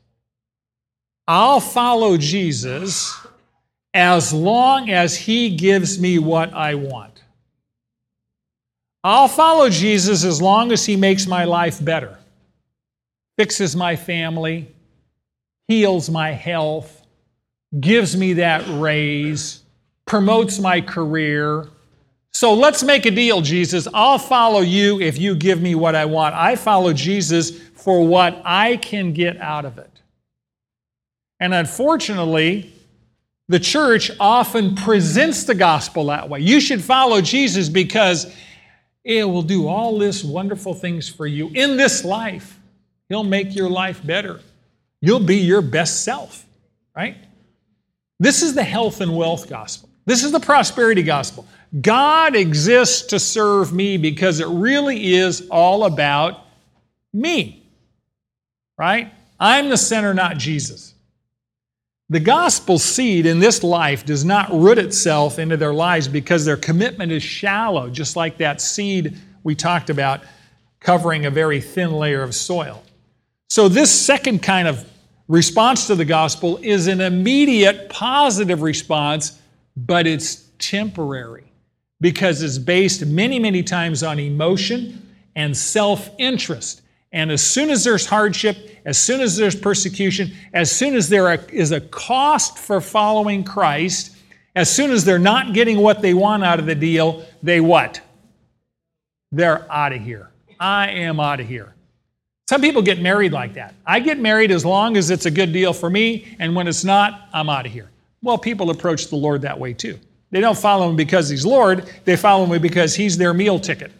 I'll 1.27 1.59
follow 1.59 2.15
Jesus 2.15 3.13
as 3.97 4.31
long 4.31 4.91
as 4.91 5.17
he 5.17 5.49
gives 5.49 5.97
me 5.97 6.19
what 6.19 6.53
I 6.53 6.75
want. 6.75 7.23
I'll 9.03 9.27
follow 9.27 9.71
Jesus 9.71 10.23
as 10.23 10.39
long 10.39 10.71
as 10.71 10.85
he 10.85 10.95
makes 10.95 11.25
my 11.25 11.45
life 11.45 11.83
better, 11.83 12.19
fixes 13.39 13.75
my 13.75 13.95
family, 13.95 14.71
heals 15.67 16.11
my 16.11 16.29
health, 16.29 17.07
gives 17.79 18.15
me 18.15 18.33
that 18.33 18.63
raise, 18.79 19.63
promotes 20.05 20.59
my 20.59 20.79
career. 20.79 21.67
So 22.33 22.53
let's 22.53 22.83
make 22.83 23.07
a 23.07 23.11
deal, 23.11 23.41
Jesus. 23.41 23.87
I'll 23.95 24.19
follow 24.19 24.59
you 24.59 25.01
if 25.01 25.17
you 25.17 25.35
give 25.35 25.59
me 25.59 25.73
what 25.73 25.95
I 25.95 26.05
want. 26.05 26.35
I 26.35 26.55
follow 26.55 26.93
Jesus 26.93 27.49
for 27.73 28.05
what 28.05 28.39
I 28.45 28.77
can 28.77 29.11
get 29.13 29.41
out 29.41 29.65
of 29.65 29.79
it. 29.79 30.01
And 31.39 31.51
unfortunately, 31.51 32.73
the 33.49 33.59
church 33.59 34.11
often 34.19 34.75
presents 34.75 35.45
the 35.45 35.55
gospel 35.55 36.07
that 36.07 36.29
way. 36.29 36.39
You 36.39 36.59
should 36.59 36.81
follow 36.81 37.21
Jesus 37.21 37.69
because 37.69 38.33
it 39.03 39.23
will 39.23 39.41
do 39.41 39.67
all 39.67 39.97
this 39.97 40.23
wonderful 40.23 40.73
things 40.73 41.07
for 41.07 41.25
you 41.25 41.49
in 41.53 41.77
this 41.77 42.03
life. 42.03 42.59
He'll 43.07 43.23
make 43.23 43.55
your 43.55 43.69
life 43.69 44.05
better. 44.05 44.41
You'll 44.99 45.21
be 45.21 45.37
your 45.37 45.61
best 45.61 46.03
self, 46.03 46.45
right? 46.95 47.15
This 48.19 48.41
is 48.41 48.53
the 48.53 48.63
health 48.63 48.99
and 48.99 49.15
wealth 49.15 49.49
gospel. 49.49 49.89
This 50.05 50.23
is 50.23 50.31
the 50.31 50.39
prosperity 50.39 51.03
gospel. 51.03 51.45
God 51.81 52.35
exists 52.35 53.07
to 53.07 53.19
serve 53.19 53.73
me 53.73 53.97
because 53.97 54.39
it 54.39 54.47
really 54.47 55.13
is 55.13 55.47
all 55.49 55.85
about 55.85 56.45
me, 57.13 57.65
right? 58.77 59.13
I'm 59.39 59.69
the 59.69 59.77
center, 59.77 60.13
not 60.13 60.37
Jesus. 60.37 60.93
The 62.09 62.19
gospel 62.21 62.79
seed 62.79 63.25
in 63.25 63.39
this 63.39 63.63
life 63.63 64.05
does 64.05 64.23
not 64.23 64.49
root 64.53 64.77
itself 64.77 65.39
into 65.39 65.57
their 65.57 65.73
lives 65.73 66.07
because 66.07 66.45
their 66.45 66.55
commitment 66.55 67.11
is 67.11 67.21
shallow, 67.21 67.89
just 67.89 68.15
like 68.15 68.37
that 68.37 68.61
seed 68.61 69.17
we 69.43 69.55
talked 69.55 69.89
about 69.89 70.21
covering 70.79 71.25
a 71.25 71.31
very 71.31 71.59
thin 71.59 71.91
layer 71.91 72.21
of 72.23 72.33
soil. 72.33 72.81
So, 73.49 73.67
this 73.67 73.91
second 73.91 74.41
kind 74.41 74.67
of 74.69 74.87
response 75.27 75.87
to 75.87 75.95
the 75.95 76.05
gospel 76.05 76.59
is 76.61 76.87
an 76.87 77.01
immediate 77.01 77.89
positive 77.89 78.61
response, 78.61 79.41
but 79.75 80.07
it's 80.07 80.45
temporary 80.59 81.51
because 81.99 82.41
it's 82.41 82.57
based 82.57 83.05
many, 83.05 83.39
many 83.39 83.63
times 83.63 84.01
on 84.03 84.19
emotion 84.19 85.13
and 85.35 85.55
self 85.55 86.09
interest. 86.17 86.81
And 87.11 87.31
as 87.31 87.41
soon 87.41 87.69
as 87.69 87.83
there's 87.83 88.05
hardship, 88.05 88.77
as 88.85 88.97
soon 88.97 89.21
as 89.21 89.37
there's 89.37 89.55
persecution, 89.55 90.31
as 90.53 90.71
soon 90.71 90.95
as 90.95 91.09
there 91.09 91.33
is 91.51 91.71
a 91.71 91.81
cost 91.81 92.57
for 92.57 92.81
following 92.81 93.43
Christ, 93.43 94.15
as 94.55 94.69
soon 94.69 94.91
as 94.91 95.05
they're 95.05 95.19
not 95.19 95.53
getting 95.53 95.79
what 95.79 96.01
they 96.01 96.13
want 96.13 96.43
out 96.43 96.59
of 96.59 96.65
the 96.65 96.75
deal, 96.75 97.25
they 97.43 97.61
what? 97.61 98.01
They're 99.31 99.71
out 99.71 99.93
of 99.93 100.01
here. 100.01 100.31
I 100.59 100.89
am 100.89 101.19
out 101.19 101.39
of 101.39 101.47
here. 101.47 101.75
Some 102.49 102.61
people 102.61 102.81
get 102.81 103.01
married 103.01 103.33
like 103.33 103.53
that. 103.55 103.75
I 103.85 103.99
get 103.99 104.19
married 104.19 104.51
as 104.51 104.65
long 104.65 104.95
as 104.95 105.09
it's 105.09 105.25
a 105.25 105.31
good 105.31 105.51
deal 105.51 105.73
for 105.73 105.89
me, 105.89 106.35
and 106.39 106.55
when 106.55 106.67
it's 106.67 106.85
not, 106.85 107.29
I'm 107.33 107.49
out 107.49 107.65
of 107.65 107.71
here. 107.71 107.89
Well, 108.21 108.37
people 108.37 108.69
approach 108.69 109.07
the 109.07 109.17
Lord 109.17 109.41
that 109.41 109.59
way 109.59 109.73
too. 109.73 109.99
They 110.31 110.41
don't 110.41 110.57
follow 110.57 110.89
him 110.89 110.95
because 110.95 111.29
he's 111.29 111.45
Lord, 111.45 111.89
they 112.05 112.15
follow 112.15 112.45
him 112.45 112.61
because 112.61 112.95
he's 112.95 113.17
their 113.17 113.33
meal 113.33 113.59
ticket. 113.59 113.91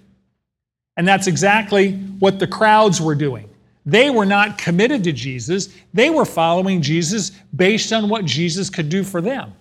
And 0.97 1.07
that's 1.07 1.27
exactly 1.27 1.93
what 1.93 2.39
the 2.39 2.47
crowds 2.47 2.99
were 2.99 3.15
doing. 3.15 3.49
They 3.85 4.09
were 4.09 4.25
not 4.25 4.57
committed 4.57 5.05
to 5.05 5.13
Jesus, 5.13 5.69
they 5.93 6.09
were 6.09 6.25
following 6.25 6.81
Jesus 6.81 7.31
based 7.55 7.93
on 7.93 8.09
what 8.09 8.25
Jesus 8.25 8.69
could 8.69 8.89
do 8.89 9.03
for 9.03 9.21
them, 9.21 9.53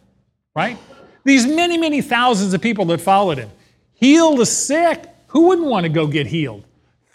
right? 0.56 0.76
These 1.22 1.46
many, 1.46 1.78
many 1.78 2.02
thousands 2.02 2.52
of 2.52 2.60
people 2.60 2.86
that 2.86 3.00
followed 3.00 3.38
him. 3.38 3.50
Heal 3.94 4.36
the 4.36 4.46
sick. 4.46 5.04
Who 5.28 5.48
wouldn't 5.48 5.68
want 5.68 5.84
to 5.84 5.88
go 5.88 6.06
get 6.06 6.26
healed? 6.26 6.64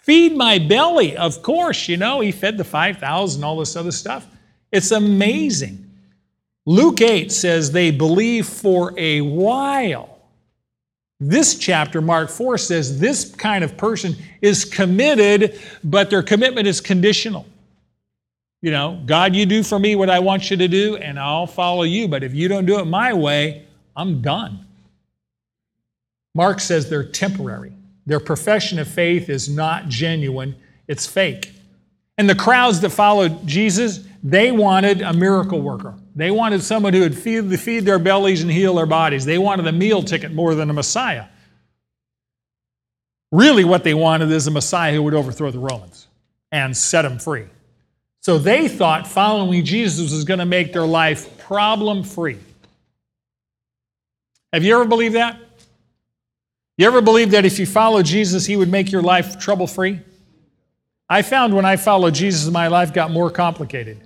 Feed 0.02 0.36
my 0.36 0.58
belly. 0.58 1.16
Of 1.16 1.42
course, 1.42 1.88
you 1.88 1.96
know, 1.96 2.20
he 2.20 2.32
fed 2.32 2.56
the 2.56 2.64
5,000, 2.64 3.44
all 3.44 3.58
this 3.58 3.76
other 3.76 3.92
stuff. 3.92 4.26
It's 4.70 4.90
amazing. 4.90 5.90
Luke 6.64 7.00
8 7.00 7.30
says 7.30 7.72
they 7.72 7.90
believe 7.90 8.46
for 8.46 8.94
a 8.98 9.20
while. 9.20 10.11
This 11.24 11.54
chapter, 11.54 12.00
Mark 12.00 12.30
4, 12.30 12.58
says 12.58 12.98
this 12.98 13.32
kind 13.36 13.62
of 13.62 13.76
person 13.76 14.16
is 14.40 14.64
committed, 14.64 15.60
but 15.84 16.10
their 16.10 16.22
commitment 16.22 16.66
is 16.66 16.80
conditional. 16.80 17.46
You 18.60 18.72
know, 18.72 19.00
God, 19.06 19.36
you 19.36 19.46
do 19.46 19.62
for 19.62 19.78
me 19.78 19.94
what 19.94 20.10
I 20.10 20.18
want 20.18 20.50
you 20.50 20.56
to 20.56 20.66
do, 20.66 20.96
and 20.96 21.20
I'll 21.20 21.46
follow 21.46 21.84
you. 21.84 22.08
But 22.08 22.24
if 22.24 22.34
you 22.34 22.48
don't 22.48 22.66
do 22.66 22.80
it 22.80 22.86
my 22.86 23.12
way, 23.12 23.66
I'm 23.94 24.20
done. 24.20 24.66
Mark 26.34 26.58
says 26.58 26.90
they're 26.90 27.04
temporary. 27.04 27.72
Their 28.04 28.18
profession 28.18 28.80
of 28.80 28.88
faith 28.88 29.28
is 29.28 29.48
not 29.48 29.86
genuine, 29.86 30.56
it's 30.88 31.06
fake. 31.06 31.52
And 32.18 32.28
the 32.28 32.34
crowds 32.34 32.80
that 32.80 32.90
followed 32.90 33.46
Jesus, 33.46 34.00
they 34.24 34.50
wanted 34.50 35.02
a 35.02 35.12
miracle 35.12 35.60
worker. 35.60 35.94
They 36.14 36.30
wanted 36.30 36.62
someone 36.62 36.92
who 36.92 37.00
would 37.00 37.16
feed, 37.16 37.58
feed 37.58 37.80
their 37.80 37.98
bellies 37.98 38.42
and 38.42 38.50
heal 38.50 38.74
their 38.74 38.86
bodies. 38.86 39.24
They 39.24 39.38
wanted 39.38 39.66
a 39.66 39.72
meal 39.72 40.02
ticket 40.02 40.32
more 40.32 40.54
than 40.54 40.68
a 40.68 40.72
Messiah. 40.72 41.26
Really, 43.30 43.64
what 43.64 43.82
they 43.82 43.94
wanted 43.94 44.30
is 44.30 44.46
a 44.46 44.50
Messiah 44.50 44.92
who 44.92 45.02
would 45.04 45.14
overthrow 45.14 45.50
the 45.50 45.58
Romans 45.58 46.06
and 46.50 46.76
set 46.76 47.02
them 47.02 47.18
free. 47.18 47.46
So 48.20 48.38
they 48.38 48.68
thought 48.68 49.06
following 49.06 49.64
Jesus 49.64 50.12
was 50.12 50.24
going 50.24 50.38
to 50.38 50.46
make 50.46 50.72
their 50.72 50.86
life 50.86 51.38
problem 51.38 52.04
free. 52.04 52.38
Have 54.52 54.62
you 54.62 54.74
ever 54.74 54.84
believed 54.84 55.14
that? 55.14 55.40
You 56.76 56.86
ever 56.86 57.00
believe 57.00 57.30
that 57.30 57.44
if 57.46 57.58
you 57.58 57.66
follow 57.66 58.02
Jesus, 58.02 58.44
he 58.44 58.56
would 58.56 58.70
make 58.70 58.92
your 58.92 59.02
life 59.02 59.38
trouble 59.38 59.66
free? 59.66 60.00
I 61.08 61.22
found 61.22 61.54
when 61.54 61.64
I 61.64 61.76
followed 61.76 62.14
Jesus, 62.14 62.50
my 62.50 62.68
life 62.68 62.92
got 62.92 63.10
more 63.10 63.30
complicated. 63.30 63.98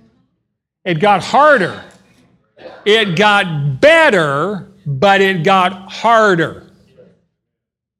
It 0.85 0.99
got 0.99 1.21
harder. 1.21 1.83
It 2.87 3.17
got 3.17 3.81
better, 3.81 4.71
but 4.85 5.19
it 5.19 5.43
got 5.43 5.91
harder. 5.91 6.71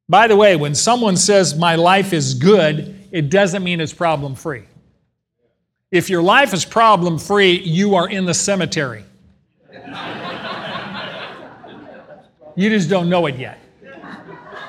By 0.08 0.30
the 0.30 0.38
way, 0.38 0.56
when 0.56 0.76
someone 0.76 1.18
says 1.18 1.58
my 1.58 1.76
life 1.76 2.14
is 2.14 2.34
good, 2.34 2.96
it 3.12 3.30
doesn't 3.30 3.66
mean 3.66 3.82
it's 3.82 3.92
problem 3.92 4.34
free. 4.34 4.64
If 5.92 6.10
your 6.10 6.22
life 6.22 6.54
is 6.54 6.64
problem 6.64 7.20
free, 7.20 7.60
you 7.60 7.96
are 7.96 8.08
in 8.08 8.24
the 8.24 8.34
cemetery. 8.34 9.04
you 12.56 12.70
just 12.70 12.90
don't 12.90 13.10
know 13.10 13.26
it 13.26 13.36
yet. 13.36 13.60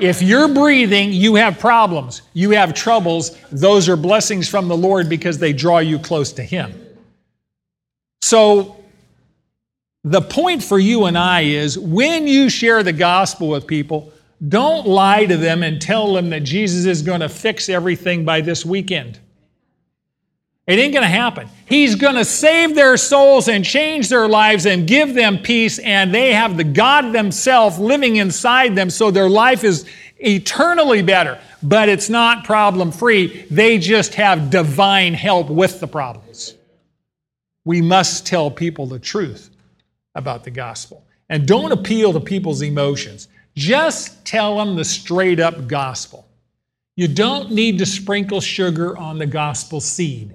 If 0.01 0.21
you're 0.21 0.49
breathing, 0.49 1.12
you 1.12 1.37
have 1.37 1.61
problems, 1.61 2.23
you 2.33 2.51
have 2.51 2.75
troubles. 2.75 3.39
Those 3.53 3.89
are 3.89 3.97
blessings 3.97 4.49
from 4.49 4.66
the 4.66 4.77
Lord 4.77 5.09
because 5.09 5.39
they 5.39 5.53
draw 5.53 5.79
you 5.79 6.01
close 6.01 6.33
to 6.33 6.43
Him. 6.43 6.75
So, 8.21 8.78
the 10.05 10.21
point 10.21 10.63
for 10.63 10.79
you 10.79 11.07
and 11.07 11.19
I 11.19 11.43
is 11.43 11.79
when 11.79 12.27
you 12.27 12.49
share 12.49 12.83
the 12.83 12.93
gospel 12.93 13.49
with 13.49 13.67
people, 13.67 14.13
don't 14.49 14.87
lie 14.87 15.27
to 15.27 15.37
them 15.37 15.63
and 15.63 15.83
tell 15.83 16.13
them 16.13 16.31
that 16.31 16.45
Jesus 16.45 16.87
is 16.87 17.03
going 17.03 17.21
to 17.21 17.29
fix 17.29 17.69
everything 17.69 18.25
by 18.25 18.41
this 18.41 18.65
weekend. 18.65 19.19
It 20.69 20.79
ain't 20.79 20.93
going 20.93 21.03
to 21.03 21.09
happen. 21.09 21.49
He's 21.67 21.95
going 21.95 22.15
to 22.17 22.27
save 22.27 22.75
their 22.75 22.97
souls 22.99 23.49
and 23.49 23.65
change 23.65 24.11
their 24.11 24.29
lives 24.29 24.67
and 24.67 24.87
give 24.87 25.15
them 25.15 25.39
peace, 25.39 25.79
and 25.79 26.15
they 26.15 26.33
have 26.35 26.57
the 26.57 26.65
God 26.65 27.13
themselves 27.13 27.79
living 27.79 28.17
inside 28.17 28.77
them, 28.77 28.91
so 28.91 29.11
their 29.11 29.31
life 29.31 29.65
is 29.65 29.87
eternally 30.19 31.03
better. 31.03 31.41
But 31.63 31.89
it's 31.89 32.11
not 32.11 32.45
problem 32.45 32.93
free. 32.93 33.47
They 33.51 33.79
just 33.79 34.15
have 34.15 34.51
divine 34.51 35.15
help 35.15 35.49
with 35.49 35.81
the 35.81 35.89
problems. 35.89 36.55
We 37.65 37.81
must 37.81 38.27
tell 38.27 38.51
people 38.51 38.87
the 38.87 38.99
truth 38.99 39.51
about 40.19 40.45
the 40.45 40.51
gospel. 40.51 41.07
And 41.31 41.47
don't 41.47 41.73
appeal 41.73 42.12
to 42.12 42.21
people's 42.21 42.62
emotions. 42.62 43.29
Just 43.55 44.25
tell 44.25 44.59
them 44.59 44.77
the 44.77 44.85
straight 44.85 45.41
up 45.41 45.66
gospel. 45.66 46.27
You 46.97 47.09
don't 47.09 47.53
need 47.53 47.79
to 47.79 47.87
sprinkle 47.87 48.41
sugar 48.41 48.97
on 48.99 49.19
the 49.19 49.27
gospel 49.27 49.81
seed. 49.81 50.35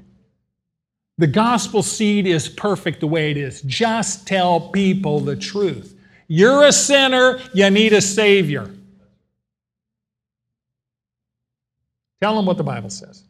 The 1.17 1.27
gospel 1.27 1.83
seed 1.83 2.25
is 2.25 2.49
perfect 2.49 2.99
the 2.99 3.07
way 3.07 3.31
it 3.31 3.37
is. 3.37 3.61
Just 3.63 4.25
tell 4.25 4.69
people 4.69 5.19
the 5.19 5.35
truth. 5.35 5.95
You're 6.27 6.63
a 6.63 6.71
sinner, 6.71 7.39
you 7.53 7.69
need 7.69 7.93
a 7.93 8.01
Savior. 8.01 8.71
Tell 12.21 12.35
them 12.35 12.45
what 12.45 12.57
the 12.57 12.63
Bible 12.63 12.89
says. 12.89 13.23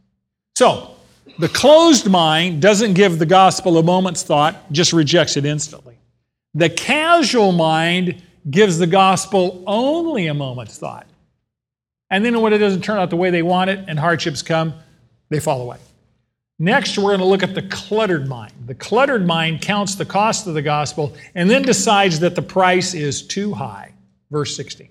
So, 0.55 0.95
the 1.39 1.49
closed 1.49 2.09
mind 2.09 2.61
doesn't 2.61 2.93
give 2.93 3.17
the 3.17 3.25
gospel 3.25 3.77
a 3.77 3.83
moment's 3.83 4.23
thought, 4.23 4.71
just 4.71 4.93
rejects 4.93 5.35
it 5.35 5.45
instantly. 5.45 5.97
The 6.53 6.69
casual 6.69 7.51
mind 7.51 8.21
gives 8.49 8.77
the 8.77 8.87
gospel 8.87 9.63
only 9.65 10.27
a 10.27 10.33
moment's 10.33 10.77
thought. 10.77 11.07
And 12.09 12.23
then 12.23 12.41
when 12.41 12.53
it 12.53 12.59
doesn't 12.59 12.83
turn 12.83 12.99
out 12.99 13.09
the 13.09 13.15
way 13.15 13.31
they 13.31 13.41
want 13.41 13.69
it 13.69 13.85
and 13.87 13.97
hardships 13.97 14.41
come, 14.41 14.75
they 15.29 15.39
fall 15.39 15.61
away. 15.61 15.77
Next, 16.59 16.97
we're 16.97 17.09
going 17.09 17.19
to 17.19 17.25
look 17.25 17.41
at 17.41 17.55
the 17.55 17.63
cluttered 17.63 18.27
mind. 18.27 18.53
The 18.67 18.75
cluttered 18.75 19.25
mind 19.25 19.61
counts 19.61 19.95
the 19.95 20.05
cost 20.05 20.45
of 20.45 20.53
the 20.53 20.61
gospel 20.61 21.15
and 21.33 21.49
then 21.49 21.63
decides 21.63 22.19
that 22.19 22.35
the 22.35 22.41
price 22.41 22.93
is 22.93 23.23
too 23.23 23.53
high. 23.53 23.93
Verse 24.29 24.55
16. 24.55 24.89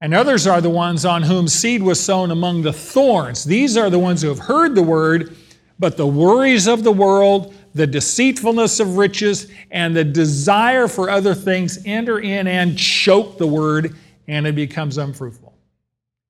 And 0.00 0.14
others 0.14 0.46
are 0.46 0.60
the 0.60 0.70
ones 0.70 1.04
on 1.04 1.22
whom 1.22 1.48
seed 1.48 1.82
was 1.82 1.98
sown 1.98 2.30
among 2.30 2.62
the 2.62 2.72
thorns. 2.72 3.44
These 3.44 3.76
are 3.76 3.90
the 3.90 3.98
ones 3.98 4.22
who 4.22 4.28
have 4.28 4.38
heard 4.38 4.74
the 4.74 4.82
word, 4.82 5.36
but 5.78 5.96
the 5.96 6.06
worries 6.06 6.68
of 6.68 6.84
the 6.84 6.92
world, 6.92 7.54
the 7.76 7.86
deceitfulness 7.86 8.80
of 8.80 8.96
riches, 8.96 9.48
and 9.70 9.94
the 9.94 10.02
desire 10.02 10.88
for 10.88 11.10
other 11.10 11.34
things 11.34 11.78
enter 11.84 12.18
in 12.18 12.46
and 12.46 12.78
choke 12.78 13.36
the 13.36 13.46
word, 13.46 13.94
and 14.26 14.46
it 14.46 14.54
becomes 14.54 14.96
unfruitful. 14.96 15.52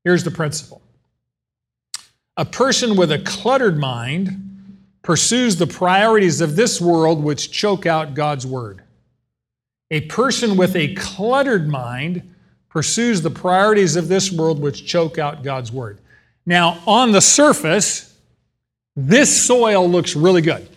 Here's 0.04 0.24
the 0.24 0.30
principle 0.30 0.82
a 2.36 2.44
person 2.44 2.96
with 2.96 3.12
a 3.12 3.20
cluttered 3.20 3.78
mind 3.78 4.42
pursues 5.02 5.56
the 5.56 5.66
priorities 5.66 6.40
of 6.40 6.56
this 6.56 6.80
world 6.80 7.22
which 7.22 7.52
choke 7.52 7.86
out 7.86 8.14
God's 8.14 8.44
word. 8.44 8.82
A 9.92 10.00
person 10.02 10.56
with 10.56 10.74
a 10.74 10.94
cluttered 10.96 11.68
mind 11.68 12.34
pursues 12.68 13.22
the 13.22 13.30
priorities 13.30 13.94
of 13.94 14.08
this 14.08 14.32
world 14.32 14.60
which 14.60 14.84
choke 14.84 15.18
out 15.18 15.44
God's 15.44 15.70
word. 15.70 16.00
Now, 16.44 16.82
on 16.86 17.12
the 17.12 17.20
surface, 17.20 18.18
this 18.96 19.44
soil 19.44 19.88
looks 19.88 20.16
really 20.16 20.42
good. 20.42 20.68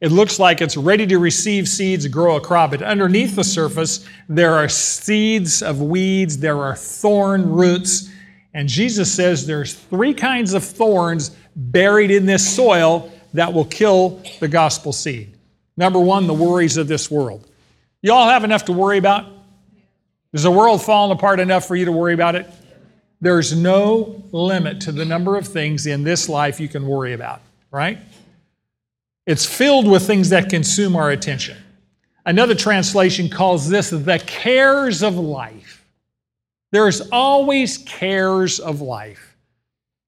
It 0.00 0.12
looks 0.12 0.38
like 0.38 0.60
it's 0.60 0.76
ready 0.76 1.06
to 1.08 1.18
receive 1.18 1.68
seeds, 1.68 2.06
grow 2.06 2.36
a 2.36 2.40
crop. 2.40 2.70
But 2.70 2.82
underneath 2.82 3.34
the 3.34 3.42
surface, 3.42 4.06
there 4.28 4.54
are 4.54 4.68
seeds 4.68 5.62
of 5.62 5.82
weeds, 5.82 6.38
there 6.38 6.58
are 6.62 6.76
thorn 6.76 7.50
roots. 7.50 8.10
And 8.54 8.68
Jesus 8.68 9.12
says 9.12 9.46
there's 9.46 9.74
three 9.74 10.14
kinds 10.14 10.54
of 10.54 10.64
thorns 10.64 11.36
buried 11.56 12.10
in 12.10 12.26
this 12.26 12.54
soil 12.54 13.12
that 13.34 13.52
will 13.52 13.64
kill 13.64 14.22
the 14.40 14.48
gospel 14.48 14.92
seed. 14.92 15.36
Number 15.76 15.98
one, 15.98 16.26
the 16.26 16.34
worries 16.34 16.76
of 16.76 16.88
this 16.88 17.10
world. 17.10 17.48
You 18.00 18.12
all 18.12 18.28
have 18.28 18.44
enough 18.44 18.64
to 18.66 18.72
worry 18.72 18.98
about? 18.98 19.26
Is 20.32 20.44
the 20.44 20.50
world 20.50 20.82
falling 20.82 21.16
apart 21.16 21.40
enough 21.40 21.66
for 21.66 21.74
you 21.74 21.84
to 21.86 21.92
worry 21.92 22.14
about 22.14 22.36
it? 22.36 22.46
There's 23.20 23.56
no 23.56 24.22
limit 24.30 24.80
to 24.82 24.92
the 24.92 25.04
number 25.04 25.36
of 25.36 25.48
things 25.48 25.86
in 25.86 26.04
this 26.04 26.28
life 26.28 26.60
you 26.60 26.68
can 26.68 26.86
worry 26.86 27.12
about, 27.14 27.40
right? 27.72 27.98
It's 29.28 29.44
filled 29.44 29.86
with 29.86 30.06
things 30.06 30.30
that 30.30 30.48
consume 30.48 30.96
our 30.96 31.10
attention. 31.10 31.58
Another 32.24 32.54
translation 32.54 33.28
calls 33.28 33.68
this 33.68 33.90
the 33.90 34.22
cares 34.26 35.02
of 35.02 35.16
life. 35.16 35.84
There's 36.72 37.02
always 37.10 37.76
cares 37.76 38.58
of 38.58 38.80
life. 38.80 39.36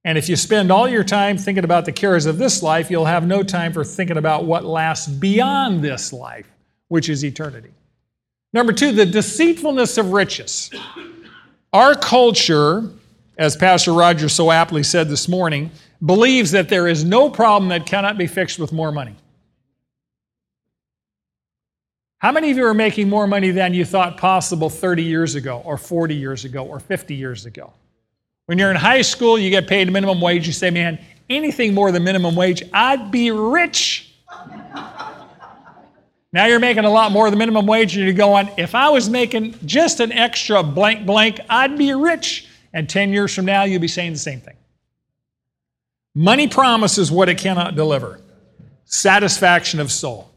And 0.05 0.17
if 0.17 0.31
you 0.31 0.37
spend 0.37 0.73
all 0.73 0.89
your 0.89 1.05
time 1.05 1.37
thinking 1.37 1.65
about 1.65 1.85
the 1.85 1.93
cares 1.93 2.25
of 2.25 2.39
this 2.39 2.63
life, 2.63 2.91
you'll 2.91 3.05
have 3.05 3.27
no 3.27 3.43
time 3.43 3.75
for 3.75 3.85
thinking 3.85 4.17
about 4.17 4.47
what 4.47 4.65
lasts 4.65 5.07
beyond 5.07 5.85
this 5.85 6.15
life, 6.15 6.51
which 6.89 7.11
is 7.11 7.23
eternity. 7.23 7.75
Number 8.55 8.73
two, 8.73 8.91
the 8.91 9.05
deceitfulness 9.05 9.99
of 9.99 10.13
riches. 10.13 10.71
Our 11.75 11.95
culture, 11.95 12.89
as 13.41 13.57
Pastor 13.57 13.95
Roger 13.95 14.29
so 14.29 14.51
aptly 14.51 14.83
said 14.83 15.09
this 15.09 15.27
morning, 15.27 15.71
believes 16.05 16.51
that 16.51 16.69
there 16.69 16.87
is 16.87 17.05
no 17.05 17.31
problem 17.31 17.71
that 17.71 17.87
cannot 17.87 18.19
be 18.19 18.27
fixed 18.27 18.59
with 18.59 18.71
more 18.71 18.93
money. 18.93 19.17
How 22.19 22.33
many 22.33 22.51
of 22.51 22.59
you 22.59 22.67
are 22.67 22.75
making 22.75 23.09
more 23.09 23.27
money 23.27 23.51
than 23.51 23.73
you 23.73 23.87
thought 23.87 24.19
possible 24.19 24.69
30 24.69 25.03
years 25.05 25.37
ago, 25.37 25.63
or 25.65 25.79
40 25.79 26.15
years 26.15 26.45
ago, 26.45 26.67
or 26.67 26.81
50 26.81 27.15
years 27.15 27.47
ago? 27.47 27.73
When 28.45 28.59
you're 28.59 28.71
in 28.71 28.77
high 28.77 29.01
school, 29.01 29.39
you 29.39 29.49
get 29.49 29.67
paid 29.67 29.91
minimum 29.91 30.21
wage, 30.21 30.47
you 30.47 30.53
say, 30.53 30.69
man, 30.69 30.99
anything 31.31 31.73
more 31.73 31.91
than 31.93 32.05
minimum 32.05 32.37
wage, 32.37 32.63
I'd 32.75 33.11
be 33.11 33.31
rich. 33.31 34.13
Now 36.31 36.45
you're 36.45 36.61
making 36.61 36.85
a 36.85 36.91
lot 36.91 37.11
more 37.11 37.31
than 37.31 37.39
minimum 37.39 37.65
wage, 37.65 37.97
and 37.97 38.05
you're 38.05 38.13
going, 38.13 38.51
if 38.59 38.75
I 38.75 38.91
was 38.91 39.09
making 39.09 39.55
just 39.65 40.01
an 40.01 40.13
extra 40.13 40.63
blank 40.63 41.07
blank, 41.07 41.41
I'd 41.49 41.79
be 41.79 41.95
rich. 41.95 42.49
And 42.73 42.89
10 42.89 43.13
years 43.13 43.35
from 43.35 43.45
now, 43.45 43.65
you'll 43.65 43.81
be 43.81 43.89
saying 43.89 44.13
the 44.13 44.19
same 44.19 44.41
thing. 44.41 44.57
Money 46.15 46.49
promises 46.49 47.11
what 47.11 47.29
it 47.29 47.39
cannot 47.39 47.77
deliver 47.77 48.21
satisfaction 48.85 49.79
of 49.79 49.93
soul. 49.93 50.29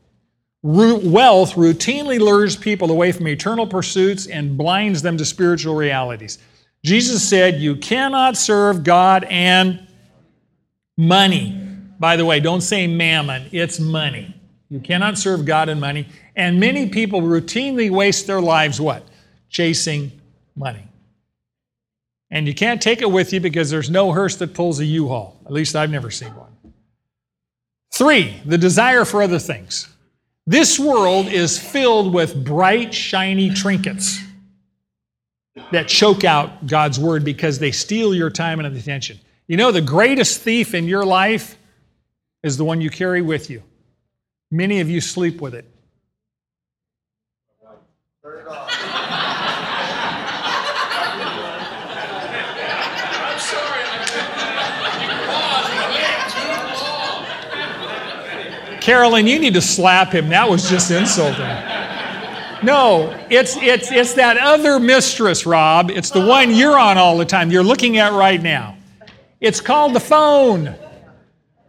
Wealth 0.61 1.55
routinely 1.55 2.19
lures 2.19 2.55
people 2.55 2.91
away 2.91 3.11
from 3.11 3.27
eternal 3.27 3.65
pursuits 3.65 4.27
and 4.27 4.57
blinds 4.57 5.01
them 5.01 5.17
to 5.17 5.25
spiritual 5.25 5.75
realities. 5.75 6.37
Jesus 6.83 7.27
said, 7.27 7.59
You 7.59 7.75
cannot 7.75 8.37
serve 8.37 8.83
God 8.83 9.25
and 9.25 9.87
money. 10.97 11.59
By 11.99 12.15
the 12.15 12.25
way, 12.25 12.39
don't 12.39 12.61
say 12.61 12.85
mammon, 12.87 13.49
it's 13.51 13.79
money. 13.79 14.33
You 14.69 14.79
cannot 14.79 15.17
serve 15.17 15.45
God 15.45 15.69
and 15.69 15.81
money. 15.81 16.07
And 16.35 16.59
many 16.59 16.89
people 16.89 17.21
routinely 17.21 17.91
waste 17.91 18.27
their 18.27 18.41
lives 18.41 18.79
what? 18.79 19.07
Chasing 19.49 20.11
money. 20.55 20.87
And 22.33 22.47
you 22.47 22.55
can't 22.55 22.81
take 22.81 23.03
it 23.03 23.11
with 23.11 23.31
you 23.31 23.39
because 23.39 23.69
there's 23.69 23.91
no 23.91 24.11
hearse 24.11 24.37
that 24.37 24.55
pulls 24.55 24.79
a 24.79 24.85
U-Haul. 24.85 25.39
At 25.45 25.51
least 25.51 25.75
I've 25.75 25.91
never 25.91 26.09
seen 26.09 26.35
one. 26.35 26.49
Three, 27.93 28.41
the 28.43 28.57
desire 28.57 29.05
for 29.05 29.21
other 29.21 29.37
things. 29.37 29.87
This 30.47 30.79
world 30.79 31.27
is 31.27 31.59
filled 31.59 32.11
with 32.11 32.43
bright, 32.43 32.91
shiny 32.91 33.51
trinkets 33.51 34.19
that 35.71 35.87
choke 35.87 36.23
out 36.23 36.65
God's 36.65 36.99
word 36.99 37.23
because 37.23 37.59
they 37.59 37.71
steal 37.71 38.15
your 38.15 38.31
time 38.31 38.59
and 38.59 38.75
attention. 38.75 39.19
You 39.45 39.57
know, 39.57 39.71
the 39.71 39.81
greatest 39.81 40.41
thief 40.41 40.73
in 40.73 40.87
your 40.87 41.05
life 41.05 41.55
is 42.41 42.57
the 42.57 42.65
one 42.65 42.81
you 42.81 42.89
carry 42.89 43.21
with 43.21 43.51
you. 43.51 43.61
Many 44.49 44.79
of 44.79 44.89
you 44.89 45.01
sleep 45.01 45.39
with 45.39 45.53
it. 45.53 45.69
Carolyn, 58.83 59.27
you 59.27 59.39
need 59.39 59.53
to 59.53 59.61
slap 59.61 60.11
him. 60.11 60.27
That 60.27 60.49
was 60.49 60.69
just 60.69 60.91
insulting. 60.91 61.47
No, 62.65 63.17
it's, 63.29 63.55
it's, 63.55 63.89
it's 63.93 64.13
that 64.15 64.35
other 64.37 64.77
mistress, 64.77 65.45
Rob. 65.45 65.89
It's 65.89 66.09
the 66.09 66.25
one 66.25 66.53
you're 66.53 66.77
on 66.77 66.97
all 66.97 67.17
the 67.17 67.23
time, 67.23 67.49
you're 67.49 67.63
looking 67.63 67.97
at 67.97 68.11
right 68.11 68.43
now. 68.43 68.75
It's 69.39 69.61
called 69.61 69.93
the 69.93 70.01
phone. 70.01 70.75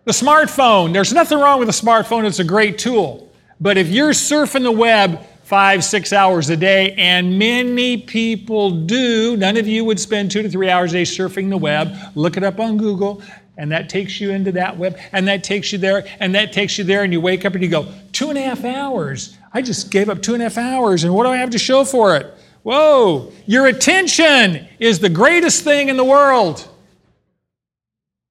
The 0.06 0.12
smartphone, 0.12 0.92
there's 0.92 1.12
nothing 1.12 1.38
wrong 1.38 1.60
with 1.60 1.68
a 1.68 1.72
smartphone, 1.72 2.24
it's 2.24 2.40
a 2.40 2.44
great 2.44 2.78
tool. 2.78 3.32
But 3.60 3.78
if 3.78 3.88
you're 3.90 4.10
surfing 4.10 4.64
the 4.64 4.72
web 4.72 5.24
five, 5.44 5.84
six 5.84 6.12
hours 6.12 6.50
a 6.50 6.56
day, 6.56 6.94
and 6.98 7.38
many 7.38 7.98
people 7.98 8.72
do, 8.86 9.36
none 9.36 9.56
of 9.56 9.68
you 9.68 9.84
would 9.84 10.00
spend 10.00 10.32
two 10.32 10.42
to 10.42 10.48
three 10.48 10.68
hours 10.68 10.90
a 10.90 10.96
day 10.96 11.02
surfing 11.02 11.48
the 11.48 11.56
web, 11.56 11.94
look 12.16 12.36
it 12.36 12.42
up 12.42 12.58
on 12.58 12.76
Google, 12.76 13.22
and 13.56 13.70
that 13.72 13.88
takes 13.88 14.20
you 14.20 14.30
into 14.30 14.52
that 14.52 14.76
web, 14.76 14.98
and 15.12 15.28
that 15.28 15.44
takes 15.44 15.72
you 15.72 15.78
there, 15.78 16.04
and 16.20 16.34
that 16.34 16.52
takes 16.52 16.76
you 16.78 16.84
there, 16.84 17.04
and 17.04 17.12
you 17.12 17.20
wake 17.20 17.44
up 17.44 17.54
and 17.54 17.62
you 17.62 17.70
go, 17.70 17.92
two 18.12 18.28
and 18.28 18.38
a 18.38 18.42
half 18.42 18.64
hours. 18.64 19.36
I 19.52 19.62
just 19.62 19.90
gave 19.90 20.08
up 20.08 20.22
two 20.22 20.34
and 20.34 20.42
a 20.42 20.46
half 20.46 20.58
hours, 20.58 21.04
and 21.04 21.14
what 21.14 21.24
do 21.24 21.30
I 21.30 21.36
have 21.36 21.50
to 21.50 21.58
show 21.58 21.84
for 21.84 22.16
it? 22.16 22.34
Whoa, 22.62 23.32
your 23.46 23.66
attention 23.66 24.66
is 24.78 24.98
the 24.98 25.08
greatest 25.08 25.62
thing 25.64 25.88
in 25.88 25.96
the 25.96 26.04
world, 26.04 26.66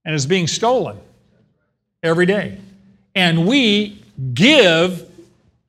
and 0.03 0.13
it's 0.13 0.25
being 0.25 0.47
stolen 0.47 0.97
every 2.01 2.25
day. 2.25 2.57
And 3.15 3.47
we 3.47 4.03
give 4.33 5.09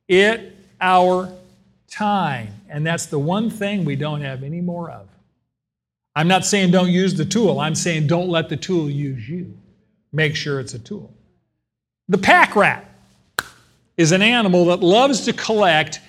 it 0.07 0.55
our 0.81 1.31
time. 1.89 2.49
And 2.69 2.85
that's 2.85 3.05
the 3.05 3.19
one 3.19 3.49
thing 3.49 3.85
we 3.85 3.95
don't 3.95 4.21
have 4.21 4.43
any 4.43 4.61
more 4.61 4.89
of. 4.89 5.04
I'm 6.15 6.27
not 6.27 6.45
saying 6.45 6.71
don't 6.71 6.91
use 6.91 7.13
the 7.13 7.25
tool, 7.25 7.59
I'm 7.59 7.75
saying 7.75 8.07
don't 8.07 8.29
let 8.29 8.49
the 8.49 8.57
tool 8.57 8.89
use 8.89 9.27
you. 9.27 9.57
Make 10.13 10.35
sure 10.35 10.59
it's 10.59 10.73
a 10.73 10.79
tool. 10.79 11.13
The 12.07 12.17
pack 12.17 12.55
rat 12.55 12.89
is 13.97 14.11
an 14.11 14.21
animal 14.21 14.65
that 14.65 14.81
loves 14.81 15.25
to 15.25 15.33
collect 15.33 15.99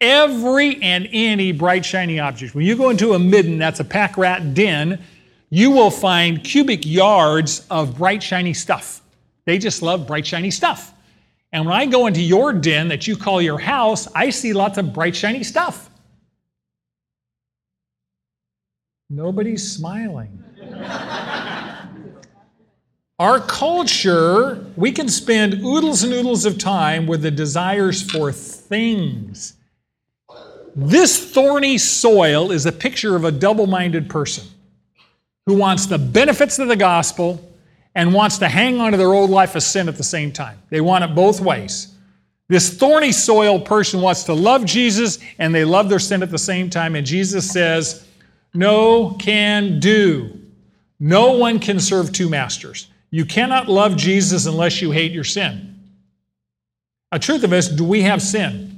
every 0.00 0.80
and 0.82 1.08
any 1.10 1.52
bright, 1.52 1.84
shiny 1.84 2.18
object. 2.18 2.54
When 2.54 2.66
you 2.66 2.76
go 2.76 2.90
into 2.90 3.14
a 3.14 3.18
midden, 3.18 3.58
that's 3.58 3.80
a 3.80 3.84
pack 3.84 4.18
rat 4.18 4.54
den, 4.54 5.02
you 5.48 5.70
will 5.70 5.90
find 5.90 6.42
cubic 6.42 6.84
yards 6.84 7.66
of 7.70 7.96
bright, 7.96 8.22
shiny 8.22 8.52
stuff. 8.52 9.00
They 9.44 9.58
just 9.58 9.80
love 9.80 10.06
bright, 10.06 10.26
shiny 10.26 10.50
stuff. 10.50 10.92
And 11.52 11.64
when 11.64 11.74
I 11.74 11.86
go 11.86 12.06
into 12.06 12.20
your 12.20 12.52
den 12.52 12.88
that 12.88 13.06
you 13.06 13.16
call 13.16 13.40
your 13.40 13.58
house, 13.58 14.08
I 14.14 14.30
see 14.30 14.52
lots 14.52 14.76
of 14.76 14.92
bright, 14.92 15.14
shiny 15.14 15.44
stuff. 15.44 15.88
Nobody's 19.08 19.70
smiling. 19.70 20.42
Our 23.18 23.40
culture, 23.40 24.66
we 24.76 24.92
can 24.92 25.08
spend 25.08 25.54
oodles 25.64 26.02
and 26.02 26.12
oodles 26.12 26.44
of 26.44 26.58
time 26.58 27.06
with 27.06 27.22
the 27.22 27.30
desires 27.30 28.02
for 28.02 28.30
things. 28.32 29.54
This 30.74 31.32
thorny 31.32 31.78
soil 31.78 32.50
is 32.50 32.66
a 32.66 32.72
picture 32.72 33.16
of 33.16 33.24
a 33.24 33.32
double 33.32 33.66
minded 33.66 34.10
person 34.10 34.46
who 35.46 35.54
wants 35.54 35.86
the 35.86 35.98
benefits 35.98 36.58
of 36.58 36.68
the 36.68 36.76
gospel 36.76 37.42
and 37.94 38.12
wants 38.12 38.36
to 38.38 38.48
hang 38.48 38.80
on 38.80 38.92
to 38.92 38.98
their 38.98 39.14
old 39.14 39.30
life 39.30 39.54
of 39.54 39.62
sin 39.62 39.88
at 39.88 39.96
the 39.96 40.04
same 40.04 40.30
time. 40.30 40.60
They 40.68 40.82
want 40.82 41.04
it 41.04 41.14
both 41.14 41.40
ways. 41.40 41.94
This 42.48 42.76
thorny 42.76 43.12
soil 43.12 43.58
person 43.58 44.02
wants 44.02 44.24
to 44.24 44.34
love 44.34 44.66
Jesus 44.66 45.18
and 45.38 45.54
they 45.54 45.64
love 45.64 45.88
their 45.88 45.98
sin 45.98 46.22
at 46.22 46.30
the 46.30 46.38
same 46.38 46.68
time. 46.68 46.94
And 46.94 47.06
Jesus 47.06 47.50
says, 47.50 48.05
No 48.56 49.10
can 49.10 49.80
do. 49.80 50.40
No 50.98 51.32
one 51.32 51.58
can 51.58 51.78
serve 51.78 52.12
two 52.12 52.28
masters. 52.28 52.88
You 53.10 53.24
cannot 53.24 53.68
love 53.68 53.96
Jesus 53.96 54.46
unless 54.46 54.80
you 54.80 54.90
hate 54.90 55.12
your 55.12 55.24
sin. 55.24 55.74
A 57.12 57.18
truth 57.18 57.44
of 57.44 57.52
us, 57.52 57.68
do 57.68 57.84
we 57.84 58.02
have 58.02 58.20
sin? 58.20 58.72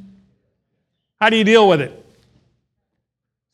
How 1.20 1.30
do 1.30 1.36
you 1.36 1.44
deal 1.44 1.68
with 1.68 1.80
it? 1.80 1.94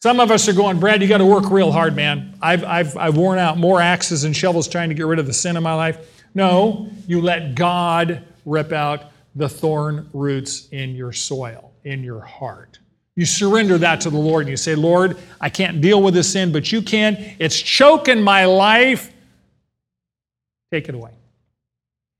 Some 0.02 0.20
of 0.20 0.30
us 0.30 0.48
are 0.48 0.52
going, 0.52 0.80
Brad, 0.80 1.00
you 1.00 1.08
got 1.08 1.18
to 1.18 1.26
work 1.26 1.50
real 1.50 1.72
hard, 1.72 1.96
man. 1.96 2.36
I've, 2.42 2.64
I've, 2.64 2.96
I've 2.96 3.16
worn 3.16 3.38
out 3.38 3.56
more 3.56 3.80
axes 3.80 4.24
and 4.24 4.36
shovels 4.36 4.68
trying 4.68 4.90
to 4.90 4.94
get 4.94 5.06
rid 5.06 5.18
of 5.18 5.26
the 5.26 5.32
sin 5.32 5.56
in 5.56 5.62
my 5.62 5.74
life. 5.74 6.22
No, 6.34 6.90
you 7.06 7.22
let 7.22 7.54
God 7.54 8.22
rip 8.44 8.72
out 8.72 9.12
the 9.34 9.48
thorn 9.48 10.10
roots 10.12 10.68
in 10.70 10.94
your 10.94 11.12
soil, 11.12 11.72
in 11.84 12.02
your 12.04 12.20
heart. 12.20 12.78
You 13.16 13.24
surrender 13.24 13.78
that 13.78 14.00
to 14.02 14.10
the 14.10 14.18
Lord 14.18 14.42
and 14.42 14.50
you 14.50 14.56
say, 14.56 14.74
Lord, 14.74 15.16
I 15.40 15.48
can't 15.48 15.80
deal 15.80 16.02
with 16.02 16.14
this 16.14 16.32
sin, 16.32 16.52
but 16.52 16.72
you 16.72 16.82
can. 16.82 17.36
It's 17.38 17.60
choking 17.60 18.22
my 18.22 18.44
life. 18.44 19.12
Take 20.72 20.88
it 20.88 20.94
away. 20.94 21.12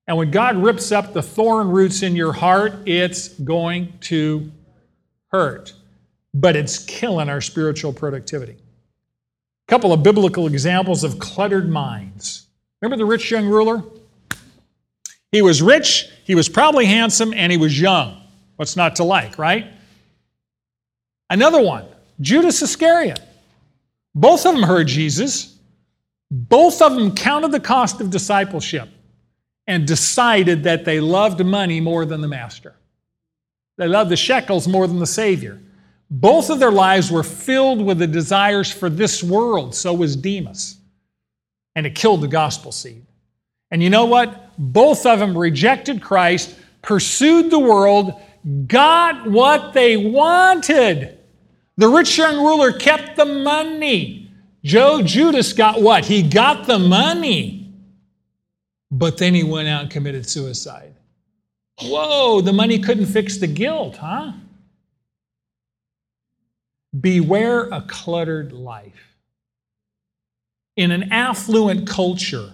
And 0.07 0.17
when 0.17 0.31
God 0.31 0.57
rips 0.57 0.93
up 0.93 1.13
the 1.13 1.23
thorn 1.23 1.69
roots 1.69 2.03
in 2.03 2.15
your 2.15 2.33
heart, 2.33 2.75
it's 2.87 3.29
going 3.29 3.93
to 4.03 4.53
hurt, 5.29 5.73
but 6.33 6.55
it's 6.55 6.85
killing 6.85 7.29
our 7.29 7.41
spiritual 7.41 7.93
productivity. 7.93 8.53
A 8.53 9.71
couple 9.71 9.93
of 9.93 10.03
biblical 10.03 10.47
examples 10.47 11.03
of 11.05 11.19
cluttered 11.19 11.69
minds. 11.71 12.47
Remember 12.81 12.99
the 12.99 13.07
rich 13.07 13.31
young 13.31 13.47
ruler? 13.47 13.83
He 15.33 15.43
was 15.43 15.63
rich, 15.63 16.09
he 16.25 16.37
was 16.37 16.49
probably 16.49 16.85
handsome, 16.85 17.33
and 17.35 17.51
he 17.51 17.59
was 17.59 17.81
young. 17.81 18.21
What's 18.57 18.77
not 18.77 18.95
to 18.97 19.05
like, 19.05 19.39
right? 19.39 19.67
Another 21.35 21.61
one, 21.61 21.85
Judas 22.21 22.63
Iscariot. 22.63 23.21
Both 24.15 24.47
of 24.47 24.55
them 24.55 24.63
heard 24.63 24.87
Jesus. 24.87 25.59
Both 26.31 26.81
of 26.81 26.95
them 26.95 27.13
counted 27.13 27.51
the 27.51 27.59
cost 27.59 28.01
of 28.01 28.09
discipleship 28.11 28.89
and 29.67 29.85
decided 29.85 30.63
that 30.63 30.85
they 30.85 31.01
loved 31.01 31.45
money 31.45 31.81
more 31.81 32.05
than 32.05 32.21
the 32.21 32.29
master. 32.29 32.77
They 33.79 33.89
loved 33.89 34.13
the 34.13 34.17
shekels 34.17 34.69
more 34.69 34.87
than 34.87 35.01
the 35.01 35.09
Savior. 35.09 35.61
Both 36.09 36.51
of 36.51 36.61
their 36.61 36.71
lives 36.71 37.11
were 37.11 37.25
filled 37.25 37.85
with 37.85 37.99
the 37.99 38.07
desires 38.07 38.71
for 38.71 38.89
this 38.89 39.21
world. 39.21 39.75
So 39.75 39.93
was 39.93 40.15
Demas. 40.15 40.77
And 41.75 41.85
it 41.85 41.97
killed 41.97 42.21
the 42.21 42.29
gospel 42.29 42.71
seed. 42.71 43.05
And 43.73 43.83
you 43.83 43.91
know 43.91 44.05
what? 44.05 44.57
Both 44.57 45.05
of 45.05 45.19
them 45.19 45.37
rejected 45.37 46.01
Christ, 46.01 46.55
pursued 46.81 47.51
the 47.51 47.59
world, 47.59 48.23
got 48.69 49.29
what 49.29 49.73
they 49.73 49.97
wanted. 49.97 51.19
The 51.77 51.89
rich 51.89 52.17
young 52.17 52.37
ruler 52.37 52.73
kept 52.73 53.17
the 53.17 53.25
money. 53.25 54.31
Joe 54.63 55.03
Judas 55.03 55.53
got 55.53 55.83
what? 55.83 56.05
He 56.05 56.23
got 56.23 56.67
the 56.67 56.79
money. 56.79 57.73
But 58.91 59.19
then 59.19 59.35
he 59.35 59.43
went 59.43 59.69
out 59.69 59.83
and 59.83 59.91
committed 59.91 60.29
suicide. 60.29 60.95
Whoa, 61.83 62.41
the 62.41 62.53
money 62.53 62.79
couldn't 62.79 63.07
fix 63.07 63.39
the 63.39 63.49
guilt, 63.49 63.97
huh? 63.97 64.33
Beware 66.99 67.65
a 67.65 67.83
cluttered 67.83 68.53
life. 68.53 69.17
In 70.77 70.93
an 70.93 71.13
affluent 71.13 71.89
culture, 71.89 72.53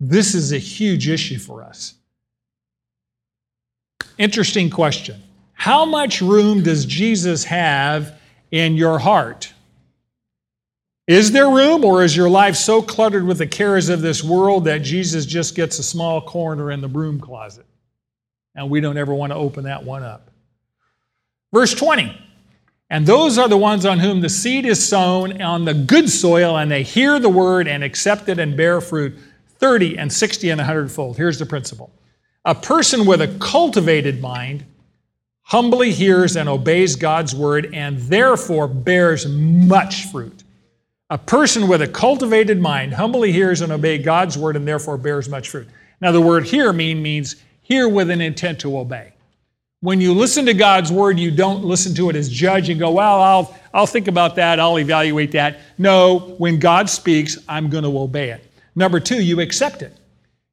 this 0.00 0.34
is 0.34 0.52
a 0.52 0.58
huge 0.58 1.08
issue 1.08 1.38
for 1.38 1.62
us. 1.62 1.94
Interesting 4.18 4.70
question. 4.70 5.22
How 5.56 5.84
much 5.84 6.20
room 6.20 6.62
does 6.62 6.84
Jesus 6.84 7.42
have 7.44 8.20
in 8.50 8.76
your 8.76 8.98
heart? 8.98 9.52
Is 11.06 11.32
there 11.32 11.48
room, 11.48 11.84
or 11.84 12.04
is 12.04 12.16
your 12.16 12.28
life 12.28 12.56
so 12.56 12.82
cluttered 12.82 13.24
with 13.24 13.38
the 13.38 13.46
cares 13.46 13.88
of 13.88 14.02
this 14.02 14.22
world 14.22 14.64
that 14.66 14.82
Jesus 14.82 15.24
just 15.24 15.54
gets 15.54 15.78
a 15.78 15.82
small 15.82 16.20
corner 16.20 16.70
in 16.70 16.80
the 16.80 16.88
broom 16.88 17.18
closet? 17.18 17.64
And 18.54 18.68
we 18.68 18.80
don't 18.80 18.98
ever 18.98 19.14
want 19.14 19.32
to 19.32 19.36
open 19.36 19.64
that 19.64 19.82
one 19.82 20.02
up. 20.02 20.30
Verse 21.52 21.74
20. 21.74 22.16
And 22.90 23.06
those 23.06 23.38
are 23.38 23.48
the 23.48 23.56
ones 23.56 23.86
on 23.86 23.98
whom 23.98 24.20
the 24.20 24.28
seed 24.28 24.66
is 24.66 24.86
sown 24.86 25.40
on 25.40 25.64
the 25.64 25.74
good 25.74 26.10
soil, 26.10 26.58
and 26.58 26.70
they 26.70 26.82
hear 26.82 27.18
the 27.18 27.28
word 27.30 27.66
and 27.66 27.82
accept 27.82 28.28
it 28.28 28.38
and 28.38 28.56
bear 28.56 28.80
fruit 28.80 29.18
30 29.58 29.98
and 29.98 30.12
60 30.12 30.50
and 30.50 30.58
100 30.58 30.92
fold. 30.92 31.16
Here's 31.16 31.38
the 31.38 31.46
principle 31.46 31.90
a 32.44 32.54
person 32.54 33.06
with 33.06 33.22
a 33.22 33.28
cultivated 33.38 34.20
mind 34.20 34.66
humbly 35.46 35.92
hears 35.92 36.36
and 36.36 36.48
obeys 36.48 36.96
God's 36.96 37.32
word 37.32 37.70
and 37.72 37.98
therefore 37.98 38.66
bears 38.66 39.28
much 39.28 40.06
fruit. 40.06 40.42
A 41.08 41.18
person 41.18 41.68
with 41.68 41.82
a 41.82 41.86
cultivated 41.86 42.60
mind 42.60 42.92
humbly 42.92 43.30
hears 43.30 43.60
and 43.60 43.70
obeys 43.70 44.04
God's 44.04 44.36
word 44.36 44.56
and 44.56 44.66
therefore 44.66 44.96
bears 44.98 45.28
much 45.28 45.48
fruit. 45.50 45.68
Now, 46.00 46.10
the 46.10 46.20
word 46.20 46.46
hear 46.46 46.72
mean 46.72 47.00
means 47.00 47.36
hear 47.62 47.88
with 47.88 48.10
an 48.10 48.20
intent 48.20 48.58
to 48.60 48.76
obey. 48.76 49.12
When 49.82 50.00
you 50.00 50.14
listen 50.14 50.46
to 50.46 50.54
God's 50.54 50.90
word, 50.90 51.16
you 51.20 51.30
don't 51.30 51.64
listen 51.64 51.94
to 51.94 52.10
it 52.10 52.16
as 52.16 52.28
judge 52.28 52.68
and 52.68 52.80
go, 52.80 52.90
well, 52.90 53.22
I'll, 53.22 53.56
I'll 53.72 53.86
think 53.86 54.08
about 54.08 54.34
that, 54.36 54.58
I'll 54.58 54.80
evaluate 54.80 55.30
that. 55.32 55.60
No, 55.78 56.34
when 56.38 56.58
God 56.58 56.90
speaks, 56.90 57.38
I'm 57.48 57.70
going 57.70 57.84
to 57.84 57.96
obey 57.96 58.30
it. 58.30 58.50
Number 58.74 58.98
two, 58.98 59.22
you 59.22 59.40
accept 59.40 59.82
it. 59.82 59.96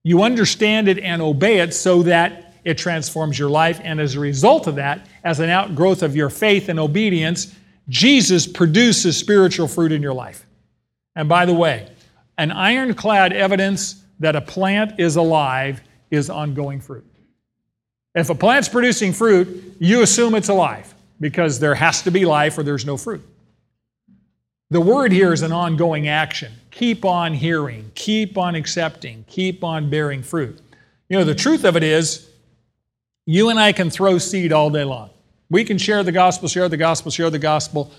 You 0.04 0.22
understand 0.22 0.88
it 0.88 1.00
and 1.00 1.20
obey 1.20 1.62
it 1.62 1.74
so 1.74 2.04
that 2.04 2.53
it 2.64 2.78
transforms 2.78 3.38
your 3.38 3.50
life. 3.50 3.80
And 3.84 4.00
as 4.00 4.16
a 4.16 4.20
result 4.20 4.68
of 4.68 4.76
that, 4.76 5.08
as 5.24 5.40
an 5.40 5.50
outgrowth 5.50 6.04
of 6.04 6.16
your 6.16 6.30
faith 6.30 6.70
and 6.70 6.80
obedience, 6.80 7.56
Jesus 7.90 8.48
produces 8.48 9.18
spiritual 9.18 9.68
fruit 9.68 9.92
in 9.92 10.02
your 10.02 10.14
life. 10.14 10.46
And 11.16 11.28
by 11.28 11.46
the 11.46 11.54
way, 11.54 11.90
an 12.38 12.52
ironclad 12.52 13.34
evidence 13.34 14.04
that 14.20 14.36
a 14.36 14.42
plant 14.42 15.00
is 15.00 15.16
alive 15.16 15.82
is 16.10 16.30
ongoing 16.30 16.80
fruit. 16.80 17.06
If 18.16 18.30
a 18.30 18.36
plant's 18.36 18.70
producing 18.70 19.12
fruit, 19.12 19.76
you 19.80 20.02
assume 20.02 20.36
it's 20.36 20.50
alive 20.50 20.94
because 21.20 21.60
there 21.60 21.76
has 21.76 22.04
to 22.04 22.12
be 22.12 22.26
life 22.26 22.58
or 22.58 22.64
there's 22.64 22.86
no 22.86 22.98
fruit. 22.98 23.28
The 24.70 24.82
word 24.82 25.12
here 25.12 25.34
is 25.34 25.42
an 25.42 25.52
ongoing 25.52 26.08
action. 26.08 26.52
Keep 26.72 27.06
on 27.06 27.34
hearing, 27.34 27.92
keep 27.94 28.38
on 28.38 28.56
accepting, 28.56 29.26
keep 29.28 29.64
on 29.64 29.90
bearing 29.90 30.24
fruit. 30.24 30.60
You 31.10 31.18
know, 31.20 31.24
the 31.24 31.36
truth 31.36 31.64
of 31.64 31.76
it 31.76 31.84
is, 31.84 32.28
you 33.26 33.50
and 33.50 33.60
I 33.60 33.72
can 33.72 33.90
throw 33.90 34.18
seed 34.18 34.52
all 34.52 34.70
day 34.70 34.84
long. 34.84 35.10
We 35.50 35.64
can 35.64 35.78
share 35.78 36.04
the 36.04 36.12
gospel, 36.12 36.48
share 36.48 36.70
the 36.70 36.78
gospel, 36.78 37.12
share 37.12 37.30
the 37.30 37.40
gospel. 37.40 37.92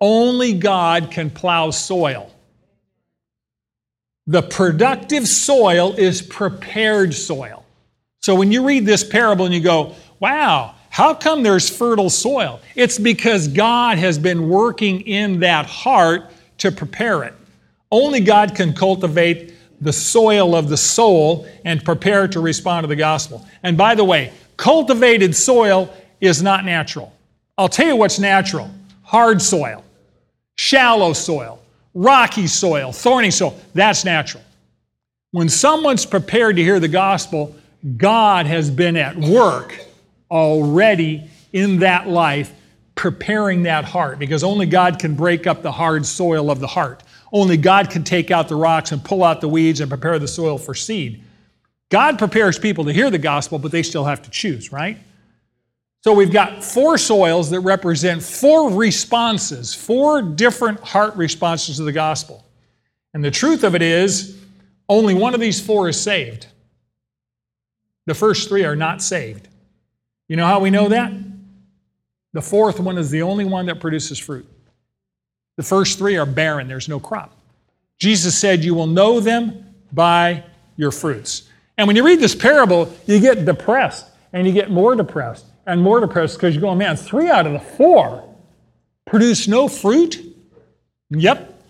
Only 0.00 0.52
God 0.52 1.10
can 1.10 1.30
plow 1.30 1.70
soil. 1.70 2.32
The 4.26 4.42
productive 4.42 5.26
soil 5.26 5.92
is 5.94 6.22
prepared 6.22 7.14
soil. 7.14 7.64
So 8.20 8.34
when 8.34 8.52
you 8.52 8.64
read 8.64 8.86
this 8.86 9.02
parable 9.02 9.44
and 9.44 9.54
you 9.54 9.60
go, 9.60 9.94
wow, 10.20 10.74
how 10.90 11.14
come 11.14 11.42
there's 11.42 11.68
fertile 11.68 12.10
soil? 12.10 12.60
It's 12.74 12.98
because 12.98 13.48
God 13.48 13.98
has 13.98 14.18
been 14.18 14.48
working 14.48 15.00
in 15.02 15.40
that 15.40 15.66
heart 15.66 16.30
to 16.58 16.70
prepare 16.70 17.24
it. 17.24 17.34
Only 17.90 18.20
God 18.20 18.54
can 18.54 18.72
cultivate 18.72 19.54
the 19.80 19.92
soil 19.92 20.54
of 20.54 20.68
the 20.68 20.76
soul 20.76 21.46
and 21.64 21.84
prepare 21.84 22.28
to 22.28 22.40
respond 22.40 22.84
to 22.84 22.88
the 22.88 22.96
gospel. 22.96 23.46
And 23.62 23.76
by 23.76 23.94
the 23.94 24.04
way, 24.04 24.32
cultivated 24.60 25.34
soil 25.34 25.90
is 26.20 26.42
not 26.42 26.66
natural. 26.66 27.10
I'll 27.56 27.68
tell 27.68 27.86
you 27.86 27.96
what's 27.96 28.18
natural 28.18 28.70
hard 29.02 29.42
soil, 29.42 29.82
shallow 30.54 31.12
soil, 31.14 31.58
rocky 31.94 32.46
soil, 32.46 32.92
thorny 32.92 33.30
soil. 33.30 33.58
That's 33.74 34.04
natural. 34.04 34.44
When 35.32 35.48
someone's 35.48 36.06
prepared 36.06 36.56
to 36.56 36.62
hear 36.62 36.78
the 36.78 36.88
gospel, 36.88 37.56
God 37.96 38.46
has 38.46 38.70
been 38.70 38.96
at 38.96 39.16
work 39.16 39.76
already 40.30 41.24
in 41.52 41.78
that 41.78 42.06
life, 42.06 42.52
preparing 42.94 43.64
that 43.64 43.84
heart, 43.84 44.18
because 44.18 44.44
only 44.44 44.66
God 44.66 44.98
can 44.98 45.16
break 45.16 45.46
up 45.46 45.62
the 45.62 45.72
hard 45.72 46.04
soil 46.06 46.50
of 46.50 46.60
the 46.60 46.68
heart. 46.68 47.02
Only 47.32 47.56
God 47.56 47.90
can 47.90 48.04
take 48.04 48.30
out 48.30 48.48
the 48.48 48.56
rocks 48.56 48.92
and 48.92 49.02
pull 49.02 49.24
out 49.24 49.40
the 49.40 49.48
weeds 49.48 49.80
and 49.80 49.88
prepare 49.88 50.18
the 50.18 50.28
soil 50.28 50.58
for 50.58 50.74
seed. 50.74 51.24
God 51.90 52.18
prepares 52.18 52.58
people 52.58 52.84
to 52.84 52.92
hear 52.92 53.10
the 53.10 53.18
gospel, 53.18 53.58
but 53.58 53.72
they 53.72 53.82
still 53.82 54.04
have 54.04 54.22
to 54.22 54.30
choose, 54.30 54.72
right? 54.72 54.96
So 56.02 56.14
we've 56.14 56.32
got 56.32 56.64
four 56.64 56.96
soils 56.96 57.50
that 57.50 57.60
represent 57.60 58.22
four 58.22 58.70
responses, 58.70 59.74
four 59.74 60.22
different 60.22 60.80
heart 60.80 61.14
responses 61.16 61.76
to 61.76 61.82
the 61.82 61.92
gospel. 61.92 62.46
And 63.12 63.22
the 63.22 63.30
truth 63.30 63.64
of 63.64 63.74
it 63.74 63.82
is, 63.82 64.38
only 64.88 65.14
one 65.14 65.34
of 65.34 65.40
these 65.40 65.60
four 65.60 65.88
is 65.88 66.00
saved. 66.00 66.46
The 68.06 68.14
first 68.14 68.48
three 68.48 68.64
are 68.64 68.76
not 68.76 69.02
saved. 69.02 69.48
You 70.28 70.36
know 70.36 70.46
how 70.46 70.60
we 70.60 70.70
know 70.70 70.88
that? 70.88 71.12
The 72.32 72.40
fourth 72.40 72.80
one 72.80 72.96
is 72.96 73.10
the 73.10 73.22
only 73.22 73.44
one 73.44 73.66
that 73.66 73.80
produces 73.80 74.18
fruit. 74.18 74.48
The 75.56 75.62
first 75.62 75.98
three 75.98 76.16
are 76.16 76.26
barren, 76.26 76.68
there's 76.68 76.88
no 76.88 77.00
crop. 77.00 77.36
Jesus 77.98 78.38
said, 78.38 78.64
You 78.64 78.74
will 78.74 78.86
know 78.86 79.20
them 79.20 79.74
by 79.92 80.44
your 80.76 80.90
fruits. 80.90 81.49
And 81.78 81.86
when 81.86 81.96
you 81.96 82.04
read 82.04 82.20
this 82.20 82.34
parable, 82.34 82.94
you 83.06 83.20
get 83.20 83.44
depressed 83.44 84.06
and 84.32 84.46
you 84.46 84.52
get 84.52 84.70
more 84.70 84.94
depressed 84.94 85.46
and 85.66 85.80
more 85.82 86.00
depressed 86.00 86.36
because 86.36 86.54
you're 86.54 86.62
going, 86.62 86.78
Man, 86.78 86.96
three 86.96 87.28
out 87.28 87.46
of 87.46 87.52
the 87.52 87.60
four 87.60 88.24
produce 89.06 89.48
no 89.48 89.68
fruit? 89.68 90.24
Yep. 91.10 91.62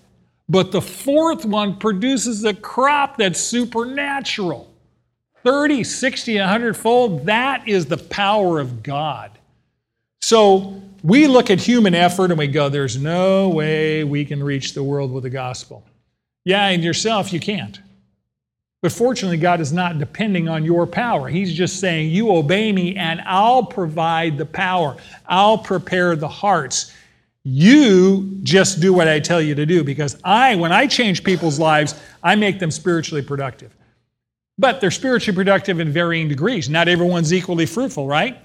But 0.48 0.72
the 0.72 0.82
fourth 0.82 1.44
one 1.44 1.78
produces 1.78 2.44
a 2.44 2.53
crop 2.53 3.16
that's 3.16 3.40
supernatural 3.40 4.70
30, 5.44 5.84
60, 5.84 6.38
100 6.38 6.76
fold. 6.76 7.26
That 7.26 7.66
is 7.66 7.86
the 7.86 7.96
power 7.96 8.59
of 8.59 8.82
God. 8.82 9.38
So 10.20 10.82
we 11.03 11.26
look 11.26 11.51
at 11.51 11.61
human 11.61 11.94
effort 11.94 12.30
and 12.30 12.38
we 12.38 12.46
go, 12.46 12.68
there's 12.68 12.98
no 12.98 13.48
way 13.48 14.05
we 14.05 14.24
can 14.24 14.42
reach 14.42 14.74
the 14.74 14.82
world 14.82 15.12
with 15.12 15.22
the 15.22 15.30
gospel. 15.30 15.84
Yeah, 16.44 16.66
and 16.68 16.82
yourself, 16.82 17.32
you 17.32 17.40
can't. 17.40 17.80
But 18.82 18.92
fortunately, 18.92 19.36
God 19.36 19.60
is 19.60 19.72
not 19.72 19.98
depending 19.98 20.48
on 20.48 20.64
your 20.64 20.86
power. 20.86 21.28
He's 21.28 21.52
just 21.52 21.80
saying, 21.80 22.10
You 22.10 22.34
obey 22.34 22.72
me, 22.72 22.96
and 22.96 23.20
I'll 23.26 23.64
provide 23.64 24.38
the 24.38 24.46
power. 24.46 24.96
I'll 25.26 25.58
prepare 25.58 26.16
the 26.16 26.28
hearts. 26.28 26.92
You 27.42 28.38
just 28.42 28.80
do 28.80 28.92
what 28.92 29.08
I 29.08 29.20
tell 29.20 29.40
you 29.40 29.54
to 29.54 29.66
do 29.66 29.82
because 29.84 30.18
I, 30.24 30.56
when 30.56 30.72
I 30.72 30.86
change 30.86 31.24
people's 31.24 31.58
lives, 31.58 31.94
I 32.22 32.36
make 32.36 32.58
them 32.58 32.70
spiritually 32.70 33.22
productive. 33.22 33.74
But 34.58 34.80
they're 34.80 34.90
spiritually 34.90 35.34
productive 35.34 35.80
in 35.80 35.90
varying 35.90 36.28
degrees. 36.28 36.68
Not 36.68 36.88
everyone's 36.88 37.32
equally 37.32 37.64
fruitful, 37.64 38.06
right? 38.06 38.38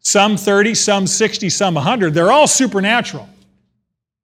Some 0.00 0.36
30, 0.36 0.74
some 0.74 1.06
60, 1.06 1.48
some 1.50 1.74
100. 1.74 2.14
They're 2.14 2.30
all 2.30 2.46
supernatural. 2.46 3.28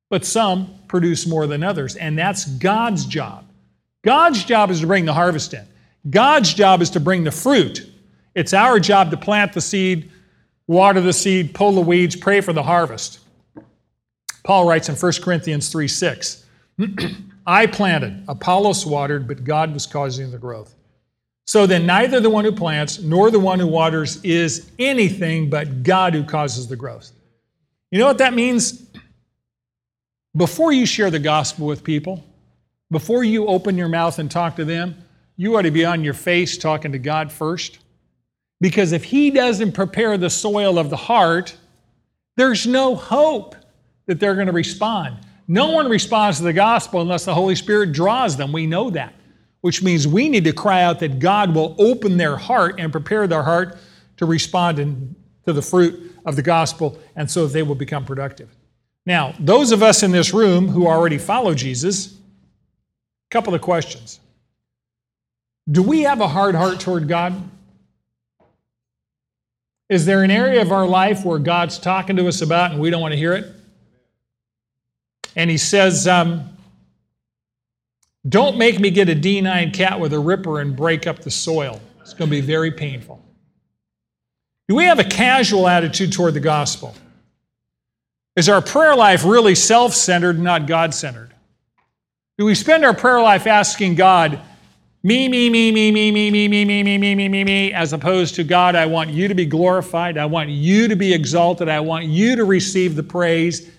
But 0.08 0.24
some 0.24 0.72
produce 0.86 1.26
more 1.26 1.46
than 1.46 1.62
others, 1.64 1.96
and 1.96 2.16
that's 2.16 2.44
God's 2.44 3.06
job. 3.06 3.44
God's 4.02 4.44
job 4.44 4.70
is 4.70 4.80
to 4.80 4.86
bring 4.86 5.04
the 5.04 5.14
harvest 5.14 5.54
in. 5.54 5.66
God's 6.10 6.52
job 6.52 6.82
is 6.82 6.90
to 6.90 7.00
bring 7.00 7.24
the 7.24 7.30
fruit. 7.30 7.88
It's 8.34 8.52
our 8.52 8.80
job 8.80 9.10
to 9.10 9.16
plant 9.16 9.52
the 9.52 9.60
seed, 9.60 10.10
water 10.66 11.00
the 11.00 11.12
seed, 11.12 11.54
pull 11.54 11.72
the 11.72 11.80
weeds, 11.80 12.16
pray 12.16 12.40
for 12.40 12.52
the 12.52 12.62
harvest. 12.62 13.20
Paul 14.42 14.66
writes 14.66 14.88
in 14.88 14.96
1 14.96 15.12
Corinthians 15.22 15.68
3 15.68 15.86
6, 15.86 16.46
I 17.46 17.66
planted, 17.66 18.24
Apollos 18.28 18.84
watered, 18.86 19.28
but 19.28 19.44
God 19.44 19.72
was 19.72 19.86
causing 19.86 20.30
the 20.30 20.38
growth. 20.38 20.74
So 21.46 21.66
then, 21.66 21.86
neither 21.86 22.20
the 22.20 22.30
one 22.30 22.44
who 22.44 22.52
plants 22.52 23.00
nor 23.00 23.30
the 23.30 23.40
one 23.40 23.58
who 23.58 23.66
waters 23.66 24.22
is 24.24 24.70
anything 24.78 25.50
but 25.50 25.82
God 25.82 26.14
who 26.14 26.24
causes 26.24 26.68
the 26.68 26.76
growth. 26.76 27.10
You 27.90 27.98
know 27.98 28.06
what 28.06 28.18
that 28.18 28.32
means? 28.32 28.86
Before 30.36 30.72
you 30.72 30.86
share 30.86 31.10
the 31.10 31.18
gospel 31.18 31.66
with 31.66 31.84
people, 31.84 32.24
before 32.92 33.24
you 33.24 33.46
open 33.46 33.76
your 33.76 33.88
mouth 33.88 34.18
and 34.18 34.30
talk 34.30 34.54
to 34.56 34.64
them, 34.64 34.96
you 35.36 35.56
ought 35.56 35.62
to 35.62 35.70
be 35.70 35.84
on 35.84 36.04
your 36.04 36.14
face 36.14 36.56
talking 36.58 36.92
to 36.92 36.98
God 36.98 37.32
first. 37.32 37.78
Because 38.60 38.92
if 38.92 39.02
He 39.02 39.30
doesn't 39.30 39.72
prepare 39.72 40.16
the 40.16 40.30
soil 40.30 40.78
of 40.78 40.90
the 40.90 40.96
heart, 40.96 41.56
there's 42.36 42.66
no 42.66 42.94
hope 42.94 43.56
that 44.06 44.20
they're 44.20 44.34
going 44.34 44.46
to 44.46 44.52
respond. 44.52 45.16
No 45.48 45.70
one 45.70 45.88
responds 45.88 46.38
to 46.38 46.44
the 46.44 46.52
gospel 46.52 47.00
unless 47.00 47.24
the 47.24 47.34
Holy 47.34 47.56
Spirit 47.56 47.92
draws 47.92 48.36
them. 48.36 48.52
We 48.52 48.66
know 48.66 48.90
that, 48.90 49.14
which 49.62 49.82
means 49.82 50.06
we 50.06 50.28
need 50.28 50.44
to 50.44 50.52
cry 50.52 50.82
out 50.82 51.00
that 51.00 51.18
God 51.18 51.54
will 51.54 51.74
open 51.78 52.16
their 52.16 52.36
heart 52.36 52.76
and 52.78 52.92
prepare 52.92 53.26
their 53.26 53.42
heart 53.42 53.78
to 54.18 54.26
respond 54.26 54.78
in, 54.78 55.16
to 55.46 55.52
the 55.52 55.62
fruit 55.62 56.14
of 56.24 56.36
the 56.36 56.42
gospel, 56.42 56.98
and 57.16 57.28
so 57.28 57.46
they 57.46 57.62
will 57.62 57.74
become 57.74 58.04
productive. 58.04 58.54
Now, 59.04 59.34
those 59.40 59.72
of 59.72 59.82
us 59.82 60.02
in 60.02 60.12
this 60.12 60.32
room 60.32 60.68
who 60.68 60.86
already 60.86 61.18
follow 61.18 61.54
Jesus, 61.54 62.18
couple 63.32 63.54
of 63.54 63.60
questions. 63.60 64.20
Do 65.70 65.82
we 65.82 66.02
have 66.02 66.20
a 66.20 66.28
hard 66.28 66.54
heart 66.54 66.80
toward 66.80 67.08
God? 67.08 67.34
Is 69.88 70.06
there 70.06 70.22
an 70.22 70.30
area 70.30 70.62
of 70.62 70.70
our 70.70 70.86
life 70.86 71.24
where 71.24 71.38
God's 71.38 71.78
talking 71.78 72.16
to 72.16 72.28
us 72.28 72.42
about 72.42 72.72
and 72.72 72.80
we 72.80 72.90
don't 72.90 73.00
want 73.00 73.12
to 73.12 73.18
hear 73.18 73.34
it? 73.34 73.46
and 75.36 75.50
he 75.50 75.58
says, 75.58 76.06
um, 76.06 76.56
Don't 78.28 78.58
make 78.58 78.78
me 78.78 78.90
get 78.90 79.08
a 79.08 79.14
D9 79.14 79.72
cat 79.72 79.98
with 79.98 80.12
a 80.12 80.18
ripper 80.18 80.60
and 80.60 80.76
break 80.76 81.06
up 81.06 81.20
the 81.20 81.30
soil. 81.30 81.80
It's 82.00 82.14
going 82.14 82.30
to 82.30 82.36
be 82.36 82.40
very 82.40 82.70
painful. 82.70 83.22
Do 84.68 84.76
we 84.76 84.84
have 84.84 84.98
a 84.98 85.04
casual 85.04 85.68
attitude 85.68 86.12
toward 86.12 86.34
the 86.34 86.40
gospel? 86.40 86.94
Is 88.36 88.48
our 88.48 88.62
prayer 88.62 88.96
life 88.96 89.24
really 89.24 89.54
self 89.54 89.94
centered, 89.94 90.38
not 90.38 90.66
God 90.66 90.94
centered? 90.94 91.30
Do 92.42 92.46
we 92.46 92.56
spend 92.56 92.84
our 92.84 92.92
prayer 92.92 93.22
life 93.22 93.46
asking 93.46 93.94
God, 93.94 94.40
me, 95.04 95.28
me, 95.28 95.48
me, 95.48 95.70
me, 95.70 95.92
me, 95.92 96.10
me, 96.10 96.28
me, 96.28 96.48
me, 96.48 96.64
me, 96.64 96.82
me, 96.82 96.98
me, 96.98 97.14
me, 97.14 97.28
me, 97.28 97.44
me, 97.44 97.72
as 97.72 97.92
opposed 97.92 98.34
to 98.34 98.42
God, 98.42 98.74
I 98.74 98.84
want 98.84 99.10
you 99.10 99.28
to 99.28 99.34
be 99.36 99.46
glorified. 99.46 100.18
I 100.18 100.26
want 100.26 100.50
you 100.50 100.88
to 100.88 100.96
be 100.96 101.14
exalted. 101.14 101.68
I 101.68 101.78
want 101.78 102.06
you 102.06 102.34
to 102.34 102.44
receive 102.44 102.96
the 102.96 103.04
praise 103.04 103.70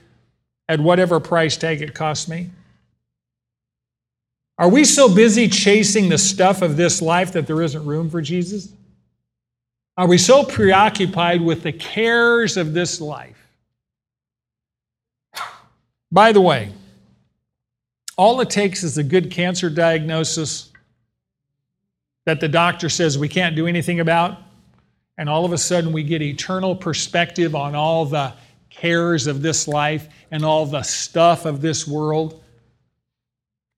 at 0.69 0.79
whatever 0.79 1.19
price 1.19 1.57
tag 1.57 1.81
it 1.81 1.93
costs 1.93 2.29
me? 2.29 2.51
Are 4.57 4.69
we 4.69 4.85
so 4.85 5.13
busy 5.13 5.49
chasing 5.49 6.07
the 6.07 6.17
stuff 6.17 6.61
of 6.61 6.77
this 6.77 7.01
life 7.01 7.33
that 7.33 7.45
there 7.45 7.61
isn't 7.61 7.85
room 7.85 8.09
for 8.09 8.21
Jesus? 8.21 8.71
Are 9.97 10.07
we 10.07 10.17
so 10.17 10.45
preoccupied 10.45 11.41
with 11.41 11.63
the 11.63 11.73
cares 11.73 12.55
of 12.55 12.73
this 12.73 13.01
life? 13.01 13.45
By 16.09 16.31
the 16.31 16.39
way, 16.39 16.71
all 18.17 18.39
it 18.41 18.49
takes 18.49 18.83
is 18.83 18.97
a 18.97 19.03
good 19.03 19.31
cancer 19.31 19.69
diagnosis 19.69 20.71
that 22.25 22.39
the 22.39 22.47
doctor 22.47 22.89
says 22.89 23.17
we 23.17 23.27
can't 23.27 23.55
do 23.55 23.67
anything 23.67 23.99
about, 23.99 24.37
and 25.17 25.29
all 25.29 25.45
of 25.45 25.51
a 25.51 25.57
sudden 25.57 25.91
we 25.91 26.03
get 26.03 26.21
eternal 26.21 26.75
perspective 26.75 27.55
on 27.55 27.75
all 27.75 28.05
the 28.05 28.33
cares 28.69 29.27
of 29.27 29.41
this 29.41 29.67
life 29.67 30.07
and 30.31 30.43
all 30.43 30.65
the 30.65 30.81
stuff 30.81 31.45
of 31.45 31.61
this 31.61 31.87
world. 31.87 32.43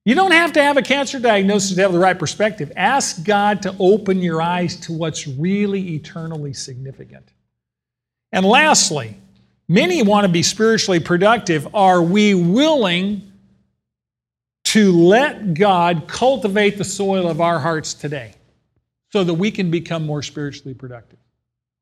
You 0.04 0.14
don't 0.14 0.32
have 0.32 0.52
to 0.52 0.62
have 0.62 0.76
a 0.76 0.82
cancer 0.82 1.18
diagnosis 1.18 1.74
to 1.74 1.82
have 1.82 1.92
the 1.92 1.98
right 1.98 2.18
perspective. 2.18 2.72
Ask 2.76 3.24
God 3.24 3.60
to 3.62 3.74
open 3.80 4.22
your 4.22 4.40
eyes 4.40 4.76
to 4.80 4.92
what's 4.92 5.26
really 5.26 5.96
eternally 5.96 6.52
significant. 6.52 7.32
And 8.30 8.46
lastly, 8.46 9.16
many 9.66 10.02
want 10.02 10.24
to 10.24 10.32
be 10.32 10.44
spiritually 10.44 11.00
productive. 11.00 11.74
Are 11.74 12.02
we 12.02 12.34
willing 12.34 13.25
to 14.76 14.92
let 14.92 15.54
God 15.54 16.06
cultivate 16.06 16.78
the 16.78 16.84
soil 16.84 17.28
of 17.28 17.40
our 17.40 17.58
hearts 17.58 17.94
today 17.94 18.34
so 19.10 19.24
that 19.24 19.34
we 19.34 19.50
can 19.50 19.70
become 19.70 20.06
more 20.06 20.22
spiritually 20.22 20.74
productive? 20.74 21.18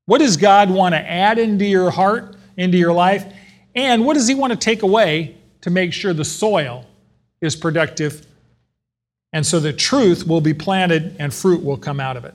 What 0.07 0.18
does 0.18 0.36
God 0.36 0.70
want 0.70 0.95
to 0.95 0.99
add 0.99 1.38
into 1.38 1.64
your 1.64 1.90
heart? 1.90 2.36
into 2.57 2.78
your 2.78 2.92
life? 2.92 3.24
And 3.74 4.05
what 4.05 4.14
does 4.14 4.28
He 4.28 4.34
want 4.34 4.53
to 4.53 4.59
take 4.59 4.82
away 4.82 5.36
to 5.62 5.70
make 5.70 5.92
sure 5.92 6.12
the 6.12 6.24
soil 6.24 6.86
is 7.40 7.57
productive 7.57 8.26
and 9.32 9.45
so 9.45 9.59
the 9.59 9.72
truth 9.72 10.26
will 10.26 10.40
be 10.40 10.55
planted 10.55 11.16
and 11.18 11.32
fruit 11.34 11.62
will 11.64 11.76
come 11.76 12.01
out 12.01 12.16
of 12.16 12.24
it? 12.24 12.34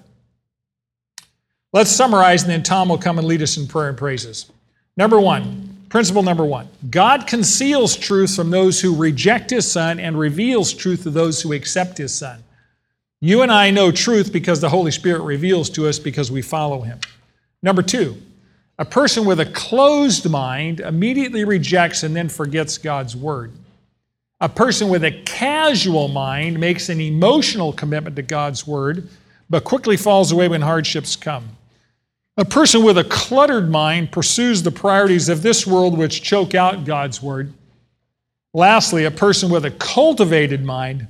Let's 1.72 1.92
summarize 1.92 2.44
and 2.44 2.52
then 2.52 2.64
Tom 2.64 2.90
will 2.90 2.98
come 2.98 3.20
and 3.20 3.28
lead 3.28 3.42
us 3.42 3.58
in 3.58 3.68
prayer 3.68 3.90
and 3.90 3.98
praises. 3.98 4.52
Number 4.98 5.20
one, 5.20 5.69
principle 5.90 6.24
number 6.24 6.46
one 6.46 6.70
God 6.90 7.28
conceals 7.28 7.96
truth 7.96 8.36
from 8.36 8.50
those 8.50 8.80
who 8.80 8.96
reject 8.96 9.50
His 9.50 9.70
Son 9.70 10.00
and 10.00 10.18
reveals 10.18 10.74
truth 10.74 11.04
to 11.04 11.10
those 11.10 11.42
who 11.42 11.54
accept 11.54 11.98
His 11.98 12.14
Son. 12.14 12.44
You 13.22 13.42
and 13.42 13.52
I 13.52 13.70
know 13.70 13.92
truth 13.92 14.32
because 14.32 14.62
the 14.62 14.70
Holy 14.70 14.92
Spirit 14.92 15.24
reveals 15.24 15.70
to 15.72 15.88
us 15.88 16.00
because 16.00 16.32
we 16.32 16.42
follow 16.42 16.82
Him. 16.82 17.00
Number 17.62 17.82
two, 17.82 18.16
a 18.78 18.86
person 18.86 19.26
with 19.26 19.42
a 19.42 19.46
closed 19.46 20.30
mind 20.30 20.80
immediately 20.80 21.44
rejects 21.44 22.04
and 22.04 22.16
then 22.16 22.30
forgets 22.30 22.78
God's 22.78 23.16
word. 23.16 23.52
A 24.40 24.48
person 24.48 24.88
with 24.88 25.04
a 25.04 25.12
casual 25.24 26.08
mind 26.08 26.58
makes 26.58 26.88
an 26.88 27.02
emotional 27.02 27.74
commitment 27.74 28.16
to 28.16 28.22
God's 28.22 28.66
word, 28.66 29.10
but 29.50 29.66
quickly 29.66 29.98
falls 29.98 30.32
away 30.32 30.48
when 30.48 30.62
hardships 30.62 31.18
come. 31.18 31.50
A 32.40 32.46
person 32.46 32.84
with 32.84 32.98
a 32.98 33.04
cluttered 33.04 33.70
mind 33.70 34.14
pursues 34.14 34.64
the 34.64 34.72
priorities 34.72 35.28
of 35.28 35.42
this 35.42 35.68
world 35.68 35.98
which 35.98 36.22
choke 36.22 36.56
out 36.56 36.86
God's 36.86 37.22
word. 37.22 37.52
Lastly, 38.54 39.04
a 39.04 39.12
person 39.12 39.50
with 39.50 39.66
a 39.66 39.72
cultivated 39.72 40.64
mind 40.64 41.08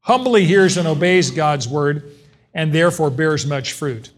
humbly 0.00 0.46
hears 0.46 0.78
and 0.78 0.88
obeys 0.88 1.30
God's 1.30 1.68
word 1.68 2.10
and 2.54 2.72
therefore 2.72 3.10
bears 3.10 3.44
much 3.44 3.74
fruit. 3.74 4.08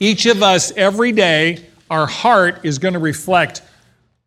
Each 0.00 0.24
of 0.24 0.42
us 0.42 0.72
every 0.78 1.12
day 1.12 1.66
our 1.90 2.06
heart 2.06 2.60
is 2.64 2.78
going 2.78 2.94
to 2.94 2.98
reflect 2.98 3.60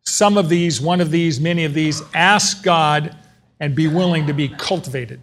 some 0.04 0.38
of 0.38 0.48
these, 0.48 0.80
one 0.80 1.00
of 1.00 1.10
these, 1.10 1.40
many 1.40 1.64
of 1.64 1.74
these. 1.74 2.00
Ask 2.14 2.62
God 2.62 3.16
and 3.58 3.74
be 3.74 3.88
willing 3.88 4.28
to 4.28 4.32
be 4.32 4.48
cultivated. 4.50 5.18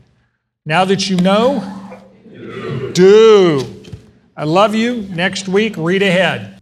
Now 0.65 0.83
that 0.83 1.09
you 1.09 1.15
know, 1.15 2.01
do. 2.91 3.74
I 4.37 4.43
love 4.43 4.75
you. 4.75 5.03
Next 5.03 5.47
week, 5.47 5.75
read 5.77 6.01
ahead. 6.01 6.59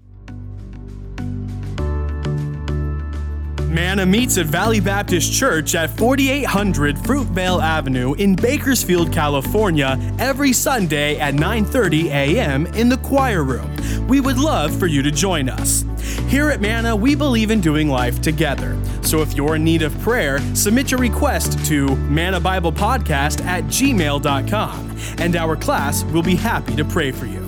Manna 3.68 4.06
meets 4.06 4.38
at 4.38 4.46
Valley 4.46 4.80
Baptist 4.80 5.34
Church 5.34 5.74
at 5.74 5.90
4800 5.98 6.96
Fruitvale 6.98 7.60
Avenue 7.60 8.14
in 8.14 8.36
Bakersfield, 8.36 9.12
California, 9.12 9.98
every 10.20 10.54
Sunday 10.54 11.18
at 11.18 11.34
9:30 11.34 12.06
a.m. 12.12 12.68
in 12.68 12.88
the 12.88 12.98
choir 12.98 13.44
room. 13.44 13.76
We 14.08 14.20
would 14.20 14.38
love 14.38 14.78
for 14.78 14.86
you 14.86 15.02
to 15.02 15.10
join 15.10 15.50
us. 15.50 15.86
Here 16.28 16.52
at 16.52 16.62
Manna, 16.62 16.96
we 16.96 17.16
believe 17.16 17.50
in 17.50 17.62
doing 17.62 17.90
life 17.90 18.22
together. 18.22 18.78
So 19.02 19.24
if 19.24 19.34
you're 19.34 19.56
in 19.56 19.64
need 19.64 19.82
of 19.82 19.98
prayer, 20.02 20.38
submit 20.54 20.92
your 20.92 21.00
request 21.00 21.66
to 21.66 21.96
Manna 21.96 22.40
Bible 22.40 22.72
Podcast 22.72 23.44
at 23.44 23.64
gmail.com, 23.66 24.98
and 25.18 25.36
our 25.36 25.56
class 25.56 26.04
will 26.06 26.24
be 26.24 26.36
happy 26.36 26.76
to 26.76 26.86
pray 26.86 27.12
for 27.12 27.26
you. 27.26 27.43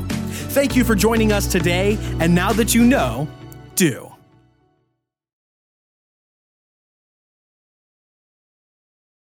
Thank 0.56 0.78
you 0.78 0.86
for 0.86 0.96
joining 0.96 1.34
us 1.34 1.48
today, 1.48 1.98
and 2.22 2.34
now 2.34 2.54
that 2.54 2.74
you 2.74 2.86
know, 2.86 3.28
do. 3.76 4.15